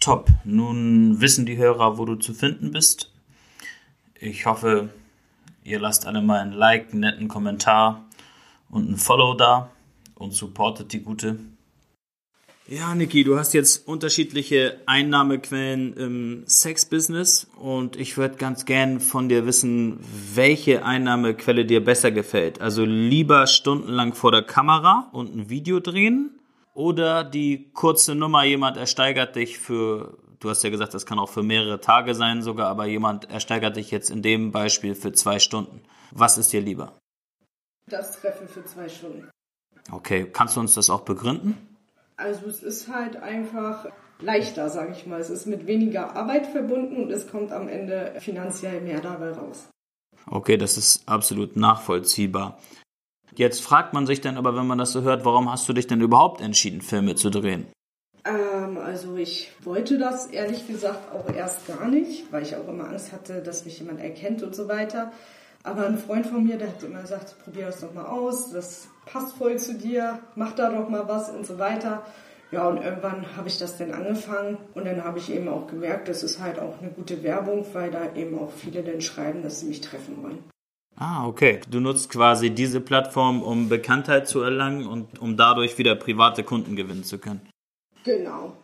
Top. 0.00 0.28
Nun 0.44 1.20
wissen 1.20 1.44
die 1.44 1.58
Hörer, 1.58 1.98
wo 1.98 2.06
du 2.06 2.14
zu 2.14 2.32
finden 2.32 2.72
bist. 2.72 3.12
Ich 4.18 4.46
hoffe, 4.46 4.88
ihr 5.62 5.78
lasst 5.78 6.06
alle 6.06 6.22
mal 6.22 6.40
ein 6.40 6.52
Like, 6.52 6.92
einen 6.92 7.00
netten 7.00 7.28
Kommentar 7.28 8.06
und 8.70 8.90
ein 8.90 8.96
Follow 8.96 9.34
da 9.34 9.70
und 10.14 10.32
supportet 10.32 10.92
die 10.92 11.02
gute. 11.02 11.38
Ja, 12.70 12.94
Niki, 12.94 13.24
du 13.24 13.36
hast 13.36 13.52
jetzt 13.52 13.88
unterschiedliche 13.88 14.80
Einnahmequellen 14.86 15.92
im 15.94 16.44
Sexbusiness 16.46 17.48
und 17.60 17.96
ich 17.96 18.16
würde 18.16 18.36
ganz 18.36 18.64
gern 18.64 19.00
von 19.00 19.28
dir 19.28 19.44
wissen, 19.44 19.98
welche 20.36 20.84
Einnahmequelle 20.84 21.66
dir 21.66 21.84
besser 21.84 22.12
gefällt. 22.12 22.60
Also 22.60 22.84
lieber 22.84 23.48
stundenlang 23.48 24.14
vor 24.14 24.30
der 24.30 24.42
Kamera 24.42 25.08
und 25.10 25.34
ein 25.34 25.50
Video 25.50 25.80
drehen 25.80 26.38
oder 26.72 27.24
die 27.24 27.72
kurze 27.72 28.14
Nummer, 28.14 28.44
jemand 28.44 28.76
ersteigert 28.76 29.34
dich 29.34 29.58
für, 29.58 30.16
du 30.38 30.48
hast 30.48 30.62
ja 30.62 30.70
gesagt, 30.70 30.94
das 30.94 31.06
kann 31.06 31.18
auch 31.18 31.28
für 31.28 31.42
mehrere 31.42 31.80
Tage 31.80 32.14
sein 32.14 32.40
sogar, 32.40 32.68
aber 32.68 32.86
jemand 32.86 33.28
ersteigert 33.28 33.74
dich 33.74 33.90
jetzt 33.90 34.10
in 34.10 34.22
dem 34.22 34.52
Beispiel 34.52 34.94
für 34.94 35.10
zwei 35.10 35.40
Stunden. 35.40 35.80
Was 36.12 36.38
ist 36.38 36.52
dir 36.52 36.60
lieber? 36.60 36.92
Das 37.88 38.20
Treffen 38.20 38.46
für 38.46 38.64
zwei 38.64 38.88
Stunden. 38.88 39.28
Okay, 39.90 40.28
kannst 40.32 40.54
du 40.54 40.60
uns 40.60 40.74
das 40.74 40.88
auch 40.88 41.00
begründen? 41.00 41.69
Also 42.20 42.46
es 42.46 42.62
ist 42.62 42.88
halt 42.88 43.16
einfach 43.16 43.86
leichter, 44.20 44.68
sage 44.68 44.92
ich 44.92 45.06
mal. 45.06 45.20
Es 45.20 45.30
ist 45.30 45.46
mit 45.46 45.66
weniger 45.66 46.14
Arbeit 46.14 46.46
verbunden 46.46 47.02
und 47.02 47.10
es 47.10 47.28
kommt 47.28 47.50
am 47.50 47.68
Ende 47.68 48.14
finanziell 48.20 48.80
mehr 48.82 49.00
dabei 49.00 49.32
raus. 49.32 49.68
Okay, 50.26 50.56
das 50.56 50.76
ist 50.76 51.08
absolut 51.08 51.56
nachvollziehbar. 51.56 52.58
Jetzt 53.34 53.62
fragt 53.62 53.94
man 53.94 54.06
sich 54.06 54.20
dann 54.20 54.36
aber, 54.36 54.54
wenn 54.54 54.66
man 54.66 54.78
das 54.78 54.92
so 54.92 55.02
hört, 55.02 55.24
warum 55.24 55.50
hast 55.50 55.68
du 55.68 55.72
dich 55.72 55.86
denn 55.86 56.00
überhaupt 56.00 56.40
entschieden, 56.40 56.82
Filme 56.82 57.14
zu 57.14 57.30
drehen? 57.30 57.66
Ähm, 58.24 58.76
also 58.76 59.16
ich 59.16 59.52
wollte 59.62 59.98
das 59.98 60.26
ehrlich 60.26 60.66
gesagt 60.66 61.14
auch 61.14 61.32
erst 61.32 61.66
gar 61.66 61.88
nicht, 61.88 62.30
weil 62.32 62.42
ich 62.42 62.54
auch 62.56 62.68
immer 62.68 62.88
Angst 62.88 63.12
hatte, 63.12 63.40
dass 63.40 63.64
mich 63.64 63.78
jemand 63.78 64.00
erkennt 64.00 64.42
und 64.42 64.54
so 64.54 64.68
weiter. 64.68 65.12
Aber 65.62 65.86
ein 65.86 65.98
Freund 65.98 66.26
von 66.26 66.44
mir, 66.44 66.56
der 66.56 66.68
hat 66.68 66.82
immer 66.82 67.02
gesagt, 67.02 67.36
probier 67.44 67.66
das 67.66 67.80
doch 67.80 67.92
mal 67.92 68.06
aus, 68.06 68.50
das 68.50 68.88
passt 69.12 69.36
voll 69.36 69.58
zu 69.58 69.74
dir, 69.74 70.20
mach 70.34 70.52
da 70.52 70.70
doch 70.70 70.88
mal 70.88 71.08
was 71.08 71.30
und 71.30 71.46
so 71.46 71.58
weiter. 71.58 72.02
Ja, 72.50 72.68
und 72.68 72.82
irgendwann 72.82 73.36
habe 73.36 73.48
ich 73.48 73.58
das 73.58 73.78
dann 73.78 73.92
angefangen 73.92 74.58
und 74.74 74.84
dann 74.84 75.04
habe 75.04 75.18
ich 75.18 75.32
eben 75.32 75.48
auch 75.48 75.68
gemerkt, 75.68 76.08
das 76.08 76.22
ist 76.22 76.40
halt 76.40 76.58
auch 76.58 76.80
eine 76.80 76.90
gute 76.90 77.22
Werbung, 77.22 77.64
weil 77.72 77.90
da 77.90 78.14
eben 78.14 78.38
auch 78.38 78.50
viele 78.50 78.82
dann 78.82 79.00
schreiben, 79.00 79.42
dass 79.42 79.60
sie 79.60 79.66
mich 79.66 79.80
treffen 79.80 80.20
wollen. 80.22 80.38
Ah, 80.96 81.26
okay. 81.26 81.60
Du 81.70 81.80
nutzt 81.80 82.10
quasi 82.10 82.50
diese 82.50 82.80
Plattform, 82.80 83.42
um 83.42 83.68
Bekanntheit 83.68 84.28
zu 84.28 84.40
erlangen 84.42 84.86
und 84.86 85.20
um 85.20 85.36
dadurch 85.36 85.78
wieder 85.78 85.94
private 85.94 86.42
Kunden 86.42 86.76
gewinnen 86.76 87.04
zu 87.04 87.18
können. 87.18 87.40
Genau. 88.04 88.56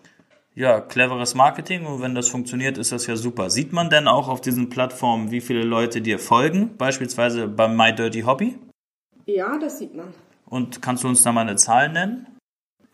Ja, 0.55 0.81
cleveres 0.81 1.35
Marketing 1.35 1.87
und 1.87 2.03
wenn 2.03 2.15
das 2.15 2.29
funktioniert, 2.29 2.79
ist 2.79 2.91
das 2.91 3.07
ja 3.07 3.17
super. 3.17 3.51
Sieht 3.51 3.73
man 3.73 3.89
denn 3.89 4.09
auch 4.09 4.29
auf 4.29 4.41
diesen 4.41 4.69
Plattformen, 4.69 5.31
wie 5.31 5.41
viele 5.41 5.63
Leute 5.63 6.01
dir 6.01 6.19
folgen? 6.19 6.77
Beispielsweise 6.77 7.47
bei 7.47 7.69
My 7.69 7.95
Dirty 7.95 8.23
Hobby? 8.23 8.59
Ja, 9.27 9.59
das 9.59 9.79
sieht 9.79 9.95
man. 9.95 10.15
Und 10.49 10.81
kannst 10.83 11.05
du 11.05 11.09
uns 11.09 11.23
da 11.23 11.33
mal 11.33 11.43
eine 11.43 11.57
Zahl 11.57 11.93
nennen? 11.93 12.27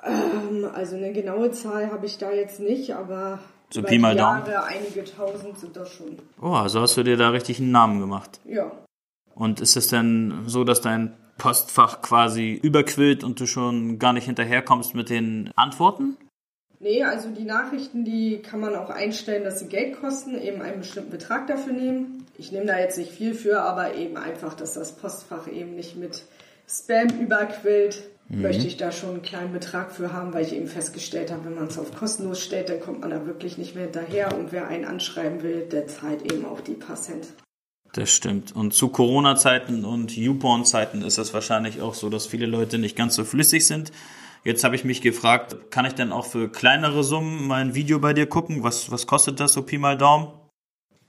Ähm, 0.03 0.69
also 0.75 0.97
eine 0.97 1.13
genaue 1.13 1.51
Zahl 1.51 1.91
habe 1.91 2.07
ich 2.07 2.19
da 2.19 2.33
jetzt 2.33 2.61
nicht, 2.61 2.95
aber 2.95 3.39
So 3.71 3.81
über 3.81 3.89
Pi 3.89 3.99
mal 3.99 4.15
die 4.15 4.19
Daumen. 4.19 4.47
Jahre 4.47 4.65
einige 4.65 5.05
tausend 5.05 5.59
sind 5.59 5.77
das 5.77 5.91
schon. 5.93 6.19
Oh, 6.41 6.53
also 6.53 6.81
hast 6.81 6.97
du 6.97 7.03
dir 7.03 7.17
da 7.17 7.31
richtig 7.31 7.61
einen 7.61 7.71
Namen 7.71 8.01
gemacht. 8.01 8.41
Ja. 8.45 8.73
Und 9.35 9.61
ist 9.61 9.77
es 9.77 9.89
denn 9.89 10.43
so, 10.47 10.65
dass 10.65 10.81
dein 10.81 11.15
Postfach 11.39 12.03
quasi 12.03 12.53
überquillt 12.53 13.25
und 13.25 13.41
du 13.41 13.47
schon 13.47 13.99
gar 13.99 14.13
nicht 14.13 14.27
hinterherkommst 14.27 14.95
mit 14.95 15.11
den 15.11 15.51
Antworten? 15.57 16.17
Nee, 16.81 17.05
also 17.05 17.31
die 17.31 17.45
Nachrichten, 17.45 18.05
die 18.05 18.43
kann 18.43 18.59
man 18.59 18.75
auch 18.75 18.91
einstellen, 18.91 19.45
dass 19.45 19.61
sie 19.61 19.69
Geld 19.69 20.01
kosten, 20.01 20.37
eben 20.37 20.61
einen 20.61 20.81
bestimmten 20.81 21.11
Betrag 21.11 21.47
dafür 21.47 21.73
nehmen. 21.73 22.27
Ich 22.37 22.51
nehme 22.51 22.67
da 22.67 22.79
jetzt 22.79 22.99
nicht 22.99 23.13
viel 23.13 23.35
für, 23.35 23.63
aber 23.63 23.95
eben 23.95 24.17
einfach, 24.17 24.55
dass 24.55 24.75
das 24.75 24.97
Postfach 24.97 25.47
eben 25.47 25.77
nicht 25.77 25.97
mit 25.97 26.25
Spam 26.73 27.21
überquillt, 27.21 28.03
möchte 28.29 28.67
ich 28.67 28.79
da 28.79 28.93
schon 28.93 29.11
einen 29.11 29.23
kleinen 29.23 29.53
Betrag 29.53 29.93
für 29.93 30.13
haben, 30.13 30.33
weil 30.33 30.47
ich 30.47 30.55
eben 30.55 30.67
festgestellt 30.67 31.31
habe, 31.31 31.45
wenn 31.45 31.55
man 31.55 31.67
es 31.67 31.79
auf 31.79 31.95
kostenlos 31.95 32.41
stellt, 32.41 32.71
dann 32.71 32.81
kommt 32.81 33.01
man 33.01 33.11
da 33.11 33.27
wirklich 33.27 33.59
nicht 33.59 33.75
mehr 33.75 33.85
hinterher 33.85 34.35
und 34.35 34.53
wer 34.53 34.69
einen 34.69 34.87
anschreiben 34.87 35.43
will, 35.43 35.69
der 35.71 35.87
zahlt 35.87 36.33
eben 36.33 36.47
auch 36.47 36.63
die 36.63 36.73
paar 36.73 36.97
Cent. 36.97 37.29
Das 37.93 38.11
stimmt. 38.11 38.57
Und 38.57 38.73
zu 38.73 38.89
Corona-Zeiten 38.89 39.85
und 39.85 40.17
YouPorn-Zeiten 40.17 41.03
ist 41.03 41.19
es 41.19 41.35
wahrscheinlich 41.35 41.83
auch 41.83 41.93
so, 41.93 42.09
dass 42.09 42.27
viele 42.27 42.47
Leute 42.47 42.79
nicht 42.79 42.97
ganz 42.97 43.17
so 43.17 43.25
flüssig 43.25 43.67
sind. 43.67 43.93
Jetzt 44.45 44.65
habe 44.65 44.75
ich 44.75 44.85
mich 44.85 45.03
gefragt, 45.03 45.71
kann 45.71 45.85
ich 45.85 45.93
denn 45.93 46.11
auch 46.11 46.25
für 46.25 46.51
kleinere 46.51 47.05
Summen 47.05 47.47
mal 47.47 47.61
ein 47.61 47.75
Video 47.75 47.99
bei 47.99 48.15
dir 48.15 48.27
gucken? 48.27 48.63
Was, 48.63 48.91
was 48.91 49.07
kostet 49.07 49.41
das 49.41 49.53
so 49.53 49.63
Pi 49.63 49.77
mal 49.77 49.99
Daumen? 49.99 50.29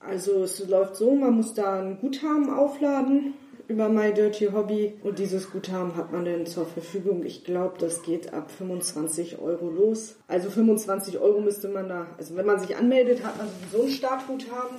Also 0.01 0.43
es 0.43 0.67
läuft 0.67 0.97
so, 0.97 1.15
man 1.15 1.35
muss 1.35 1.53
da 1.53 1.79
ein 1.79 1.99
Guthaben 1.99 2.53
aufladen 2.53 3.33
über 3.73 3.89
My 3.89 4.13
Dirty 4.13 4.49
Hobby 4.53 4.93
und 5.01 5.17
dieses 5.17 5.49
Guthaben 5.49 5.95
hat 5.95 6.11
man 6.11 6.25
dann 6.25 6.45
zur 6.45 6.67
Verfügung. 6.67 7.25
Ich 7.25 7.43
glaube, 7.43 7.75
das 7.79 8.03
geht 8.03 8.31
ab 8.31 8.51
25 8.51 9.39
Euro 9.39 9.67
los. 9.67 10.15
Also 10.27 10.51
25 10.51 11.17
Euro 11.17 11.41
müsste 11.41 11.69
man 11.69 11.89
da, 11.89 12.05
also 12.19 12.35
wenn 12.35 12.45
man 12.45 12.59
sich 12.59 12.77
anmeldet, 12.77 13.23
hat 13.23 13.35
man 13.37 13.47
sowieso 13.71 13.85
ein 13.87 13.91
Startguthaben. 13.91 14.77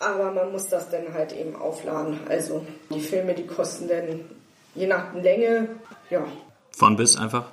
Aber 0.00 0.32
man 0.32 0.50
muss 0.50 0.66
das 0.66 0.90
dann 0.90 1.14
halt 1.14 1.32
eben 1.32 1.54
aufladen. 1.54 2.18
Also 2.28 2.66
die 2.92 3.00
Filme, 3.00 3.34
die 3.34 3.46
kosten 3.46 3.86
dann 3.86 4.24
je 4.74 4.88
nach 4.88 5.14
Länge, 5.14 5.68
ja, 6.10 6.24
Von 6.72 6.96
bis 6.96 7.16
einfach? 7.16 7.52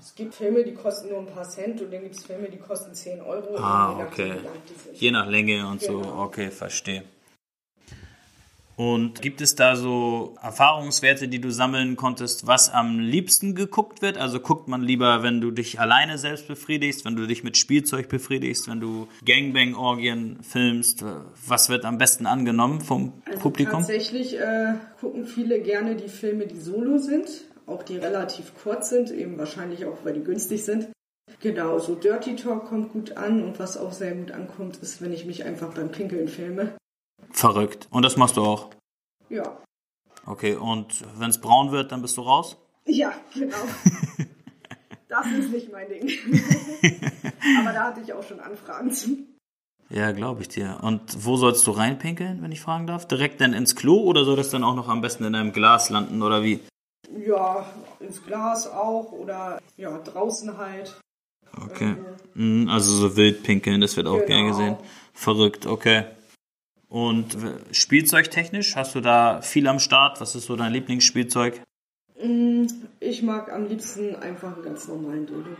es 0.00 0.14
gibt 0.14 0.34
Filme, 0.34 0.64
die 0.64 0.74
kosten 0.74 1.08
nur 1.08 1.18
ein 1.18 1.26
paar 1.26 1.48
Cent 1.48 1.80
und 1.80 1.92
dann 1.92 2.02
gibt 2.02 2.16
es 2.16 2.24
Filme, 2.24 2.48
die 2.48 2.58
kosten 2.58 2.94
10 2.94 3.20
Euro. 3.20 3.56
Ah, 3.56 3.94
je 3.96 4.04
okay. 4.04 4.32
sind. 4.84 5.00
Je 5.00 5.10
nach 5.12 5.26
Länge 5.26 5.66
und 5.66 5.80
so. 5.80 6.00
Genau. 6.00 6.24
Okay, 6.24 6.50
verstehe. 6.50 7.04
Und 8.78 9.20
gibt 9.22 9.40
es 9.40 9.56
da 9.56 9.74
so 9.74 10.36
Erfahrungswerte, 10.40 11.26
die 11.26 11.40
du 11.40 11.50
sammeln 11.50 11.96
konntest, 11.96 12.46
was 12.46 12.72
am 12.72 13.00
liebsten 13.00 13.56
geguckt 13.56 14.02
wird? 14.02 14.16
Also 14.18 14.38
guckt 14.38 14.68
man 14.68 14.82
lieber, 14.82 15.24
wenn 15.24 15.40
du 15.40 15.50
dich 15.50 15.80
alleine 15.80 16.16
selbst 16.16 16.46
befriedigst, 16.46 17.04
wenn 17.04 17.16
du 17.16 17.26
dich 17.26 17.42
mit 17.42 17.56
Spielzeug 17.56 18.08
befriedigst, 18.08 18.68
wenn 18.68 18.78
du 18.78 19.08
Gangbang-Orgien 19.26 20.38
filmst? 20.42 21.04
Was 21.44 21.68
wird 21.70 21.84
am 21.84 21.98
besten 21.98 22.26
angenommen 22.26 22.80
vom 22.80 23.14
Also 23.26 23.40
Publikum? 23.40 23.80
Tatsächlich 23.80 24.38
äh, 24.38 24.74
gucken 25.00 25.26
viele 25.26 25.60
gerne 25.60 25.96
die 25.96 26.08
Filme, 26.08 26.46
die 26.46 26.60
solo 26.60 26.98
sind, 26.98 27.26
auch 27.66 27.82
die 27.82 27.96
relativ 27.96 28.52
kurz 28.62 28.90
sind, 28.90 29.10
eben 29.10 29.38
wahrscheinlich 29.38 29.86
auch, 29.86 30.04
weil 30.04 30.12
die 30.12 30.22
günstig 30.22 30.64
sind. 30.64 30.86
Genau, 31.40 31.80
so 31.80 31.96
Dirty 31.96 32.36
Talk 32.36 32.66
kommt 32.66 32.92
gut 32.92 33.16
an 33.16 33.42
und 33.42 33.58
was 33.58 33.76
auch 33.76 33.92
sehr 33.92 34.14
gut 34.14 34.30
ankommt, 34.30 34.76
ist, 34.76 35.02
wenn 35.02 35.12
ich 35.12 35.26
mich 35.26 35.44
einfach 35.44 35.74
beim 35.74 35.90
Pinkeln 35.90 36.28
filme. 36.28 36.77
Verrückt. 37.30 37.86
Und 37.90 38.02
das 38.04 38.16
machst 38.16 38.36
du 38.36 38.42
auch? 38.42 38.70
Ja, 39.28 39.58
Okay, 40.26 40.56
und 40.56 41.04
wenn 41.18 41.30
es 41.30 41.40
braun 41.40 41.72
wird, 41.72 41.90
dann 41.90 42.02
bist 42.02 42.16
du 42.18 42.22
raus? 42.22 42.56
ja, 42.84 43.12
genau. 43.32 43.56
das 45.08 45.26
ist 45.26 45.50
nicht 45.50 45.72
mein 45.72 45.88
Ding. 45.88 46.06
Aber 47.58 47.72
da 47.72 47.84
hatte 47.84 48.00
ich 48.00 48.12
auch 48.12 48.22
schon 48.22 48.40
Anfragen 48.40 48.90
zu. 48.92 49.18
Ja, 49.90 50.12
glaube 50.12 50.42
ich 50.42 50.48
dir. 50.48 50.78
Und 50.82 51.24
wo 51.24 51.36
sollst 51.36 51.66
du 51.66 51.70
reinpinkeln, 51.70 52.42
wenn 52.42 52.52
ich 52.52 52.60
fragen 52.60 52.86
darf? 52.86 53.08
Direkt 53.08 53.40
dann 53.40 53.54
ins 53.54 53.74
Klo 53.74 54.02
oder 54.02 54.24
soll 54.24 54.36
das 54.36 54.50
dann 54.50 54.64
auch 54.64 54.74
noch 54.74 54.88
am 54.88 55.00
besten 55.00 55.24
in 55.24 55.34
einem 55.34 55.52
Glas 55.52 55.88
landen 55.88 56.22
oder 56.22 56.42
wie? 56.42 56.60
Ja, 57.26 57.64
ins 58.00 58.22
Glas 58.22 58.66
auch 58.66 59.12
oder 59.12 59.58
ja, 59.78 59.96
draußen 59.98 60.58
halt. 60.58 60.98
Okay. 61.64 61.94
Mhm, 62.34 62.68
Also 62.68 62.92
so 62.92 63.16
wild 63.16 63.42
pinkeln, 63.44 63.80
das 63.80 63.96
wird 63.96 64.06
auch 64.06 64.16
Genau. 64.16 64.26
gern 64.26 64.46
gesehen. 64.48 64.76
Verrückt, 65.14 65.64
okay. 65.66 66.04
Und 66.88 67.36
spielzeugtechnisch, 67.70 68.76
hast 68.76 68.94
du 68.94 69.00
da 69.00 69.42
viel 69.42 69.66
am 69.68 69.78
Start? 69.78 70.20
Was 70.20 70.34
ist 70.34 70.46
so 70.46 70.56
dein 70.56 70.72
Lieblingsspielzeug? 70.72 71.60
Mm, 72.22 72.66
Ich 73.00 73.22
mag 73.22 73.52
am 73.52 73.66
liebsten 73.66 74.16
einfach 74.16 74.54
einen 74.54 74.64
ganz 74.64 74.88
normalen 74.88 75.26
Dildo. 75.26 75.50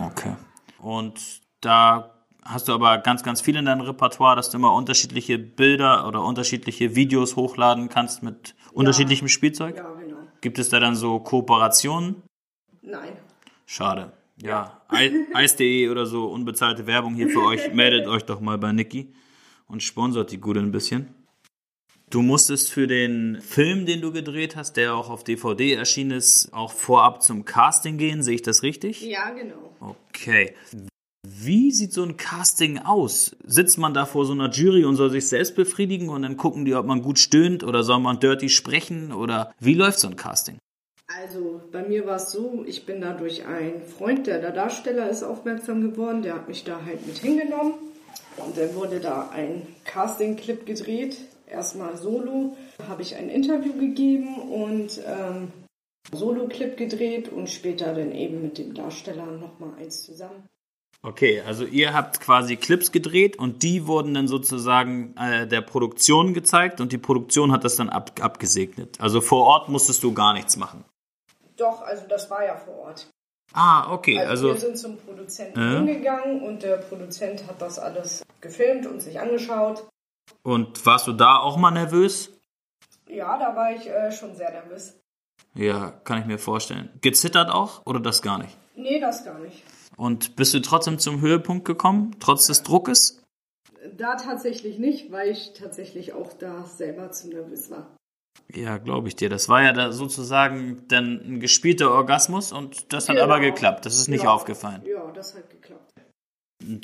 Okay. 0.00 0.34
Und 0.78 1.20
da 1.60 2.14
hast 2.42 2.68
du 2.68 2.72
aber 2.72 2.98
ganz, 2.98 3.22
ganz 3.22 3.40
viel 3.40 3.56
in 3.56 3.66
deinem 3.66 3.82
Repertoire, 3.82 4.34
dass 4.36 4.50
du 4.50 4.56
immer 4.56 4.72
unterschiedliche 4.72 5.38
Bilder 5.38 6.08
oder 6.08 6.24
unterschiedliche 6.24 6.94
Videos 6.96 7.36
hochladen 7.36 7.88
kannst 7.88 8.22
mit 8.22 8.54
unterschiedlichem 8.72 9.28
Spielzeug? 9.28 9.76
Ja, 9.76 9.92
genau. 9.94 10.16
Gibt 10.40 10.58
es 10.58 10.68
da 10.70 10.80
dann 10.80 10.96
so 10.96 11.18
Kooperationen? 11.20 12.22
Nein. 12.82 13.12
Schade. 13.66 14.12
Ja, 14.40 14.80
Ei- 14.88 15.12
Eis.de 15.34 15.88
oder 15.88 16.06
so, 16.06 16.26
unbezahlte 16.26 16.86
Werbung 16.86 17.14
hier 17.14 17.28
für 17.30 17.42
euch. 17.42 17.72
Meldet 17.74 18.06
euch 18.06 18.22
doch 18.24 18.40
mal 18.40 18.58
bei 18.58 18.72
Niki 18.72 19.12
und 19.68 19.82
sponsort 19.82 20.30
die 20.30 20.40
Gute 20.40 20.60
ein 20.60 20.72
bisschen. 20.72 21.14
Du 22.08 22.22
musstest 22.22 22.70
für 22.70 22.86
den 22.86 23.40
Film, 23.40 23.84
den 23.84 24.00
du 24.00 24.12
gedreht 24.12 24.54
hast, 24.54 24.76
der 24.76 24.94
auch 24.94 25.10
auf 25.10 25.24
DVD 25.24 25.72
erschienen 25.72 26.12
ist, 26.12 26.52
auch 26.52 26.70
vorab 26.70 27.22
zum 27.22 27.44
Casting 27.44 27.98
gehen. 27.98 28.22
Sehe 28.22 28.36
ich 28.36 28.42
das 28.42 28.62
richtig? 28.62 29.02
Ja, 29.02 29.30
genau. 29.30 29.74
Okay. 29.80 30.54
Wie 31.26 31.72
sieht 31.72 31.92
so 31.92 32.04
ein 32.04 32.16
Casting 32.16 32.78
aus? 32.78 33.34
Sitzt 33.44 33.78
man 33.78 33.92
da 33.92 34.06
vor 34.06 34.24
so 34.24 34.32
einer 34.32 34.50
Jury 34.50 34.84
und 34.84 34.94
soll 34.94 35.10
sich 35.10 35.26
selbst 35.26 35.56
befriedigen 35.56 36.08
und 36.08 36.22
dann 36.22 36.36
gucken 36.36 36.64
die, 36.64 36.76
ob 36.76 36.86
man 36.86 37.02
gut 37.02 37.18
stöhnt 37.18 37.64
oder 37.64 37.82
soll 37.82 37.98
man 37.98 38.20
dirty 38.20 38.48
sprechen 38.48 39.12
oder 39.12 39.52
wie 39.58 39.74
läuft 39.74 39.98
so 39.98 40.06
ein 40.06 40.14
Casting? 40.14 40.58
Also 41.08 41.60
bei 41.72 41.82
mir 41.82 42.06
war 42.06 42.16
es 42.16 42.30
so, 42.30 42.64
ich 42.66 42.86
bin 42.86 43.00
da 43.00 43.12
durch 43.12 43.44
einen 43.46 43.82
Freund, 43.82 44.28
der 44.28 44.40
der 44.40 44.52
Darsteller 44.52 45.10
ist, 45.10 45.24
aufmerksam 45.24 45.80
geworden. 45.80 46.22
Der 46.22 46.34
hat 46.34 46.48
mich 46.48 46.62
da 46.62 46.84
halt 46.84 47.04
mit 47.04 47.18
hingenommen. 47.18 47.74
Und 48.36 48.56
dann 48.56 48.74
wurde 48.74 49.00
da 49.00 49.30
ein 49.30 49.66
Casting-Clip 49.84 50.66
gedreht. 50.66 51.16
Erstmal 51.46 51.96
solo, 51.96 52.56
habe 52.88 53.02
ich 53.02 53.16
ein 53.16 53.28
Interview 53.28 53.72
gegeben 53.74 54.36
und 54.50 55.00
ähm, 55.06 55.52
Solo-Clip 56.12 56.76
gedreht 56.76 57.28
und 57.28 57.48
später 57.48 57.94
dann 57.94 58.12
eben 58.12 58.42
mit 58.42 58.58
dem 58.58 58.74
Darsteller 58.74 59.26
nochmal 59.26 59.74
eins 59.78 60.02
zusammen. 60.02 60.46
Okay, 61.02 61.40
also 61.42 61.64
ihr 61.64 61.94
habt 61.94 62.20
quasi 62.20 62.56
Clips 62.56 62.90
gedreht 62.90 63.38
und 63.38 63.62
die 63.62 63.86
wurden 63.86 64.14
dann 64.14 64.26
sozusagen 64.26 65.14
äh, 65.16 65.46
der 65.46 65.60
Produktion 65.60 66.34
gezeigt 66.34 66.80
und 66.80 66.90
die 66.90 66.98
Produktion 66.98 67.52
hat 67.52 67.64
das 67.64 67.76
dann 67.76 67.88
ab, 67.88 68.12
abgesegnet. 68.20 69.00
Also 69.00 69.20
vor 69.20 69.44
Ort 69.44 69.68
musstest 69.68 70.02
du 70.02 70.12
gar 70.14 70.32
nichts 70.32 70.56
machen. 70.56 70.84
Doch, 71.56 71.82
also 71.82 72.06
das 72.08 72.28
war 72.30 72.44
ja 72.44 72.56
vor 72.56 72.74
Ort. 72.78 73.08
Ah, 73.52 73.92
okay, 73.92 74.18
Also, 74.18 74.30
also 74.30 74.48
wir 74.48 74.56
sind 74.60 74.78
zum 74.78 74.96
Produzenten 74.98 75.58
Äh? 75.60 75.76
hingegangen 75.76 76.42
und 76.42 76.62
der 76.62 76.76
Produzent 76.78 77.46
hat 77.46 77.60
das 77.62 77.78
alles 77.78 78.22
gefilmt 78.40 78.86
und 78.86 79.00
sich 79.00 79.18
angeschaut. 79.20 79.86
und 80.42 80.84
warst 80.84 81.06
du 81.06 81.12
da 81.12 81.38
auch 81.38 81.56
mal 81.56 81.70
nervös? 81.70 82.32
Ja, 83.08 83.38
da 83.38 83.54
war 83.56 83.72
ich 83.72 83.88
äh, 83.88 84.10
schon 84.12 84.34
sehr 84.34 84.50
nervös. 84.50 84.98
Ja, 85.54 85.90
kann 86.04 86.20
ich 86.20 86.26
mir 86.26 86.38
vorstellen. 86.38 86.90
Gezittert 87.00 87.50
auch 87.50 87.86
oder 87.86 88.00
das 88.00 88.20
gar 88.20 88.38
nicht? 88.38 88.56
Nee, 88.74 89.00
das 89.00 89.24
gar 89.24 89.38
nicht. 89.38 89.62
Und 89.96 90.36
bist 90.36 90.52
du 90.52 90.60
trotzdem 90.60 90.98
zum 90.98 91.20
Höhepunkt 91.20 91.64
gekommen, 91.64 92.16
trotz 92.20 92.46
des 92.48 92.62
Druckes? 92.62 93.22
Da 93.96 94.16
tatsächlich 94.16 94.78
nicht, 94.78 95.10
weil 95.12 95.30
ich 95.30 95.52
tatsächlich 95.54 96.12
auch 96.12 96.32
da 96.34 96.64
selber 96.64 97.12
zu 97.12 97.28
nervös 97.28 97.70
war. 97.70 97.86
Ja, 98.54 98.78
glaube 98.78 99.08
ich 99.08 99.16
dir. 99.16 99.28
Das 99.28 99.48
war 99.48 99.62
ja 99.62 99.72
da 99.72 99.92
sozusagen 99.92 100.84
dann 100.88 101.20
ein 101.24 101.40
gespielter 101.40 101.90
Orgasmus 101.92 102.52
und 102.52 102.92
das 102.92 103.08
hat 103.08 103.16
Genau. 103.16 103.24
aber 103.26 103.40
geklappt. 103.40 103.84
Das 103.86 103.96
ist 103.96 104.08
nicht 104.08 104.24
Ja. 104.24 104.30
aufgefallen. 104.32 104.82
Ja, 104.86 105.10
das 105.12 105.34
hat 105.34 105.50
geklappt. 105.50 105.82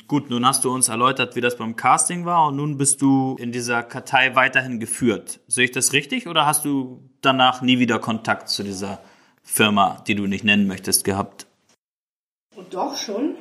Gut, 0.07 0.29
nun 0.31 0.47
hast 0.47 0.65
du 0.65 0.73
uns 0.73 0.89
erläutert, 0.89 1.35
wie 1.35 1.41
das 1.41 1.57
beim 1.57 1.77
Casting 1.77 2.25
war 2.25 2.49
und 2.49 2.57
nun 2.57 2.77
bist 2.79 3.01
du 3.03 3.37
in 3.41 3.53
dieser 3.53 3.83
Kartei 3.83 4.35
weiterhin 4.37 4.79
geführt. 4.81 5.41
Sehe 5.49 5.65
ich 5.65 5.73
das 5.73 5.93
richtig 5.93 6.29
oder 6.29 6.47
hast 6.47 6.65
du 6.65 7.09
danach 7.21 7.63
nie 7.63 7.79
wieder 7.79 7.99
Kontakt 7.99 8.49
zu 8.49 8.63
dieser 8.63 9.01
Firma, 9.43 10.03
die 10.07 10.15
du 10.15 10.27
nicht 10.27 10.45
nennen 10.45 10.67
möchtest, 10.67 11.05
gehabt? 11.05 11.47
Und 12.55 12.75
doch 12.75 12.97
schon, 12.97 13.35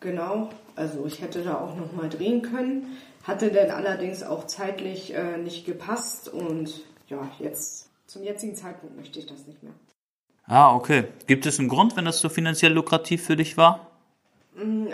genau. 0.00 0.50
Also 0.74 1.06
ich 1.06 1.22
hätte 1.22 1.42
da 1.42 1.58
auch 1.60 1.76
noch 1.76 1.92
mal 1.92 2.08
drehen 2.10 2.42
können. 2.42 2.96
Hatte 3.22 3.50
dann 3.50 3.70
allerdings 3.70 4.22
auch 4.22 4.46
zeitlich 4.46 5.14
äh, 5.14 5.38
nicht 5.38 5.64
gepasst 5.66 6.28
und 6.28 6.72
ja, 7.08 7.30
jetzt 7.38 7.88
zum 8.06 8.22
jetzigen 8.22 8.54
Zeitpunkt 8.54 8.96
möchte 8.96 9.18
ich 9.18 9.26
das 9.26 9.46
nicht 9.46 9.62
mehr. 9.62 9.72
Ah, 10.46 10.74
okay. 10.74 11.04
Gibt 11.26 11.46
es 11.46 11.58
einen 11.58 11.68
Grund, 11.68 11.96
wenn 11.96 12.04
das 12.04 12.20
so 12.20 12.28
finanziell 12.28 12.72
lukrativ 12.72 13.24
für 13.24 13.36
dich 13.36 13.56
war? 13.56 13.90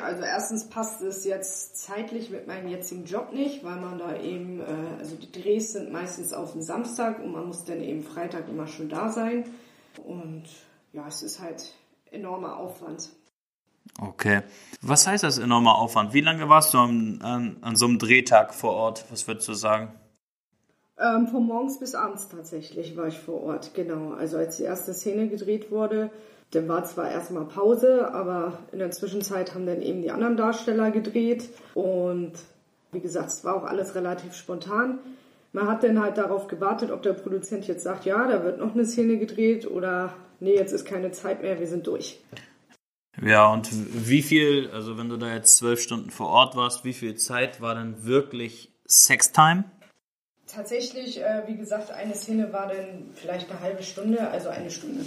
Also 0.03 0.23
erstens 0.23 0.69
passt 0.69 1.03
es 1.03 1.25
jetzt 1.25 1.77
zeitlich 1.77 2.31
mit 2.31 2.49
meinem 2.49 2.67
jetzigen 2.67 3.05
Job 3.05 3.33
nicht, 3.33 3.63
weil 3.63 3.77
man 3.77 3.97
da 3.99 4.17
eben, 4.17 4.61
äh, 4.61 4.65
also 4.99 5.15
die 5.15 5.31
Drehs 5.31 5.73
sind 5.73 5.93
meistens 5.93 6.33
auf 6.33 6.53
den 6.53 6.63
Samstag 6.63 7.21
und 7.21 7.31
man 7.31 7.47
muss 7.47 7.65
dann 7.65 7.81
eben 7.81 8.03
Freitag 8.03 8.49
immer 8.49 8.67
schon 8.67 8.89
da 8.89 9.09
sein. 9.09 9.45
Und 10.05 10.45
ja, 10.93 11.07
es 11.07 11.23
ist 11.23 11.41
halt 11.41 11.75
enormer 12.11 12.57
Aufwand. 12.57 13.11
Okay. 14.01 14.43
Was 14.81 15.07
heißt 15.07 15.23
das 15.23 15.39
enormer 15.39 15.77
Aufwand? 15.77 16.13
Wie 16.13 16.23
lange 16.23 16.49
warst 16.49 16.75
du 16.75 16.79
an, 16.79 17.21
an, 17.23 17.57
an 17.61 17.77
so 17.77 17.87
einem 17.87 17.99
Drehtag 18.01 18.55
vor 18.55 18.73
Ort? 18.73 19.05
Was 19.11 19.29
würdest 19.29 19.49
du 19.49 19.55
sagen? 19.55 19.93
Ähm, 21.03 21.27
von 21.27 21.45
morgens 21.47 21.81
bis 21.81 21.97
abends 21.97 22.29
tatsächlich 22.29 22.97
war 22.97 23.09
ich 23.09 23.19
vor 23.19 23.43
Ort, 23.43 23.75
genau. 23.75 24.13
Also 24.13 24.37
als 24.37 24.59
die 24.59 24.63
erste 24.63 24.95
Szene 24.95 25.29
gedreht 25.29 25.73
wurde, 25.73 26.11
dann 26.53 26.69
war 26.69 26.85
zwar 26.85 27.11
erstmal 27.11 27.45
Pause, 27.47 28.13
aber 28.15 28.59
in 28.71 28.79
der 28.79 28.93
Zwischenzeit 28.93 29.55
haben 29.55 29.67
dann 29.67 29.83
eben 29.83 30.03
die 30.03 30.13
anderen 30.13 30.37
Darsteller 30.37 30.93
gedreht 30.93 31.49
und 31.75 32.33
wie 32.93 33.01
gesagt, 33.01 33.31
es 33.31 33.43
war 33.43 33.57
auch 33.57 33.65
alles 33.65 33.97
relativ 33.97 34.35
spontan. 34.35 35.01
Man 35.53 35.67
hat 35.67 35.83
dann 35.83 36.01
halt 36.01 36.19
darauf 36.19 36.47
gewartet, 36.47 36.91
ob 36.93 37.03
der 37.03 37.15
Produzent 37.15 37.67
jetzt 37.67 37.83
sagt, 37.83 38.05
ja, 38.05 38.29
da 38.29 38.45
wird 38.45 38.59
noch 38.59 38.75
eine 38.75 38.85
Szene 38.85 39.19
gedreht 39.19 39.67
oder 39.67 40.15
nee, 40.39 40.55
jetzt 40.55 40.73
ist 40.73 40.85
keine 40.85 41.11
Zeit 41.11 41.43
mehr, 41.43 41.59
wir 41.59 41.67
sind 41.67 41.87
durch. 41.89 42.23
Ja, 43.21 43.53
und 43.53 43.69
wie 43.73 44.23
viel, 44.23 44.71
also 44.73 44.99
wenn 44.99 45.09
du 45.09 45.17
da 45.17 45.35
jetzt 45.35 45.57
zwölf 45.57 45.81
Stunden 45.81 46.11
vor 46.11 46.29
Ort 46.29 46.55
warst, 46.55 46.85
wie 46.85 46.93
viel 46.93 47.17
Zeit 47.17 47.61
war 47.61 47.75
denn 47.75 48.05
wirklich 48.05 48.73
Sextime? 48.87 49.65
Tatsächlich, 50.55 51.21
äh, 51.21 51.43
wie 51.47 51.57
gesagt, 51.57 51.91
eine 51.91 52.15
Szene 52.15 52.53
war 52.53 52.69
dann 52.69 53.11
vielleicht 53.15 53.51
eine 53.51 53.61
halbe 53.61 53.83
Stunde, 53.83 54.29
also 54.29 54.51
eine 54.51 54.71
Stunde. 54.71 55.05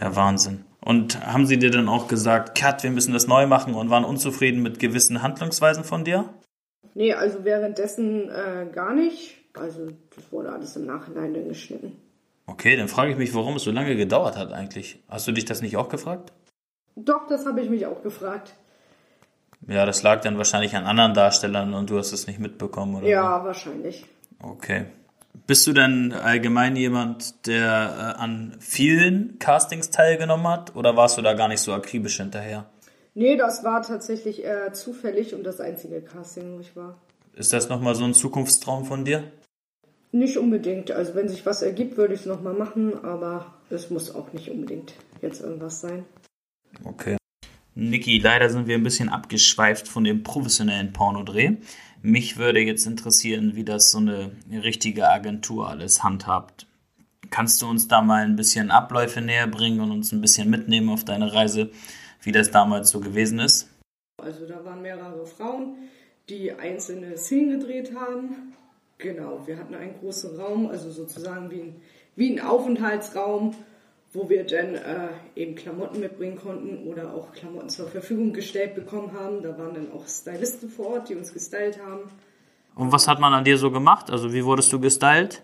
Ja, 0.00 0.14
Wahnsinn. 0.14 0.64
Und 0.80 1.26
haben 1.26 1.46
sie 1.46 1.58
dir 1.58 1.70
dann 1.70 1.88
auch 1.88 2.06
gesagt, 2.06 2.56
Kat, 2.56 2.84
wir 2.84 2.90
müssen 2.90 3.12
das 3.12 3.26
neu 3.26 3.46
machen 3.46 3.74
und 3.74 3.90
waren 3.90 4.04
unzufrieden 4.04 4.62
mit 4.62 4.78
gewissen 4.78 5.22
Handlungsweisen 5.22 5.82
von 5.82 6.04
dir? 6.04 6.32
Nee, 6.94 7.12
also 7.12 7.44
währenddessen 7.44 8.30
äh, 8.30 8.66
gar 8.72 8.94
nicht. 8.94 9.36
Also 9.54 9.88
das 10.14 10.30
wurde 10.30 10.52
alles 10.52 10.76
im 10.76 10.86
Nachhinein 10.86 11.34
dann 11.34 11.48
geschnitten. 11.48 11.96
Okay, 12.46 12.76
dann 12.76 12.88
frage 12.88 13.10
ich 13.10 13.16
mich, 13.16 13.34
warum 13.34 13.56
es 13.56 13.64
so 13.64 13.72
lange 13.72 13.96
gedauert 13.96 14.36
hat 14.36 14.52
eigentlich. 14.52 15.02
Hast 15.08 15.26
du 15.26 15.32
dich 15.32 15.44
das 15.44 15.60
nicht 15.60 15.76
auch 15.76 15.88
gefragt? 15.88 16.32
Doch, 16.94 17.26
das 17.26 17.46
habe 17.46 17.60
ich 17.60 17.68
mich 17.68 17.86
auch 17.86 18.02
gefragt. 18.02 18.54
Ja, 19.66 19.84
das 19.84 20.02
lag 20.02 20.20
dann 20.20 20.38
wahrscheinlich 20.38 20.76
an 20.76 20.84
anderen 20.84 21.14
Darstellern 21.14 21.74
und 21.74 21.90
du 21.90 21.98
hast 21.98 22.12
es 22.12 22.28
nicht 22.28 22.38
mitbekommen, 22.38 22.94
oder? 22.96 23.08
Ja, 23.08 23.44
wahrscheinlich. 23.44 24.04
Okay. 24.40 24.86
Bist 25.46 25.66
du 25.66 25.72
denn 25.72 26.12
allgemein 26.12 26.76
jemand, 26.76 27.46
der 27.46 28.14
äh, 28.16 28.20
an 28.20 28.56
vielen 28.58 29.38
Castings 29.38 29.90
teilgenommen 29.90 30.48
hat 30.48 30.74
oder 30.74 30.96
warst 30.96 31.18
du 31.18 31.22
da 31.22 31.34
gar 31.34 31.48
nicht 31.48 31.60
so 31.60 31.72
akribisch 31.72 32.16
hinterher? 32.16 32.66
Nee, 33.14 33.36
das 33.36 33.64
war 33.64 33.82
tatsächlich 33.82 34.42
eher 34.42 34.72
zufällig 34.72 35.34
und 35.34 35.44
das 35.44 35.60
einzige 35.60 36.02
Casting, 36.02 36.56
wo 36.56 36.60
ich 36.60 36.74
war. 36.74 36.98
Ist 37.34 37.52
das 37.52 37.68
nochmal 37.68 37.94
so 37.94 38.04
ein 38.04 38.14
Zukunftstraum 38.14 38.84
von 38.84 39.04
dir? 39.04 39.24
Nicht 40.12 40.38
unbedingt. 40.38 40.90
Also 40.90 41.14
wenn 41.14 41.28
sich 41.28 41.44
was 41.46 41.62
ergibt, 41.62 41.96
würde 41.96 42.14
ich 42.14 42.20
es 42.20 42.26
nochmal 42.26 42.54
machen, 42.54 43.04
aber 43.04 43.54
es 43.70 43.90
muss 43.90 44.14
auch 44.14 44.32
nicht 44.32 44.50
unbedingt 44.50 44.94
jetzt 45.22 45.42
irgendwas 45.42 45.80
sein. 45.80 46.04
Okay. 46.84 47.16
Niki, 47.74 48.18
leider 48.18 48.48
sind 48.48 48.66
wir 48.66 48.74
ein 48.74 48.82
bisschen 48.82 49.10
abgeschweift 49.10 49.86
von 49.86 50.04
dem 50.04 50.22
professionellen 50.22 50.94
Pornodreh. 50.94 51.56
Mich 52.08 52.36
würde 52.36 52.60
jetzt 52.60 52.86
interessieren, 52.86 53.56
wie 53.56 53.64
das 53.64 53.90
so 53.90 53.98
eine 53.98 54.30
richtige 54.48 55.08
Agentur 55.08 55.68
alles 55.68 56.04
handhabt. 56.04 56.68
Kannst 57.30 57.60
du 57.60 57.66
uns 57.66 57.88
da 57.88 58.00
mal 58.00 58.22
ein 58.22 58.36
bisschen 58.36 58.70
Abläufe 58.70 59.20
näher 59.20 59.48
bringen 59.48 59.80
und 59.80 59.90
uns 59.90 60.12
ein 60.12 60.20
bisschen 60.20 60.48
mitnehmen 60.48 60.88
auf 60.88 61.04
deine 61.04 61.34
Reise, 61.34 61.72
wie 62.22 62.30
das 62.30 62.52
damals 62.52 62.90
so 62.90 63.00
gewesen 63.00 63.40
ist? 63.40 63.68
Also 64.22 64.46
da 64.46 64.64
waren 64.64 64.82
mehrere 64.82 65.26
Frauen, 65.26 65.78
die 66.28 66.52
einzelne 66.52 67.16
Szenen 67.16 67.58
gedreht 67.58 67.92
haben. 67.96 68.54
Genau, 68.98 69.44
wir 69.44 69.58
hatten 69.58 69.74
einen 69.74 69.98
großen 69.98 70.38
Raum, 70.38 70.68
also 70.68 70.92
sozusagen 70.92 71.50
wie 71.50 71.60
ein, 71.60 71.80
wie 72.14 72.38
ein 72.38 72.40
Aufenthaltsraum, 72.40 73.52
wo 74.16 74.30
wir 74.30 74.44
dann 74.44 74.74
äh, 74.74 75.08
eben 75.34 75.54
Klamotten 75.54 76.00
mitbringen 76.00 76.36
konnten 76.36 76.88
oder 76.88 77.12
auch 77.12 77.32
Klamotten 77.32 77.68
zur 77.68 77.86
Verfügung 77.86 78.32
gestellt 78.32 78.74
bekommen 78.74 79.12
haben. 79.12 79.42
Da 79.42 79.58
waren 79.58 79.74
dann 79.74 79.92
auch 79.92 80.08
Stylisten 80.08 80.70
vor 80.70 80.86
Ort, 80.86 81.10
die 81.10 81.14
uns 81.14 81.34
gestylt 81.34 81.78
haben. 81.84 82.10
Und 82.74 82.92
was 82.92 83.06
hat 83.08 83.20
man 83.20 83.34
an 83.34 83.44
dir 83.44 83.58
so 83.58 83.70
gemacht? 83.70 84.10
Also 84.10 84.32
wie 84.32 84.44
wurdest 84.44 84.72
du 84.72 84.80
gestylt? 84.80 85.42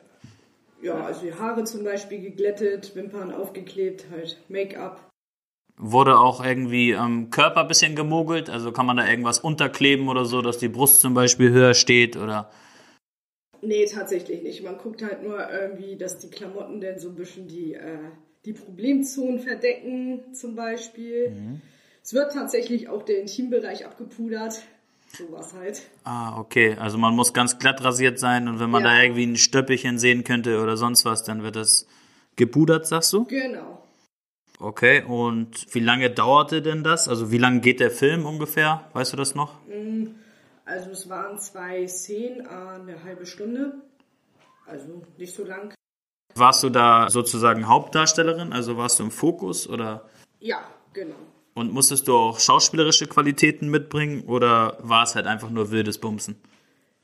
Ja, 0.81 1.05
also 1.05 1.21
die 1.21 1.35
Haare 1.35 1.65
zum 1.65 1.85
Beispiel 1.85 2.21
geglättet, 2.21 2.97
Wimpern 2.97 3.33
aufgeklebt, 3.33 4.07
halt 4.11 4.39
Make-up. 4.49 5.07
Wurde 5.77 6.19
auch 6.19 6.45
irgendwie 6.45 6.97
am 6.97 7.31
Körper 7.31 7.61
ein 7.61 7.69
bisschen 7.69 7.95
gemogelt? 7.95 8.49
Also 8.49 8.73
kann 8.73 8.87
man 8.87 8.97
da 8.97 9.07
irgendwas 9.07 9.39
unterkleben 9.39 10.09
oder 10.09 10.25
so, 10.25 10.41
dass 10.41 10.59
die 10.59 10.69
Brust 10.69 11.01
zum 11.01 11.13
Beispiel 11.13 11.51
höher 11.51 11.75
steht 11.75 12.17
oder? 12.17 12.51
Nee, 13.61 13.85
tatsächlich 13.85 14.43
nicht. 14.43 14.63
Man 14.65 14.79
guckt 14.79 15.03
halt 15.03 15.23
nur 15.23 15.49
irgendwie, 15.51 15.97
dass 15.97 16.19
die 16.19 16.31
Klamotten 16.31 16.81
dann 16.81 16.99
so 16.99 17.11
ein 17.11 17.15
bisschen 17.15 17.47
die, 17.47 17.75
äh, 17.75 18.11
die 18.45 18.53
Problemzonen 18.53 19.41
verdecken, 19.41 20.35
zum 20.35 20.57
Beispiel. 20.57 21.31
Mhm. 21.31 21.61
Es 22.03 22.13
wird 22.15 22.33
tatsächlich 22.33 22.89
auch 22.89 23.05
der 23.05 23.21
Intimbereich 23.21 23.87
abgepudert. 23.87 24.63
Sowas 25.17 25.53
halt. 25.53 25.83
Ah, 26.05 26.39
okay. 26.39 26.75
Also 26.79 26.97
man 26.97 27.15
muss 27.15 27.35
ganz 27.35 27.59
glatt 27.59 27.85
rasiert 27.85 28.19
sein 28.19 28.49
und 28.49 28.61
wenn 28.61 28.71
man 28.71 28.83
ja. 28.83 28.91
da 28.95 29.03
irgendwie 29.03 29.27
ein 29.27 29.37
Stöppelchen 29.37 29.99
sehen 29.99 30.25
könnte 30.25 30.61
oder 30.63 30.77
sonst 30.77 31.05
was, 31.05 31.23
dann 31.23 31.43
wird 31.43 31.57
das 31.57 31.87
gepudert, 32.37 32.87
sagst 32.87 33.13
du? 33.13 33.25
Genau. 33.27 33.83
Okay, 34.59 35.03
und 35.03 35.75
wie 35.75 35.81
lange 35.81 36.09
dauerte 36.11 36.63
denn 36.63 36.83
das? 36.83 37.09
Also 37.09 37.31
wie 37.31 37.39
lange 37.39 37.61
geht 37.61 37.81
der 37.81 37.91
Film 37.91 38.25
ungefähr? 38.25 38.89
Weißt 38.95 39.13
du 39.13 39.17
das 39.17 39.35
noch? 39.35 39.55
Mm, 39.67 40.15
also 40.65 40.91
es 40.91 41.09
waren 41.09 41.39
zwei 41.39 41.87
Szenen, 41.87 42.47
eine 42.47 43.03
halbe 43.05 43.27
Stunde. 43.27 43.83
Also 44.67 45.03
nicht 45.19 45.35
so 45.35 45.45
lang. 45.45 45.75
Warst 46.35 46.63
du 46.63 46.71
da 46.71 47.11
sozusagen 47.11 47.69
Hauptdarstellerin? 47.69 48.53
Also 48.53 48.77
warst 48.77 48.99
du 48.99 49.05
im 49.05 49.11
Fokus 49.11 49.69
oder? 49.69 50.09
Ja, 50.41 50.65
genau. 50.93 51.17
Und 51.55 51.73
musstest 51.73 52.09
du 52.09 52.17
auch 52.17 52.41
schauspielerische 52.41 53.07
Qualitäten 53.07 53.69
mitbringen 53.69 54.23
oder 54.27 54.79
war 54.81 55.03
es 55.03 55.15
halt 55.15 55.27
einfach 55.27 55.51
nur 55.51 55.71
wildes 55.71 55.99
Bumsen? 55.99 56.37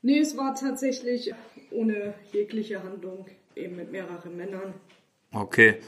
Nee, 0.01 0.19
es 0.19 0.37
war 0.37 0.55
tatsächlich 0.55 1.33
ohne 1.71 2.13
jegliche 2.31 2.81
Handlung, 2.83 3.25
eben 3.55 3.75
mit 3.75 3.91
mehreren 3.91 4.35
Männern. 4.35 4.73
Okay. 5.31 5.79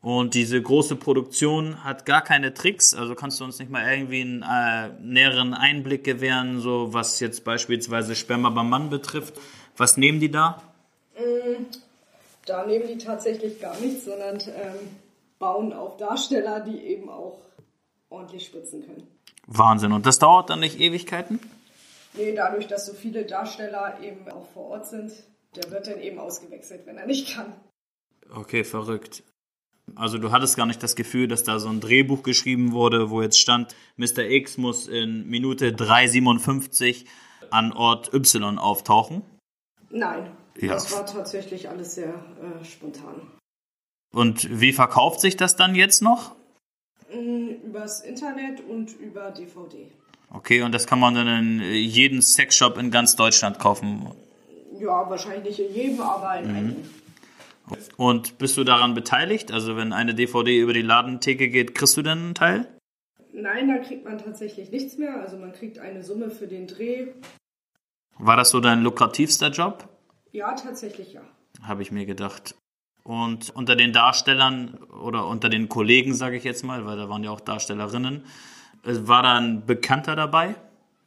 Und 0.00 0.34
diese 0.34 0.60
große 0.60 0.96
Produktion 0.96 1.82
hat 1.84 2.06
gar 2.06 2.22
keine 2.22 2.54
Tricks, 2.54 2.94
also 2.94 3.14
kannst 3.14 3.40
du 3.40 3.44
uns 3.44 3.58
nicht 3.58 3.70
mal 3.70 3.90
irgendwie 3.90 4.20
einen 4.20 4.42
äh, 4.42 4.90
näheren 5.00 5.52
Einblick 5.52 6.04
gewähren, 6.04 6.60
so 6.60 6.92
was 6.92 7.20
jetzt 7.20 7.44
beispielsweise 7.44 8.14
Sperma 8.14 8.50
beim 8.50 8.68
Mann 8.68 8.88
betrifft. 8.88 9.34
Was 9.76 9.96
nehmen 9.96 10.20
die 10.20 10.30
da? 10.30 10.62
Da 12.46 12.64
nehmen 12.64 12.86
die 12.86 12.98
tatsächlich 12.98 13.60
gar 13.60 13.78
nichts, 13.80 14.04
sondern 14.04 14.38
ähm, 14.40 14.96
bauen 15.38 15.72
auf 15.72 15.96
Darsteller, 15.96 16.60
die 16.60 16.78
eben 16.78 17.10
auch 17.10 17.38
ordentlich 18.08 18.46
spritzen 18.46 18.86
können. 18.86 19.06
Wahnsinn. 19.48 19.92
Und 19.92 20.06
das 20.06 20.18
dauert 20.20 20.48
dann 20.48 20.60
nicht 20.60 20.80
Ewigkeiten? 20.80 21.40
Nee, 22.14 22.34
dadurch, 22.34 22.68
dass 22.68 22.86
so 22.86 22.94
viele 22.94 23.24
Darsteller 23.24 23.98
eben 24.00 24.28
auch 24.30 24.46
vor 24.54 24.70
Ort 24.70 24.86
sind, 24.86 25.12
der 25.56 25.70
wird 25.70 25.88
dann 25.88 26.00
eben 26.00 26.18
ausgewechselt, 26.18 26.86
wenn 26.86 26.96
er 26.96 27.06
nicht 27.06 27.34
kann. 27.34 27.52
Okay, 28.34 28.64
verrückt. 28.64 29.24
Also 29.94 30.18
du 30.18 30.30
hattest 30.30 30.56
gar 30.56 30.66
nicht 30.66 30.82
das 30.82 30.96
Gefühl, 30.96 31.28
dass 31.28 31.44
da 31.44 31.58
so 31.58 31.68
ein 31.68 31.80
Drehbuch 31.80 32.22
geschrieben 32.22 32.72
wurde, 32.72 33.10
wo 33.10 33.22
jetzt 33.22 33.38
stand, 33.38 33.74
Mr. 33.96 34.24
X 34.24 34.56
muss 34.56 34.88
in 34.88 35.28
Minute 35.28 35.70
3,57 35.70 37.06
an 37.50 37.72
Ort 37.72 38.12
Y 38.12 38.58
auftauchen? 38.58 39.22
Nein, 39.90 40.30
ja. 40.60 40.74
das 40.74 40.92
war 40.92 41.06
tatsächlich 41.06 41.68
alles 41.68 41.94
sehr 41.94 42.14
äh, 42.14 42.64
spontan. 42.64 43.20
Und 44.12 44.60
wie 44.60 44.72
verkauft 44.72 45.20
sich 45.20 45.36
das 45.36 45.56
dann 45.56 45.74
jetzt 45.74 46.02
noch? 46.02 46.34
Mm, 47.12 47.66
übers 47.66 48.00
Internet 48.00 48.60
und 48.60 48.98
über 48.98 49.30
DVD. 49.30 49.90
Okay, 50.32 50.62
und 50.62 50.74
das 50.74 50.86
kann 50.86 50.98
man 50.98 51.14
dann 51.14 51.28
in 51.28 51.60
jedem 51.60 52.20
Sexshop 52.20 52.78
in 52.78 52.90
ganz 52.90 53.16
Deutschland 53.16 53.58
kaufen? 53.58 54.10
Ja, 54.78 55.08
wahrscheinlich 55.08 55.58
nicht 55.58 55.68
in 55.68 55.74
jedem, 55.74 56.00
aber 56.00 56.38
in 56.38 56.50
mhm. 56.50 56.56
einigen. 56.56 56.90
Und 57.96 58.38
bist 58.38 58.56
du 58.56 58.64
daran 58.64 58.94
beteiligt? 58.94 59.50
Also 59.52 59.76
wenn 59.76 59.92
eine 59.92 60.14
DVD 60.14 60.58
über 60.58 60.72
die 60.72 60.82
Ladentheke 60.82 61.48
geht, 61.48 61.74
kriegst 61.74 61.96
du 61.96 62.02
dann 62.02 62.18
einen 62.18 62.34
Teil? 62.34 62.68
Nein, 63.32 63.68
da 63.68 63.78
kriegt 63.78 64.04
man 64.04 64.18
tatsächlich 64.18 64.70
nichts 64.70 64.98
mehr. 64.98 65.20
Also 65.20 65.36
man 65.36 65.52
kriegt 65.52 65.78
eine 65.78 66.02
Summe 66.02 66.30
für 66.30 66.46
den 66.46 66.66
Dreh. 66.66 67.08
War 68.18 68.36
das 68.36 68.50
so 68.50 68.60
dein 68.60 68.82
lukrativster 68.82 69.50
Job? 69.50 69.88
Ja, 70.36 70.52
tatsächlich 70.52 71.14
ja. 71.14 71.22
Habe 71.62 71.80
ich 71.80 71.90
mir 71.90 72.04
gedacht. 72.04 72.56
Und 73.04 73.48
unter 73.56 73.74
den 73.74 73.94
Darstellern 73.94 74.74
oder 75.02 75.26
unter 75.26 75.48
den 75.48 75.70
Kollegen, 75.70 76.12
sage 76.12 76.36
ich 76.36 76.44
jetzt 76.44 76.62
mal, 76.62 76.84
weil 76.84 76.98
da 76.98 77.08
waren 77.08 77.24
ja 77.24 77.30
auch 77.30 77.40
Darstellerinnen, 77.40 78.22
äh, 78.84 78.94
war 79.08 79.22
da 79.22 79.36
ein 79.36 79.64
Bekannter 79.64 80.14
dabei? 80.14 80.54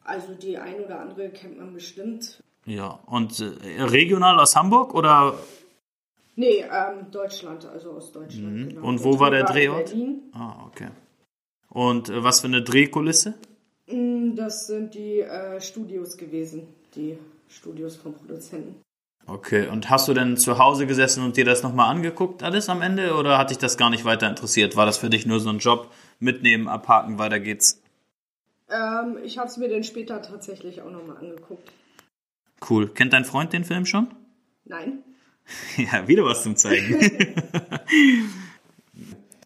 Also 0.03 0.33
die 0.33 0.57
ein 0.57 0.83
oder 0.83 1.01
andere 1.01 1.29
kennt 1.29 1.59
man 1.59 1.75
bestimmt. 1.75 2.41
Ja, 2.65 2.99
und 3.05 3.39
äh, 3.39 3.83
regional 3.83 4.39
aus 4.39 4.55
Hamburg 4.55 4.95
oder? 4.95 5.37
Nee, 6.35 6.63
ähm, 6.63 7.11
Deutschland, 7.11 7.67
also 7.67 7.91
aus 7.91 8.11
Deutschland. 8.11 8.55
Mhm. 8.55 8.69
Genau. 8.69 8.87
Und 8.87 9.03
wo 9.03 9.11
der 9.11 9.19
war 9.19 9.29
der 9.29 9.43
Drehort? 9.43 9.89
Berlin. 9.91 10.23
Ah, 10.33 10.55
okay. 10.65 10.87
Und 11.69 12.09
äh, 12.09 12.23
was 12.23 12.41
für 12.41 12.47
eine 12.47 12.63
Drehkulisse? 12.63 13.35
Mm, 13.85 14.33
das 14.33 14.65
sind 14.65 14.95
die 14.95 15.19
äh, 15.19 15.61
Studios 15.61 16.17
gewesen, 16.17 16.63
die 16.95 17.15
Studios 17.47 17.95
vom 17.95 18.15
Produzenten. 18.15 18.81
Okay, 19.31 19.67
und 19.67 19.91
hast 19.91 20.07
du 20.07 20.13
denn 20.13 20.37
zu 20.37 20.57
Hause 20.57 20.87
gesessen 20.87 21.23
und 21.23 21.37
dir 21.37 21.45
das 21.45 21.61
nochmal 21.61 21.91
angeguckt, 21.91 22.41
alles 22.41 22.67
am 22.67 22.81
Ende, 22.81 23.13
oder 23.13 23.37
hat 23.37 23.51
dich 23.51 23.59
das 23.59 23.77
gar 23.77 23.91
nicht 23.91 24.03
weiter 24.03 24.27
interessiert? 24.27 24.75
War 24.75 24.87
das 24.87 24.97
für 24.97 25.09
dich 25.09 25.27
nur 25.27 25.39
so 25.39 25.49
ein 25.49 25.59
Job, 25.59 25.91
mitnehmen, 26.19 26.67
abhaken, 26.67 27.19
weiter 27.19 27.39
geht's? 27.39 27.81
Ähm, 28.71 29.19
ich 29.23 29.37
habe 29.37 29.47
es 29.47 29.57
mir 29.57 29.69
dann 29.69 29.83
später 29.83 30.21
tatsächlich 30.21 30.81
auch 30.81 30.89
nochmal 30.89 31.17
angeguckt. 31.17 31.71
Cool. 32.67 32.89
Kennt 32.89 33.13
dein 33.13 33.23
Freund 33.23 33.53
den 33.53 33.65
Film 33.65 33.85
schon? 33.85 34.07
Nein. 34.65 35.03
ja, 35.77 36.07
wieder 36.07 36.25
was 36.25 36.41
zum 36.41 36.55
Zeigen. 36.55 36.99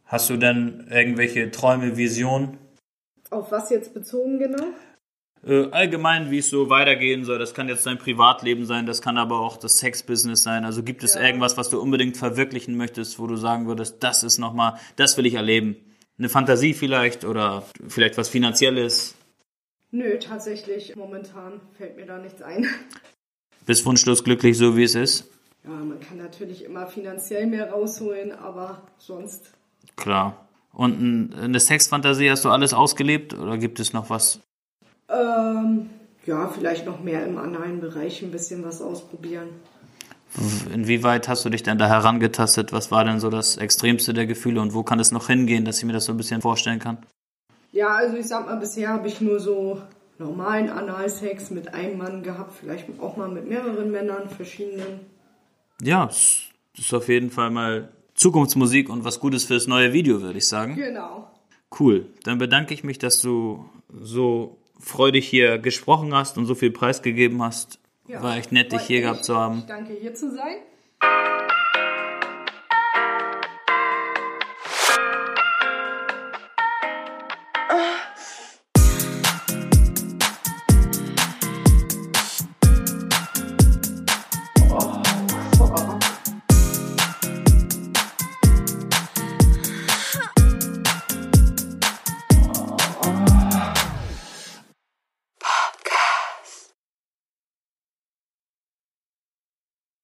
hast 0.06 0.30
du 0.30 0.38
denn 0.38 0.88
irgendwelche 0.90 1.52
Träume, 1.52 1.98
Visionen? 1.98 2.58
Auf 3.30 3.52
was 3.52 3.70
jetzt 3.70 3.94
bezogen 3.94 4.40
genau? 4.40 4.68
Äh, 5.46 5.70
allgemein, 5.72 6.32
wie 6.32 6.38
es 6.38 6.50
so 6.50 6.70
weitergehen 6.70 7.26
soll. 7.26 7.39
Das 7.39 7.54
kann 7.54 7.68
jetzt 7.68 7.86
dein 7.86 7.98
Privatleben 7.98 8.66
sein, 8.66 8.86
das 8.86 9.02
kann 9.02 9.18
aber 9.18 9.39
auch 9.39 9.58
das 9.58 9.78
Sexbusiness 9.80 10.44
sein. 10.44 10.66
Also 10.66 10.84
gibt 10.84 11.04
es 11.04 11.16
ja. 11.16 11.22
irgendwas, 11.22 11.58
was 11.58 11.70
du 11.70 11.82
unbedingt 11.82 12.18
verwirklichen 12.18 12.78
möchtest, 12.78 13.20
wo 13.20 13.28
du 13.28 13.36
sagen 13.36 13.68
würdest, 13.68 13.98
das 14.02 14.24
ist 14.24 14.38
nochmal, 14.38 14.80
das 14.96 15.18
will 15.18 15.26
ich 15.26 15.34
erleben. 15.34 15.76
Eine 16.18 16.30
Fantasie 16.30 16.74
vielleicht 16.74 17.26
oder 17.26 17.64
vielleicht 17.88 18.18
was 18.18 18.30
Finanzielles? 18.30 19.16
Nö, 19.91 20.18
tatsächlich. 20.20 20.96
Momentan 20.96 21.60
fällt 21.78 21.98
mir 21.98 22.06
da 22.06 22.18
nichts 22.20 22.41
ein. 22.41 22.68
Bist 23.66 23.86
wunschlos 23.86 24.24
glücklich, 24.24 24.58
so 24.58 24.78
wie 24.78 24.84
es 24.84 24.96
ist? 24.96 25.30
Ja, 25.64 25.70
man 25.70 26.00
kann 26.00 26.18
natürlich 26.18 26.66
immer 26.66 26.88
finanziell 26.88 27.48
mehr 27.48 27.72
rausholen, 27.72 28.32
aber 28.32 28.82
sonst. 28.98 29.54
Klar. 29.96 30.48
Und 30.72 31.34
eine 31.36 31.60
Sexfantasie 31.60 32.30
hast 32.30 32.46
du 32.46 32.50
alles 32.50 32.74
ausgelebt 32.74 33.34
oder 33.34 33.58
gibt 33.58 33.80
es 33.80 33.94
noch 33.94 34.10
was, 34.10 34.41
ähm, 35.10 35.89
ja, 36.26 36.47
vielleicht 36.47 36.86
noch 36.86 37.01
mehr 37.01 37.26
im 37.26 37.38
analen 37.38 37.82
Bereich 37.82 38.22
ein 38.22 38.32
bisschen 38.32 38.64
was 38.64 38.82
ausprobieren. 38.82 39.49
Inwieweit 40.74 41.28
hast 41.28 41.45
du 41.45 41.49
dich 41.49 41.62
denn 41.62 41.78
da 41.78 41.88
herangetastet? 41.88 42.74
Was 42.74 42.89
war 42.89 43.06
denn 43.06 43.20
so 43.20 43.30
das 43.30 43.58
Extremste 43.58 44.14
der 44.14 44.26
Gefühle 44.26 44.62
und 44.62 44.74
wo 44.74 44.82
kann 44.84 44.99
es 44.99 45.12
noch 45.12 45.28
hingehen, 45.28 45.64
dass 45.64 45.78
ich 45.78 45.86
mir 45.86 45.93
das 45.93 46.06
so 46.06 46.14
ein 46.14 46.18
bisschen 46.18 46.41
vorstellen 46.41 46.80
kann? 46.80 46.97
Ja, 47.72 47.89
also 47.89 48.18
ich 48.18 48.28
sag 48.28 48.45
mal, 48.45 48.56
bisher 48.56 48.89
habe 48.89 49.08
ich 49.08 49.22
nur 49.22 49.39
so 49.39 49.82
normalen 50.18 50.70
Analsex 50.70 51.51
mit 51.51 51.74
einem 51.74 51.97
Mann 51.97 52.24
gehabt, 52.24 52.54
vielleicht 52.60 52.86
auch 52.99 53.18
mal 53.18 53.30
mit 53.30 53.47
mehreren 53.47 53.91
Männern, 53.91 54.30
verschiedenen. 54.30 55.01
Ja, 55.82 56.08
das 56.08 56.43
ist 56.78 56.93
auf 56.93 57.10
jeden 57.10 57.30
Fall 57.30 57.51
mal 57.51 57.89
Zukunftsmusik 58.16 58.89
und 58.89 59.04
was 59.04 59.20
Gutes 59.20 59.43
fürs 59.45 59.68
neue 59.68 59.93
Video, 59.93 60.22
würde 60.22 60.38
ich 60.38 60.47
sagen. 60.47 60.76
Genau. 60.76 61.28
Cool. 61.80 62.08
Dann 62.24 62.38
bedanke 62.38 62.74
ich 62.74 62.84
mich, 62.84 62.99
dass 62.99 63.22
du 63.22 63.66
so 63.91 64.58
freudig 64.84 65.28
hier 65.28 65.58
gesprochen 65.58 66.14
hast 66.14 66.38
und 66.38 66.46
so 66.46 66.56
viel 66.56 66.72
preisgegeben 66.72 67.42
hast. 67.42 67.80
Ja, 68.08 68.22
war 68.22 68.38
echt 68.38 68.52
nett, 68.52 68.72
dich 68.74 68.82
hier 68.82 69.02
gehabt 69.02 69.24
zu 69.24 69.36
haben. 69.36 69.64
Danke, 69.68 69.94
hier 69.94 70.14
zu 70.14 70.30
sein. 70.30 70.58